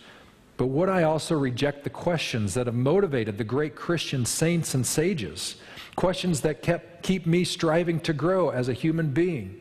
But 0.57 0.67
would 0.67 0.89
I 0.89 1.03
also 1.03 1.37
reject 1.37 1.85
the 1.85 1.89
questions 1.89 2.53
that 2.53 2.67
have 2.67 2.75
motivated 2.75 3.37
the 3.37 3.43
great 3.45 3.75
Christian 3.75 4.25
saints 4.25 4.73
and 4.73 4.85
sages? 4.85 5.55
Questions 5.95 6.41
that 6.41 6.61
kept, 6.61 7.03
keep 7.03 7.25
me 7.25 7.45
striving 7.45 7.99
to 8.01 8.13
grow 8.13 8.49
as 8.49 8.67
a 8.67 8.73
human 8.73 9.11
being? 9.11 9.58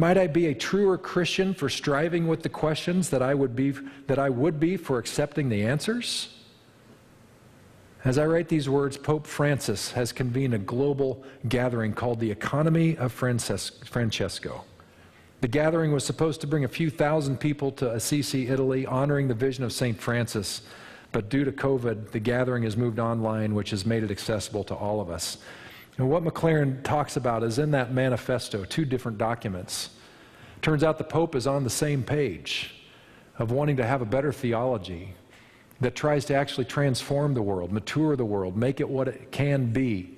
Might 0.00 0.16
I 0.16 0.28
be 0.28 0.46
a 0.46 0.54
truer 0.54 0.96
Christian 0.96 1.52
for 1.52 1.68
striving 1.68 2.26
with 2.26 2.42
the 2.42 2.48
questions 2.48 3.10
that 3.10 3.20
I 3.20 3.34
would 3.34 3.54
be, 3.54 3.72
that 4.06 4.18
I 4.18 4.30
would 4.30 4.58
be 4.58 4.78
for 4.78 4.98
accepting 4.98 5.50
the 5.50 5.62
answers? 5.62 6.38
As 8.02 8.16
I 8.16 8.24
write 8.24 8.48
these 8.48 8.66
words, 8.66 8.96
Pope 8.96 9.26
Francis 9.26 9.92
has 9.92 10.10
convened 10.10 10.54
a 10.54 10.58
global 10.58 11.22
gathering 11.50 11.92
called 11.92 12.18
the 12.18 12.30
Economy 12.30 12.96
of 12.96 13.12
Francesco. 13.12 14.64
The 15.42 15.48
gathering 15.48 15.92
was 15.92 16.02
supposed 16.02 16.40
to 16.40 16.46
bring 16.46 16.64
a 16.64 16.68
few 16.68 16.88
thousand 16.88 17.36
people 17.36 17.70
to 17.72 17.92
Assisi, 17.92 18.48
Italy, 18.48 18.86
honoring 18.86 19.28
the 19.28 19.34
vision 19.34 19.64
of 19.64 19.72
St. 19.74 20.00
Francis. 20.00 20.62
But 21.12 21.28
due 21.28 21.44
to 21.44 21.52
COVID, 21.52 22.12
the 22.12 22.20
gathering 22.20 22.62
has 22.62 22.74
moved 22.74 23.00
online, 23.00 23.54
which 23.54 23.68
has 23.68 23.84
made 23.84 24.02
it 24.02 24.10
accessible 24.10 24.64
to 24.64 24.74
all 24.74 25.02
of 25.02 25.10
us. 25.10 25.36
And 26.00 26.08
what 26.08 26.24
McLaren 26.24 26.82
talks 26.82 27.18
about 27.18 27.42
is 27.42 27.58
in 27.58 27.72
that 27.72 27.92
manifesto, 27.92 28.64
two 28.64 28.86
different 28.86 29.18
documents. 29.18 29.90
Turns 30.62 30.82
out 30.82 30.96
the 30.96 31.04
Pope 31.04 31.34
is 31.34 31.46
on 31.46 31.62
the 31.62 31.68
same 31.68 32.02
page 32.02 32.74
of 33.38 33.50
wanting 33.50 33.76
to 33.76 33.86
have 33.86 34.00
a 34.00 34.06
better 34.06 34.32
theology 34.32 35.12
that 35.82 35.94
tries 35.94 36.24
to 36.24 36.34
actually 36.34 36.64
transform 36.64 37.34
the 37.34 37.42
world, 37.42 37.70
mature 37.70 38.16
the 38.16 38.24
world, 38.24 38.56
make 38.56 38.80
it 38.80 38.88
what 38.88 39.08
it 39.08 39.30
can 39.30 39.74
be, 39.74 40.16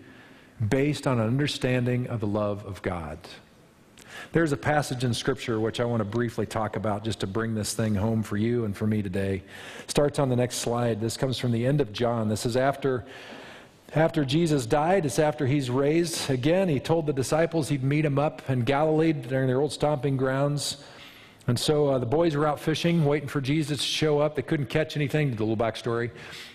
based 0.68 1.08
on 1.08 1.18
an 1.18 1.26
understanding 1.26 2.06
of 2.06 2.20
the 2.20 2.28
love 2.28 2.64
of 2.64 2.80
God. 2.82 3.18
There's 4.30 4.52
a 4.52 4.56
passage 4.56 5.02
in 5.02 5.12
Scripture 5.12 5.58
which 5.58 5.80
I 5.80 5.84
want 5.84 5.98
to 5.98 6.04
briefly 6.04 6.46
talk 6.46 6.76
about 6.76 7.02
just 7.02 7.18
to 7.20 7.26
bring 7.26 7.56
this 7.56 7.74
thing 7.74 7.96
home 7.96 8.22
for 8.22 8.36
you 8.36 8.66
and 8.66 8.76
for 8.76 8.86
me 8.86 9.02
today. 9.02 9.42
Starts 9.88 10.20
on 10.20 10.28
the 10.28 10.36
next 10.36 10.58
slide. 10.58 11.00
This 11.00 11.16
comes 11.16 11.38
from 11.38 11.50
the 11.50 11.66
end 11.66 11.80
of 11.80 11.92
John. 11.92 12.28
This 12.28 12.46
is 12.46 12.56
after 12.56 13.04
after 13.94 14.24
Jesus 14.24 14.64
died, 14.64 15.04
it's 15.04 15.18
after 15.18 15.46
he's 15.46 15.68
raised 15.68 16.30
again. 16.30 16.68
He 16.68 16.80
told 16.80 17.06
the 17.06 17.12
disciples 17.12 17.68
he'd 17.68 17.82
meet 17.82 18.04
him 18.04 18.18
up 18.18 18.48
in 18.48 18.62
Galilee 18.62 19.12
during 19.12 19.46
their 19.46 19.60
old 19.60 19.72
stomping 19.72 20.16
grounds. 20.16 20.78
And 21.46 21.58
so 21.58 21.88
uh, 21.88 21.98
the 21.98 22.06
boys 22.06 22.36
were 22.36 22.46
out 22.46 22.60
fishing, 22.60 23.04
waiting 23.04 23.28
for 23.28 23.40
Jesus 23.40 23.78
to 23.78 23.84
show 23.84 24.20
up. 24.20 24.36
They 24.36 24.42
couldn't 24.42 24.66
catch 24.66 24.96
anything. 24.96 25.34
The 25.34 25.44
little 25.44 25.56
backstory. 25.56 26.10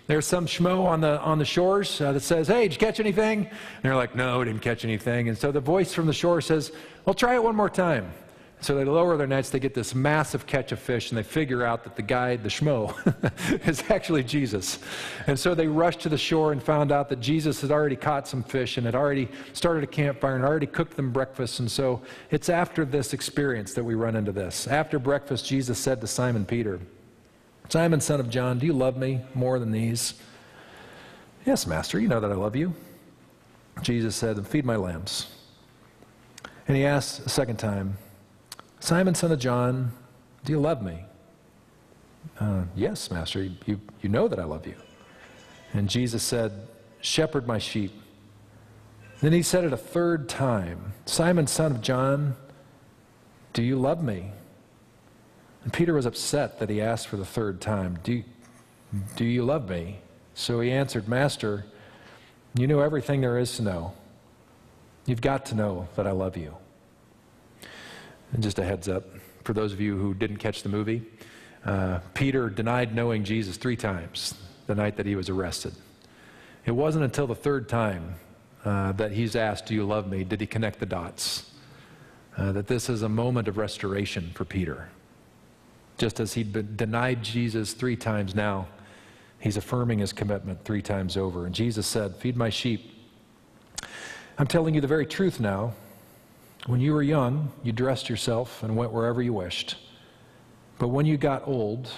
There's 0.08 0.26
some 0.26 0.46
schmo 0.46 0.86
on 0.86 1.02
the, 1.02 1.20
on 1.20 1.38
the 1.38 1.46
shores 1.46 2.00
uh, 2.00 2.14
that 2.14 2.22
says, 2.22 2.48
Hey, 2.48 2.64
did 2.64 2.74
you 2.74 2.80
catch 2.80 3.00
anything? 3.00 3.46
And 3.46 3.84
they're 3.84 3.96
like, 3.96 4.16
No, 4.16 4.44
didn't 4.44 4.62
catch 4.62 4.86
anything. 4.86 5.28
And 5.28 5.38
so 5.38 5.52
the 5.52 5.60
voice 5.60 5.94
from 5.94 6.08
the 6.08 6.14
shore 6.14 6.40
says, 6.40 6.72
Well, 7.06 7.14
try 7.14 7.36
it 7.36 7.44
one 7.44 7.56
more 7.56 7.70
time. 7.70 8.12
So 8.60 8.74
they 8.76 8.86
lower 8.86 9.18
their 9.18 9.28
nets, 9.28 9.52
they 9.52 9.60
get 9.60 9.76
this 9.76 9.94
massive 9.94 10.48
catch 10.48 10.72
of 10.72 10.80
fish, 10.80 11.12
and 11.12 11.18
they 11.18 11.24
figure 11.24 11.64
out 11.64 11.84
that 11.84 11.96
the 11.96 12.02
guy, 12.02 12.38
the 12.38 12.50
schmo, 12.50 12.96
is 13.68 13.84
actually 13.90 14.24
Jesus. 14.24 14.80
And 15.28 15.38
so 15.38 15.54
they 15.54 15.68
rushed 15.68 16.00
to 16.02 16.10
the 16.10 16.18
shore 16.18 16.52
and 16.52 16.62
found 16.62 16.92
out 16.92 17.08
that 17.10 17.20
Jesus 17.20 17.62
had 17.62 17.70
already 17.70 17.96
caught 17.96 18.28
some 18.28 18.42
fish 18.42 18.78
and 18.78 18.86
had 18.86 18.96
already 18.96 19.30
started 19.54 19.84
a 19.84 19.88
campfire 19.88 20.36
and 20.36 20.44
already 20.44 20.66
cooked 20.66 20.96
them 20.96 21.12
breakfast. 21.12 21.60
And 21.60 21.70
so 21.70 22.02
it's 22.32 22.50
after 22.50 22.84
this 22.84 23.14
experience 23.14 23.74
that 23.76 23.84
we 23.84 23.94
run 23.94 24.16
into 24.16 24.32
this. 24.32 24.66
After 24.66 24.98
breakfast, 24.98 25.46
Jesus 25.46 25.78
said 25.78 26.02
to 26.02 26.08
Simon 26.08 26.44
Peter, 26.44 26.80
Simon, 27.70 28.02
son 28.02 28.20
of 28.20 28.30
John, 28.30 28.58
do 28.58 28.66
you 28.66 28.74
love 28.74 28.98
me 28.98 29.22
more 29.36 29.60
than 29.60 29.72
these? 29.72 30.16
Yes, 31.46 31.68
Master, 31.68 32.00
you 32.00 32.08
know 32.08 32.20
that 32.20 32.32
I 32.32 32.36
love 32.36 32.56
you. 32.56 32.74
Jesus 33.82 34.16
said, 34.16 34.46
Feed 34.48 34.66
my 34.66 34.78
lambs. 34.78 35.28
And 36.68 36.76
he 36.76 36.86
asked 36.86 37.26
a 37.26 37.30
second 37.30 37.58
time, 37.58 37.98
Simon, 38.88 39.14
son 39.14 39.34
of 39.34 39.40
John, 39.40 39.92
do 40.46 40.54
you 40.54 40.62
love 40.62 40.82
me? 40.82 41.04
Uh, 42.40 42.64
yes, 42.74 43.12
Master, 43.12 43.44
you, 43.66 43.82
you 44.02 44.08
know 44.08 44.30
that 44.30 44.40
I 44.40 44.46
love 44.46 44.66
you. 44.66 44.76
And 45.74 45.90
Jesus 45.90 46.24
said, 46.24 46.70
Shepherd 47.02 47.46
my 47.46 47.58
sheep. 47.58 47.92
Then 49.20 49.34
he 49.34 49.42
said 49.42 49.66
it 49.66 49.74
a 49.74 49.78
third 49.78 50.30
time 50.30 50.94
Simon, 51.06 51.48
son 51.48 51.74
of 51.74 51.82
John, 51.82 52.38
do 53.52 53.62
you 53.62 53.76
love 53.76 54.02
me? 54.02 54.32
And 55.66 55.74
Peter 55.74 55.94
was 55.94 56.06
upset 56.06 56.60
that 56.60 56.70
he 56.70 56.82
asked 56.82 57.10
for 57.10 57.18
the 57.18 57.26
third 57.26 57.60
time, 57.60 58.00
Do, 58.04 58.24
do 59.18 59.26
you 59.26 59.44
love 59.44 59.70
me? 59.70 60.00
So 60.34 60.62
he 60.62 60.72
answered, 60.72 61.10
Master, 61.10 61.66
you 62.56 62.68
know 62.68 62.80
everything 62.80 63.20
there 63.20 63.38
is 63.38 63.54
to 63.58 63.64
know. 63.64 63.96
You've 65.06 65.20
got 65.20 65.46
to 65.48 65.56
know 65.56 65.90
that 65.98 66.08
I 66.08 66.12
love 66.12 66.38
you. 66.38 66.56
And 68.34 68.44
just 68.44 68.60
a 68.60 68.64
heads 68.64 68.90
up 68.90 69.06
for 69.48 69.54
those 69.54 69.72
of 69.72 69.80
you 69.80 69.96
who 69.98 70.14
didn't 70.14 70.38
catch 70.38 70.62
the 70.62 70.70
movie, 70.70 71.02
uh, 71.66 72.00
Peter 72.14 72.50
denied 72.50 72.94
knowing 72.94 73.24
Jesus 73.24 73.56
three 73.56 73.78
times 73.78 74.34
the 74.68 74.76
night 74.76 74.98
that 74.98 75.06
he 75.06 75.16
was 75.16 75.30
arrested. 75.30 75.74
It 76.66 76.72
wasn't 76.72 77.06
until 77.06 77.28
the 77.28 77.36
third 77.36 77.70
time 77.70 78.16
uh, 78.66 78.92
that 78.92 79.14
he's 79.14 79.38
asked, 79.38 79.68
Do 79.68 79.74
you 79.74 79.86
love 79.86 80.10
me? 80.10 80.26
did 80.26 80.42
he 80.42 80.48
connect 80.48 80.80
the 80.80 80.86
dots. 80.86 81.50
Uh, 82.36 82.52
that 82.52 82.68
this 82.68 82.90
is 82.90 83.02
a 83.02 83.10
moment 83.10 83.48
of 83.48 83.58
restoration 83.58 84.32
for 84.36 84.44
Peter. 84.44 84.90
Just 85.98 86.20
as 86.20 86.34
he'd 86.34 86.52
been 86.52 86.76
denied 86.76 87.24
Jesus 87.24 87.72
three 87.72 87.96
times 87.96 88.36
now, 88.36 88.68
he's 89.40 89.56
affirming 89.56 90.00
his 90.00 90.12
commitment 90.12 90.64
three 90.66 90.82
times 90.82 91.16
over. 91.16 91.46
And 91.46 91.56
Jesus 91.56 91.88
said, 91.88 92.18
Feed 92.18 92.36
my 92.36 92.50
sheep. 92.50 92.94
I'm 94.38 94.46
telling 94.46 94.76
you 94.76 94.82
the 94.82 94.88
very 94.88 95.06
truth 95.06 95.40
now. 95.40 95.74
When 96.66 96.82
you 96.82 96.94
were 96.94 97.04
young, 97.04 97.52
you 97.64 97.72
dressed 97.72 98.10
yourself 98.10 98.64
and 98.64 98.76
went 98.76 98.92
wherever 98.92 99.22
you 99.22 99.34
wished. 99.34 99.78
But 100.80 100.90
when 100.90 101.06
you 101.06 101.18
got 101.18 101.48
old, 101.48 101.90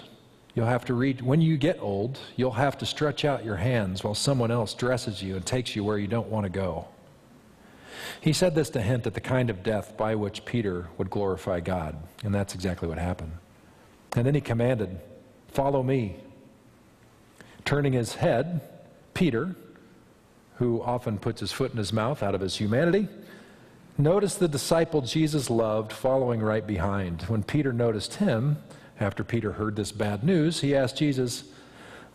you'll 0.54 0.68
have 0.68 0.86
to 0.86 0.94
read, 0.94 1.22
when 1.22 1.42
you 1.42 1.58
get 1.58 1.80
old, 1.80 2.20
you'll 2.36 2.52
have 2.52 2.78
to 2.80 2.86
stretch 2.86 3.26
out 3.26 3.44
your 3.44 3.56
hands 3.56 4.04
while 4.04 4.16
someone 4.16 4.52
else 4.52 4.74
dresses 4.74 5.24
you 5.24 5.36
and 5.36 5.46
takes 5.46 5.76
you 5.76 5.84
where 5.84 5.98
you 5.98 6.08
don't 6.08 6.28
want 6.28 6.46
to 6.46 6.50
go. 6.50 6.88
He 8.22 8.34
said 8.34 8.56
this 8.56 8.70
to 8.72 8.82
hint 8.82 9.08
at 9.08 9.14
the 9.14 9.22
kind 9.22 9.50
of 9.50 9.64
death 9.64 9.98
by 9.98 10.16
which 10.16 10.46
Peter 10.46 10.88
would 10.98 11.10
glorify 11.10 11.60
God, 11.60 11.96
and 12.24 12.34
that's 12.34 12.54
exactly 12.54 12.88
what 12.88 12.98
happened. 12.98 13.34
And 14.16 14.26
then 14.26 14.36
he 14.36 14.42
commanded, 14.42 15.00
Follow 15.50 15.84
me. 15.84 16.18
Turning 17.66 17.94
his 17.94 18.16
head, 18.16 18.62
Peter, 19.14 19.56
who 20.56 20.82
often 20.82 21.18
puts 21.18 21.40
his 21.40 21.52
foot 21.52 21.72
in 21.72 21.78
his 21.78 21.94
mouth 21.94 22.22
out 22.22 22.36
of 22.36 22.42
his 22.42 22.58
humanity, 22.58 23.08
Notice 24.00 24.36
the 24.36 24.48
disciple 24.48 25.02
Jesus 25.02 25.50
loved 25.50 25.92
following 25.92 26.40
right 26.40 26.66
behind. 26.66 27.24
When 27.24 27.44
Peter 27.44 27.74
noticed 27.74 28.14
him, 28.14 28.56
after 28.98 29.26
Peter 29.26 29.52
heard 29.52 29.76
this 29.76 29.92
bad 29.92 30.24
news, 30.24 30.62
he 30.62 30.74
asked 30.74 30.96
Jesus, 30.96 31.44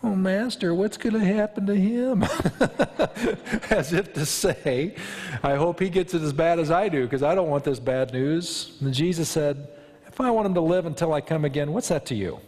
Oh, 0.02 0.16
Master, 0.16 0.74
what's 0.74 0.96
going 0.96 1.12
to 1.12 1.20
happen 1.20 1.66
to 1.66 1.74
him? 1.74 2.22
as 3.70 3.92
if 3.92 4.14
to 4.14 4.24
say, 4.24 4.96
I 5.42 5.56
hope 5.56 5.78
he 5.78 5.90
gets 5.90 6.14
it 6.14 6.22
as 6.22 6.32
bad 6.32 6.58
as 6.58 6.70
I 6.70 6.88
do 6.88 7.02
because 7.02 7.22
I 7.22 7.34
don't 7.34 7.50
want 7.50 7.64
this 7.64 7.80
bad 7.80 8.14
news. 8.14 8.78
And 8.80 8.94
Jesus 8.94 9.28
said, 9.28 9.68
If 10.06 10.22
I 10.22 10.30
want 10.30 10.46
him 10.46 10.54
to 10.54 10.62
live 10.62 10.86
until 10.86 11.12
I 11.12 11.20
come 11.20 11.44
again, 11.44 11.70
what's 11.74 11.88
that 11.88 12.06
to 12.06 12.14
you? 12.14 12.40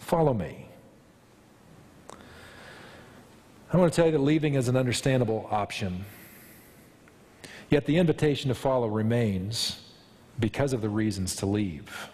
Follow 0.00 0.34
me. 0.34 0.68
I 3.72 3.76
want 3.76 3.92
to 3.92 3.96
tell 3.96 4.06
you 4.06 4.12
that 4.12 4.18
leaving 4.18 4.54
is 4.54 4.66
an 4.66 4.76
understandable 4.76 5.46
option. 5.52 6.06
Yet 7.74 7.86
the 7.86 7.96
invitation 7.96 8.50
to 8.50 8.54
follow 8.54 8.86
remains 8.86 9.80
because 10.38 10.72
of 10.72 10.80
the 10.80 10.88
reasons 10.88 11.34
to 11.34 11.46
leave. 11.46 12.08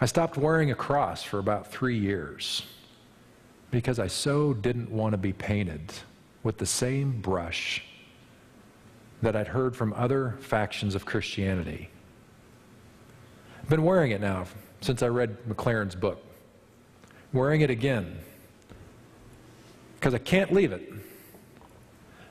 I 0.00 0.06
stopped 0.06 0.36
wearing 0.36 0.72
a 0.72 0.74
cross 0.74 1.22
for 1.22 1.38
about 1.38 1.70
three 1.70 1.96
years 1.96 2.64
because 3.70 4.00
I 4.00 4.08
so 4.08 4.52
didn't 4.52 4.90
want 4.90 5.12
to 5.12 5.16
be 5.16 5.32
painted 5.32 5.92
with 6.42 6.58
the 6.58 6.66
same 6.66 7.20
brush 7.20 7.84
that 9.22 9.36
I'd 9.36 9.46
heard 9.46 9.76
from 9.76 9.92
other 9.92 10.38
factions 10.40 10.96
of 10.96 11.06
Christianity. 11.06 11.88
I've 13.62 13.70
been 13.70 13.84
wearing 13.84 14.10
it 14.10 14.20
now 14.20 14.46
since 14.80 15.04
I 15.04 15.06
read 15.06 15.36
McLaren's 15.48 15.94
book. 15.94 16.20
Wearing 17.32 17.60
it 17.60 17.70
again 17.70 18.18
because 20.00 20.14
I 20.14 20.18
can't 20.18 20.52
leave 20.52 20.72
it. 20.72 20.92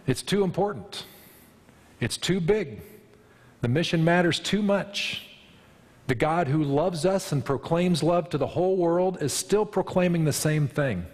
It's 0.07 0.22
too 0.22 0.43
important. 0.43 1.05
It's 2.04 2.18
too 2.18 2.41
big. 2.41 2.82
The 3.62 3.70
mission 3.70 4.04
matters 4.04 4.38
too 4.38 4.62
much. 4.62 5.26
The 6.08 6.16
God 6.16 6.49
who 6.49 6.62
loves 6.62 7.06
us 7.06 7.32
and 7.32 7.45
proclaims 7.45 8.04
love 8.04 8.28
to 8.32 8.38
the 8.38 8.45
whole 8.45 8.76
world 8.76 9.24
is 9.24 9.32
still 9.32 9.66
proclaiming 9.66 10.26
the 10.26 10.34
same 10.34 10.68
thing. 10.68 11.06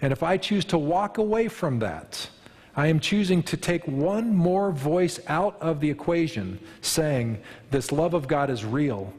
And 0.00 0.12
if 0.12 0.22
I 0.22 0.36
choose 0.36 0.64
to 0.66 0.78
walk 0.78 1.18
away 1.18 1.48
from 1.48 1.80
that, 1.80 2.30
I 2.76 2.86
am 2.86 3.00
choosing 3.00 3.42
to 3.42 3.56
take 3.56 3.84
one 3.88 4.32
more 4.32 4.70
voice 4.70 5.18
out 5.26 5.60
of 5.60 5.80
the 5.80 5.90
equation 5.90 6.60
saying, 6.82 7.42
This 7.72 7.90
love 7.90 8.14
of 8.14 8.28
God 8.28 8.48
is 8.48 8.64
real. 8.64 9.12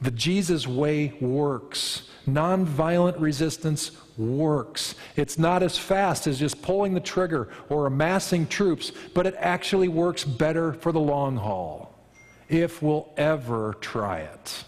The 0.00 0.10
Jesus 0.10 0.66
way 0.66 1.18
works. 1.20 2.08
Nonviolent 2.26 3.20
resistance 3.20 3.90
works. 4.18 4.94
It's 5.16 5.38
not 5.38 5.62
as 5.62 5.76
fast 5.76 6.26
as 6.26 6.38
just 6.38 6.62
pulling 6.62 6.94
the 6.94 7.00
trigger 7.00 7.48
or 7.68 7.86
amassing 7.86 8.46
troops, 8.46 8.92
but 9.14 9.26
it 9.26 9.34
actually 9.38 9.88
works 9.88 10.24
better 10.24 10.72
for 10.72 10.92
the 10.92 11.00
long 11.00 11.36
haul 11.36 11.92
if 12.48 12.82
we'll 12.82 13.08
ever 13.16 13.76
try 13.80 14.20
it. 14.20 14.64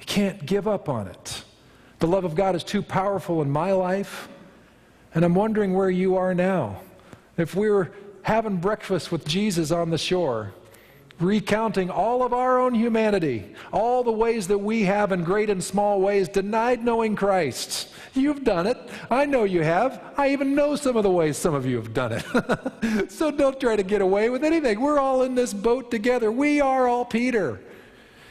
You 0.00 0.06
can't 0.06 0.46
give 0.46 0.68
up 0.68 0.88
on 0.88 1.08
it. 1.08 1.44
The 1.98 2.06
love 2.06 2.24
of 2.24 2.34
God 2.34 2.54
is 2.54 2.64
too 2.64 2.82
powerful 2.82 3.42
in 3.42 3.50
my 3.50 3.72
life, 3.72 4.28
and 5.14 5.24
I'm 5.24 5.34
wondering 5.34 5.74
where 5.74 5.90
you 5.90 6.16
are 6.16 6.34
now. 6.34 6.80
If 7.36 7.54
we 7.54 7.70
were 7.70 7.92
having 8.22 8.56
breakfast 8.56 9.10
with 9.10 9.26
Jesus 9.26 9.70
on 9.70 9.90
the 9.90 9.98
shore, 9.98 10.52
recounting 11.20 11.90
all 11.90 12.22
of 12.24 12.32
our 12.32 12.58
own 12.58 12.74
humanity, 12.74 13.54
all 13.72 14.02
the 14.02 14.12
ways 14.12 14.48
that 14.48 14.58
we 14.58 14.82
have, 14.82 15.12
in 15.12 15.22
great 15.22 15.48
and 15.48 15.62
small 15.62 16.00
ways, 16.00 16.28
denied 16.28 16.84
knowing 16.84 17.14
Christ. 17.14 17.88
You've 18.14 18.44
done 18.44 18.66
it. 18.66 18.76
I 19.10 19.24
know 19.24 19.44
you 19.44 19.62
have. 19.62 20.02
I 20.16 20.30
even 20.30 20.54
know 20.54 20.76
some 20.76 20.96
of 20.96 21.02
the 21.02 21.10
ways 21.10 21.36
some 21.36 21.54
of 21.54 21.66
you 21.66 21.76
have 21.76 21.94
done 21.94 22.12
it. 22.12 23.10
so 23.10 23.30
don't 23.30 23.58
try 23.60 23.76
to 23.76 23.82
get 23.82 24.02
away 24.02 24.28
with 24.30 24.44
anything. 24.44 24.80
We're 24.80 24.98
all 24.98 25.22
in 25.22 25.34
this 25.34 25.54
boat 25.54 25.90
together. 25.90 26.32
We 26.32 26.60
are 26.60 26.88
all 26.88 27.04
Peter. 27.04 27.60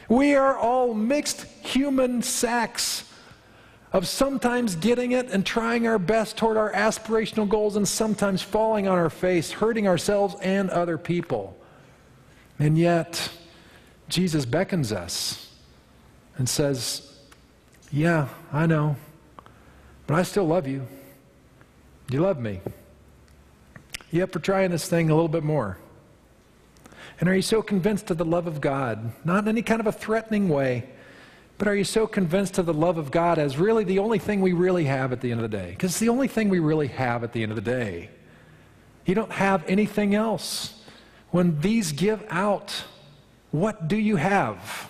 We 0.08 0.34
are 0.34 0.56
all 0.56 0.92
mixed 0.92 1.44
human 1.64 2.22
sacks 2.22 3.10
of 3.92 4.08
sometimes 4.08 4.74
getting 4.74 5.12
it 5.12 5.30
and 5.30 5.46
trying 5.46 5.86
our 5.86 5.98
best 5.98 6.36
toward 6.36 6.56
our 6.56 6.72
aspirational 6.72 7.48
goals 7.48 7.76
and 7.76 7.86
sometimes 7.86 8.42
falling 8.42 8.88
on 8.88 8.98
our 8.98 9.08
face, 9.08 9.52
hurting 9.52 9.86
ourselves 9.86 10.34
and 10.42 10.68
other 10.68 10.98
people. 10.98 11.56
And 12.58 12.78
yet, 12.78 13.30
Jesus 14.08 14.44
beckons 14.44 14.92
us 14.92 15.50
and 16.36 16.48
says, 16.48 17.18
Yeah, 17.90 18.28
I 18.52 18.66
know, 18.66 18.96
but 20.06 20.14
I 20.14 20.22
still 20.22 20.46
love 20.46 20.66
you. 20.66 20.86
You 22.10 22.20
love 22.20 22.38
me. 22.38 22.60
You 24.10 24.22
up 24.22 24.32
for 24.32 24.38
trying 24.38 24.70
this 24.70 24.88
thing 24.88 25.10
a 25.10 25.14
little 25.14 25.28
bit 25.28 25.42
more? 25.42 25.78
And 27.20 27.28
are 27.28 27.34
you 27.34 27.42
so 27.42 27.62
convinced 27.62 28.10
of 28.10 28.18
the 28.18 28.24
love 28.24 28.46
of 28.46 28.60
God, 28.60 29.12
not 29.24 29.44
in 29.44 29.48
any 29.48 29.62
kind 29.62 29.80
of 29.80 29.86
a 29.86 29.92
threatening 29.92 30.48
way, 30.48 30.88
but 31.58 31.68
are 31.68 31.74
you 31.74 31.84
so 31.84 32.06
convinced 32.06 32.58
of 32.58 32.66
the 32.66 32.74
love 32.74 32.98
of 32.98 33.10
God 33.10 33.38
as 33.38 33.56
really 33.56 33.84
the 33.84 34.00
only 34.00 34.18
thing 34.18 34.40
we 34.40 34.52
really 34.52 34.84
have 34.84 35.12
at 35.12 35.20
the 35.20 35.30
end 35.30 35.40
of 35.40 35.48
the 35.50 35.56
day? 35.56 35.70
Because 35.70 35.92
it's 35.92 36.00
the 36.00 36.08
only 36.08 36.28
thing 36.28 36.48
we 36.48 36.58
really 36.58 36.88
have 36.88 37.22
at 37.22 37.32
the 37.32 37.42
end 37.42 37.52
of 37.52 37.56
the 37.56 37.62
day. 37.62 38.10
You 39.06 39.14
don't 39.14 39.30
have 39.30 39.64
anything 39.68 40.14
else. 40.14 40.83
When 41.34 41.58
these 41.58 41.90
give 41.90 42.24
out, 42.30 42.84
what 43.50 43.88
do 43.88 43.96
you 43.96 44.14
have? 44.14 44.88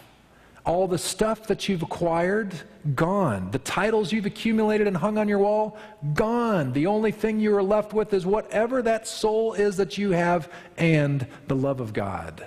All 0.67 0.87
the 0.87 0.99
stuff 0.99 1.47
that 1.47 1.71
you've 1.71 1.83
acquired, 1.83 2.53
gone. 2.95 3.51
The 3.51 3.61
titles 3.61 4.13
you've 4.13 4.27
accumulated 4.27 4.87
and 4.87 4.95
hung 4.95 5.17
on 5.17 5.27
your 5.27 5.39
wall, 5.39 5.79
gone. 6.13 6.75
The 6.75 6.87
only 6.87 7.13
thing 7.13 7.41
you 7.41 7.57
are 7.57 7.63
left 7.63 7.95
with 7.95 8.13
is 8.13 8.27
whatever 8.27 8.83
that 8.83 9.09
soul 9.09 9.55
is 9.55 9.79
that 9.79 9.97
you 9.97 10.11
have 10.11 10.53
and 10.77 11.27
the 11.47 11.57
love 11.57 11.81
of 11.81 11.95
God. 11.95 12.47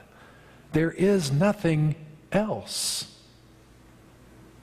There 0.74 0.92
is 0.92 1.32
nothing 1.32 1.96
else. 2.32 3.18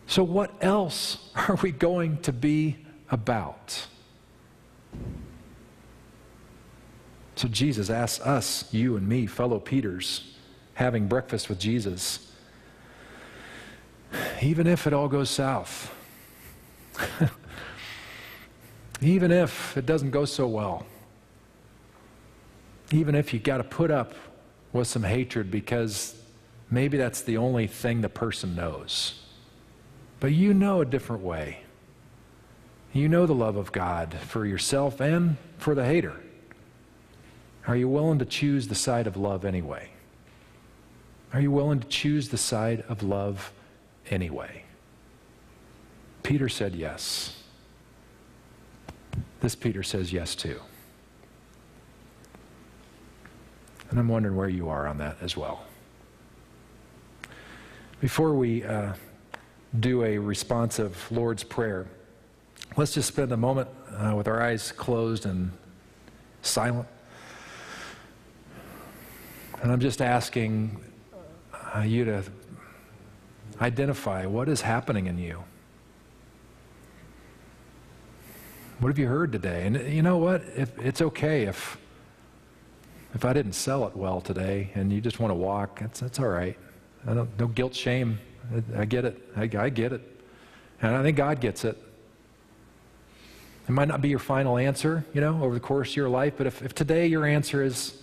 So, 0.06 0.22
what 0.22 0.52
else 0.60 1.28
are 1.48 1.56
we 1.56 1.72
going 1.72 2.18
to 2.18 2.32
be 2.32 2.76
about? 3.10 3.84
So 7.36 7.48
Jesus 7.48 7.90
asks 7.90 8.24
us, 8.24 8.72
you 8.72 8.96
and 8.96 9.08
me, 9.08 9.26
fellow 9.26 9.58
Peters, 9.58 10.34
having 10.74 11.08
breakfast 11.08 11.48
with 11.48 11.58
Jesus, 11.58 12.30
even 14.40 14.66
if 14.66 14.86
it 14.86 14.92
all 14.92 15.08
goes 15.08 15.30
south, 15.30 15.92
even 19.00 19.32
if 19.32 19.76
it 19.76 19.86
doesn't 19.86 20.10
go 20.10 20.24
so 20.24 20.46
well, 20.46 20.86
even 22.92 23.14
if 23.14 23.32
you 23.32 23.40
got 23.40 23.58
to 23.58 23.64
put 23.64 23.90
up 23.90 24.14
with 24.72 24.86
some 24.86 25.02
hatred 25.02 25.50
because 25.50 26.20
maybe 26.70 26.96
that's 26.96 27.22
the 27.22 27.36
only 27.36 27.66
thing 27.66 28.00
the 28.00 28.08
person 28.08 28.54
knows. 28.54 29.20
But 30.20 30.32
you 30.32 30.54
know 30.54 30.80
a 30.80 30.84
different 30.84 31.22
way. 31.22 31.60
You 32.92 33.08
know 33.08 33.26
the 33.26 33.34
love 33.34 33.56
of 33.56 33.72
God 33.72 34.14
for 34.14 34.46
yourself 34.46 35.00
and 35.00 35.36
for 35.58 35.74
the 35.74 35.84
hater. 35.84 36.14
Are 37.66 37.76
you 37.76 37.88
willing 37.88 38.18
to 38.18 38.24
choose 38.24 38.68
the 38.68 38.74
side 38.74 39.06
of 39.06 39.16
love 39.16 39.44
anyway? 39.44 39.90
Are 41.32 41.40
you 41.40 41.50
willing 41.50 41.80
to 41.80 41.88
choose 41.88 42.28
the 42.28 42.36
side 42.38 42.84
of 42.88 43.02
love 43.02 43.52
anyway? 44.10 44.64
Peter 46.22 46.48
said 46.48 46.74
yes. 46.74 47.42
This 49.40 49.54
Peter 49.54 49.82
says 49.82 50.12
yes 50.12 50.34
too. 50.34 50.60
And 53.90 53.98
I'm 53.98 54.08
wondering 54.08 54.36
where 54.36 54.48
you 54.48 54.68
are 54.68 54.86
on 54.86 54.98
that 54.98 55.16
as 55.20 55.36
well. 55.36 55.64
Before 58.00 58.34
we 58.34 58.64
uh, 58.64 58.92
do 59.80 60.04
a 60.04 60.18
responsive 60.18 61.10
Lord's 61.10 61.44
Prayer, 61.44 61.86
let's 62.76 62.92
just 62.92 63.08
spend 63.08 63.32
a 63.32 63.36
moment 63.36 63.68
uh, 63.90 64.14
with 64.16 64.28
our 64.28 64.42
eyes 64.42 64.72
closed 64.72 65.26
and 65.26 65.50
silent. 66.42 66.88
And 69.62 69.72
I'm 69.72 69.80
just 69.80 70.02
asking 70.02 70.78
uh, 71.74 71.80
you 71.80 72.04
to 72.04 72.22
identify 73.60 74.26
what 74.26 74.48
is 74.48 74.60
happening 74.60 75.06
in 75.06 75.18
you. 75.18 75.42
What 78.80 78.88
have 78.88 78.98
you 78.98 79.06
heard 79.06 79.32
today? 79.32 79.66
And 79.66 79.92
you 79.92 80.02
know 80.02 80.18
what? 80.18 80.42
If, 80.56 80.78
it's 80.78 81.00
okay 81.00 81.44
if 81.44 81.78
if 83.14 83.24
I 83.24 83.32
didn't 83.32 83.52
sell 83.52 83.86
it 83.86 83.96
well 83.96 84.20
today 84.20 84.70
and 84.74 84.92
you 84.92 85.00
just 85.00 85.20
want 85.20 85.30
to 85.30 85.36
walk, 85.36 85.78
that's, 85.78 86.00
that's 86.00 86.18
all 86.18 86.28
right. 86.28 86.58
no 87.06 87.26
guilt, 87.54 87.74
shame. 87.74 88.18
I, 88.52 88.80
I 88.80 88.84
get 88.84 89.04
it. 89.04 89.22
I, 89.36 89.48
I 89.56 89.68
get 89.68 89.92
it. 89.92 90.02
And 90.82 90.96
I 90.96 91.02
think 91.02 91.16
God 91.16 91.40
gets 91.40 91.64
it. 91.64 91.80
It 93.68 93.70
might 93.70 93.88
not 93.88 94.02
be 94.02 94.08
your 94.08 94.18
final 94.18 94.58
answer, 94.58 95.04
you 95.14 95.20
know, 95.20 95.42
over 95.42 95.54
the 95.54 95.60
course 95.60 95.90
of 95.90 95.96
your 95.96 96.08
life, 96.08 96.34
but 96.36 96.46
if, 96.46 96.60
if 96.60 96.74
today 96.74 97.06
your 97.06 97.24
answer 97.24 97.62
is, 97.62 98.02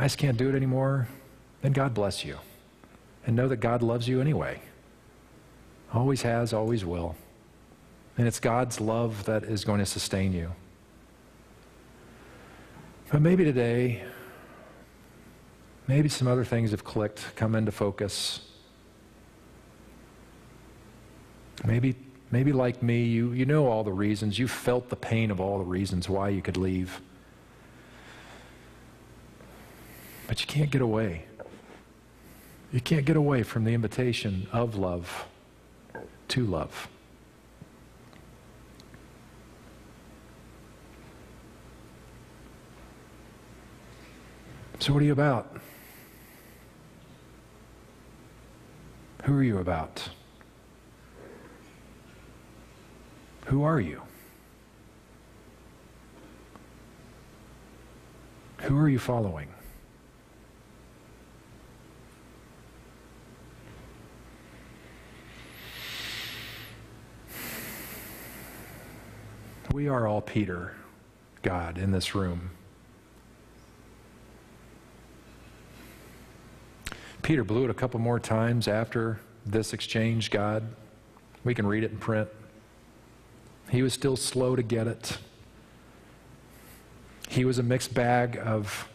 I 0.00 0.04
just 0.04 0.16
can't 0.16 0.38
do 0.38 0.48
it 0.48 0.54
anymore, 0.54 1.08
then 1.60 1.72
God 1.72 1.92
bless 1.92 2.24
you. 2.24 2.38
And 3.26 3.36
know 3.36 3.48
that 3.48 3.58
God 3.58 3.82
loves 3.82 4.08
you 4.08 4.18
anyway. 4.18 4.62
Always 5.92 6.22
has, 6.22 6.54
always 6.54 6.86
will. 6.86 7.16
And 8.16 8.26
it's 8.26 8.40
God's 8.40 8.80
love 8.80 9.26
that 9.26 9.44
is 9.44 9.62
going 9.62 9.78
to 9.78 9.84
sustain 9.84 10.32
you. 10.32 10.52
But 13.12 13.20
maybe 13.20 13.44
today, 13.44 14.02
maybe 15.86 16.08
some 16.08 16.26
other 16.26 16.46
things 16.46 16.70
have 16.70 16.82
clicked, 16.82 17.36
come 17.36 17.54
into 17.54 17.70
focus. 17.70 18.40
Maybe, 21.66 21.94
maybe 22.30 22.54
like 22.54 22.82
me, 22.82 23.04
you, 23.04 23.32
you 23.32 23.44
know 23.44 23.66
all 23.66 23.84
the 23.84 23.92
reasons. 23.92 24.38
You 24.38 24.48
felt 24.48 24.88
the 24.88 24.96
pain 24.96 25.30
of 25.30 25.40
all 25.40 25.58
the 25.58 25.64
reasons 25.64 26.08
why 26.08 26.30
you 26.30 26.40
could 26.40 26.56
leave. 26.56 27.02
But 30.30 30.40
you 30.40 30.46
can't 30.46 30.70
get 30.70 30.80
away. 30.80 31.24
You 32.72 32.80
can't 32.80 33.04
get 33.04 33.16
away 33.16 33.42
from 33.42 33.64
the 33.64 33.74
invitation 33.74 34.46
of 34.52 34.76
love 34.76 35.26
to 36.28 36.46
love. 36.46 36.86
So, 44.78 44.92
what 44.92 45.02
are 45.02 45.04
you 45.04 45.10
about? 45.10 45.56
Who 49.24 49.36
are 49.36 49.42
you 49.42 49.58
about? 49.58 50.10
Who 53.46 53.64
are 53.64 53.80
you? 53.80 54.02
Who 58.58 58.78
are 58.78 58.88
you 58.88 59.00
following? 59.00 59.48
We 69.72 69.86
are 69.86 70.08
all 70.08 70.20
Peter, 70.20 70.74
God, 71.42 71.78
in 71.78 71.92
this 71.92 72.12
room. 72.12 72.50
Peter 77.22 77.44
blew 77.44 77.64
it 77.64 77.70
a 77.70 77.74
couple 77.74 78.00
more 78.00 78.18
times 78.18 78.66
after 78.66 79.20
this 79.46 79.72
exchange, 79.72 80.32
God. 80.32 80.64
We 81.44 81.54
can 81.54 81.66
read 81.66 81.84
it 81.84 81.92
in 81.92 81.98
print. 81.98 82.28
He 83.70 83.82
was 83.82 83.94
still 83.94 84.16
slow 84.16 84.56
to 84.56 84.62
get 84.62 84.88
it. 84.88 85.18
He 87.28 87.44
was 87.44 87.60
a 87.60 87.62
mixed 87.62 87.94
bag 87.94 88.40
of 88.42 88.88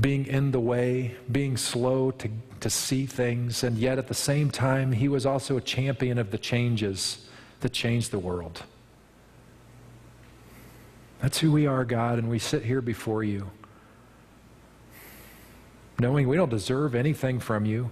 being 0.00 0.26
in 0.26 0.52
the 0.52 0.60
way, 0.60 1.16
being 1.32 1.56
slow 1.56 2.12
to, 2.12 2.30
to 2.60 2.70
see 2.70 3.04
things, 3.04 3.64
and 3.64 3.76
yet 3.76 3.98
at 3.98 4.06
the 4.06 4.14
same 4.14 4.52
time, 4.52 4.92
he 4.92 5.08
was 5.08 5.26
also 5.26 5.56
a 5.56 5.60
champion 5.60 6.18
of 6.18 6.30
the 6.30 6.38
changes 6.38 7.26
that 7.62 7.72
changed 7.72 8.12
the 8.12 8.20
world. 8.20 8.62
That's 11.20 11.38
who 11.38 11.52
we 11.52 11.66
are, 11.66 11.84
God, 11.84 12.18
and 12.18 12.30
we 12.30 12.38
sit 12.38 12.64
here 12.64 12.80
before 12.80 13.22
you, 13.22 13.50
knowing 15.98 16.28
we 16.28 16.36
don't 16.36 16.48
deserve 16.48 16.94
anything 16.94 17.40
from 17.40 17.66
you. 17.66 17.90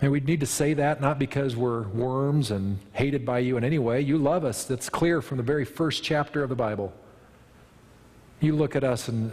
And 0.00 0.12
we 0.12 0.20
need 0.20 0.40
to 0.40 0.46
say 0.46 0.74
that 0.74 1.00
not 1.00 1.18
because 1.18 1.56
we're 1.56 1.82
worms 1.88 2.50
and 2.50 2.78
hated 2.92 3.24
by 3.24 3.40
you 3.40 3.56
in 3.56 3.64
any 3.64 3.78
way. 3.78 4.00
You 4.00 4.16
love 4.16 4.44
us. 4.44 4.64
That's 4.64 4.88
clear 4.88 5.20
from 5.20 5.38
the 5.38 5.42
very 5.42 5.64
first 5.64 6.04
chapter 6.04 6.42
of 6.42 6.48
the 6.48 6.54
Bible. 6.56 6.92
You 8.40 8.54
look 8.54 8.76
at 8.76 8.84
us 8.84 9.08
and 9.08 9.32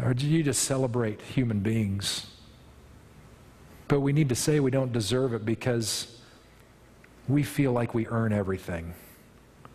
or 0.00 0.12
you 0.12 0.42
just 0.42 0.62
celebrate 0.62 1.20
human 1.20 1.60
beings? 1.60 2.26
But 3.86 4.00
we 4.00 4.12
need 4.12 4.28
to 4.30 4.34
say 4.34 4.60
we 4.60 4.70
don't 4.70 4.92
deserve 4.92 5.34
it 5.34 5.44
because 5.44 6.20
we 7.28 7.42
feel 7.42 7.72
like 7.72 7.94
we 7.94 8.06
earn 8.08 8.32
everything 8.32 8.94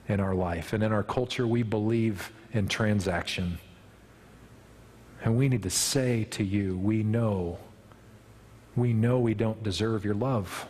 in 0.09 0.19
our 0.19 0.33
life. 0.33 0.73
And 0.73 0.83
in 0.83 0.91
our 0.91 1.03
culture, 1.03 1.47
we 1.47 1.63
believe 1.63 2.31
in 2.51 2.67
transaction. 2.67 3.59
And 5.23 5.37
we 5.37 5.47
need 5.47 5.63
to 5.63 5.69
say 5.69 6.25
to 6.31 6.43
you, 6.43 6.77
we 6.77 7.03
know, 7.03 7.59
we 8.75 8.91
know 8.91 9.19
we 9.19 9.35
don't 9.35 9.61
deserve 9.63 10.03
your 10.03 10.15
love. 10.15 10.67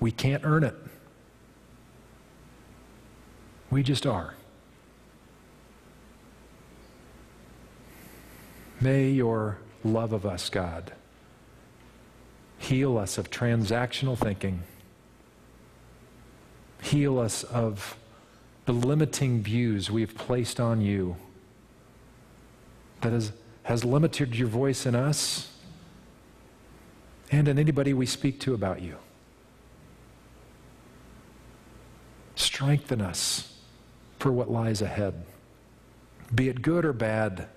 We 0.00 0.10
can't 0.10 0.42
earn 0.44 0.64
it. 0.64 0.74
We 3.70 3.82
just 3.82 4.06
are. 4.06 4.34
May 8.80 9.10
your 9.10 9.58
love 9.82 10.12
of 10.12 10.24
us, 10.24 10.48
God, 10.48 10.92
heal 12.58 12.96
us 12.96 13.18
of 13.18 13.30
transactional 13.30 14.16
thinking 14.16 14.62
Heal 16.84 17.18
us 17.18 17.44
of 17.44 17.96
the 18.66 18.74
limiting 18.74 19.42
views 19.42 19.90
we've 19.90 20.14
placed 20.14 20.60
on 20.60 20.82
you 20.82 21.16
that 23.00 23.14
has, 23.14 23.32
has 23.62 23.86
limited 23.86 24.36
your 24.36 24.48
voice 24.48 24.84
in 24.84 24.94
us 24.94 25.50
and 27.30 27.48
in 27.48 27.58
anybody 27.58 27.94
we 27.94 28.04
speak 28.04 28.38
to 28.40 28.52
about 28.52 28.82
you. 28.82 28.96
Strengthen 32.36 33.00
us 33.00 33.56
for 34.18 34.30
what 34.30 34.50
lies 34.50 34.82
ahead. 34.82 35.24
Be 36.34 36.50
it 36.50 36.60
good 36.60 36.84
or 36.84 36.92
bad, 36.92 37.48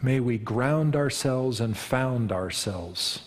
may 0.00 0.20
we 0.20 0.38
ground 0.38 0.94
ourselves 0.94 1.60
and 1.60 1.76
found 1.76 2.30
ourselves 2.30 3.22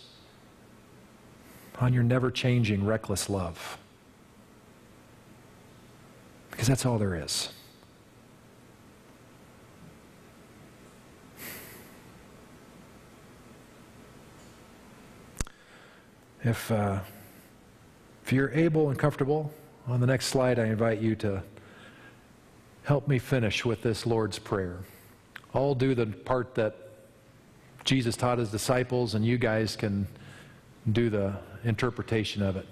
on 1.78 1.92
your 1.92 2.02
never 2.02 2.30
changing, 2.30 2.86
reckless 2.86 3.28
love. 3.28 3.76
Because 6.60 6.68
that's 6.68 6.84
all 6.84 6.98
there 6.98 7.14
is. 7.14 7.48
If, 16.44 16.70
uh, 16.70 17.00
if 18.22 18.30
you're 18.30 18.50
able 18.50 18.90
and 18.90 18.98
comfortable, 18.98 19.50
on 19.86 20.00
the 20.00 20.06
next 20.06 20.26
slide, 20.26 20.58
I 20.58 20.66
invite 20.66 21.00
you 21.00 21.16
to 21.16 21.42
help 22.82 23.08
me 23.08 23.18
finish 23.18 23.64
with 23.64 23.80
this 23.80 24.04
Lord's 24.04 24.38
Prayer. 24.38 24.80
I'll 25.54 25.74
do 25.74 25.94
the 25.94 26.08
part 26.08 26.54
that 26.56 26.76
Jesus 27.84 28.18
taught 28.18 28.36
his 28.36 28.50
disciples, 28.50 29.14
and 29.14 29.24
you 29.24 29.38
guys 29.38 29.76
can 29.76 30.06
do 30.92 31.08
the 31.08 31.36
interpretation 31.64 32.42
of 32.42 32.56
it. 32.56 32.66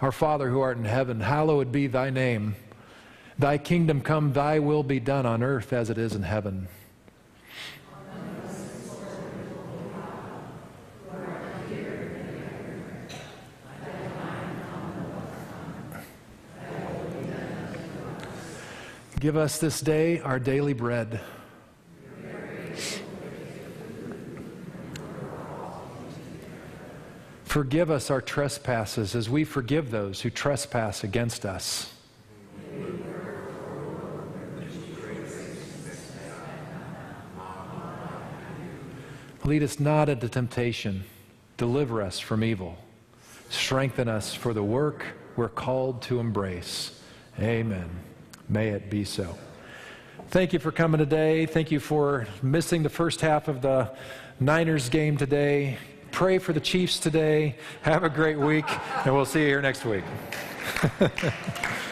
Our 0.00 0.10
Father 0.10 0.48
who 0.48 0.60
art 0.60 0.78
in 0.78 0.86
heaven, 0.86 1.20
hallowed 1.20 1.70
be 1.70 1.86
thy 1.86 2.08
name. 2.08 2.56
Thy 3.38 3.58
kingdom 3.58 4.00
come, 4.00 4.32
thy 4.32 4.60
will 4.60 4.82
be 4.82 5.00
done 5.00 5.26
on 5.26 5.42
earth 5.42 5.72
as 5.72 5.90
it 5.90 5.98
is 5.98 6.14
in 6.14 6.22
heaven. 6.22 6.68
Give 19.18 19.38
us 19.38 19.58
this 19.58 19.80
day 19.80 20.20
our 20.20 20.38
daily 20.38 20.74
bread. 20.74 21.18
Forgive 27.44 27.90
us 27.90 28.10
our 28.10 28.20
trespasses 28.20 29.14
as 29.14 29.30
we 29.30 29.44
forgive 29.44 29.90
those 29.90 30.20
who 30.20 30.28
trespass 30.28 31.02
against 31.02 31.46
us. 31.46 31.93
Lead 39.44 39.62
us 39.62 39.78
not 39.78 40.08
into 40.08 40.26
temptation. 40.26 41.04
Deliver 41.58 42.00
us 42.00 42.18
from 42.18 42.42
evil. 42.42 42.78
Strengthen 43.50 44.08
us 44.08 44.34
for 44.34 44.54
the 44.54 44.62
work 44.62 45.04
we're 45.36 45.50
called 45.50 46.00
to 46.02 46.18
embrace. 46.18 46.98
Amen. 47.38 47.90
May 48.48 48.70
it 48.70 48.88
be 48.88 49.04
so. 49.04 49.36
Thank 50.28 50.54
you 50.54 50.58
for 50.58 50.72
coming 50.72 50.98
today. 50.98 51.44
Thank 51.44 51.70
you 51.70 51.78
for 51.78 52.26
missing 52.42 52.82
the 52.82 52.88
first 52.88 53.20
half 53.20 53.48
of 53.48 53.60
the 53.60 53.94
Niners 54.40 54.88
game 54.88 55.18
today. 55.18 55.76
Pray 56.10 56.38
for 56.38 56.54
the 56.54 56.60
Chiefs 56.60 56.98
today. 56.98 57.56
Have 57.82 58.02
a 58.02 58.08
great 58.08 58.38
week, 58.38 58.64
and 59.04 59.14
we'll 59.14 59.26
see 59.26 59.40
you 59.40 59.46
here 59.46 59.60
next 59.60 59.84
week. 59.84 60.04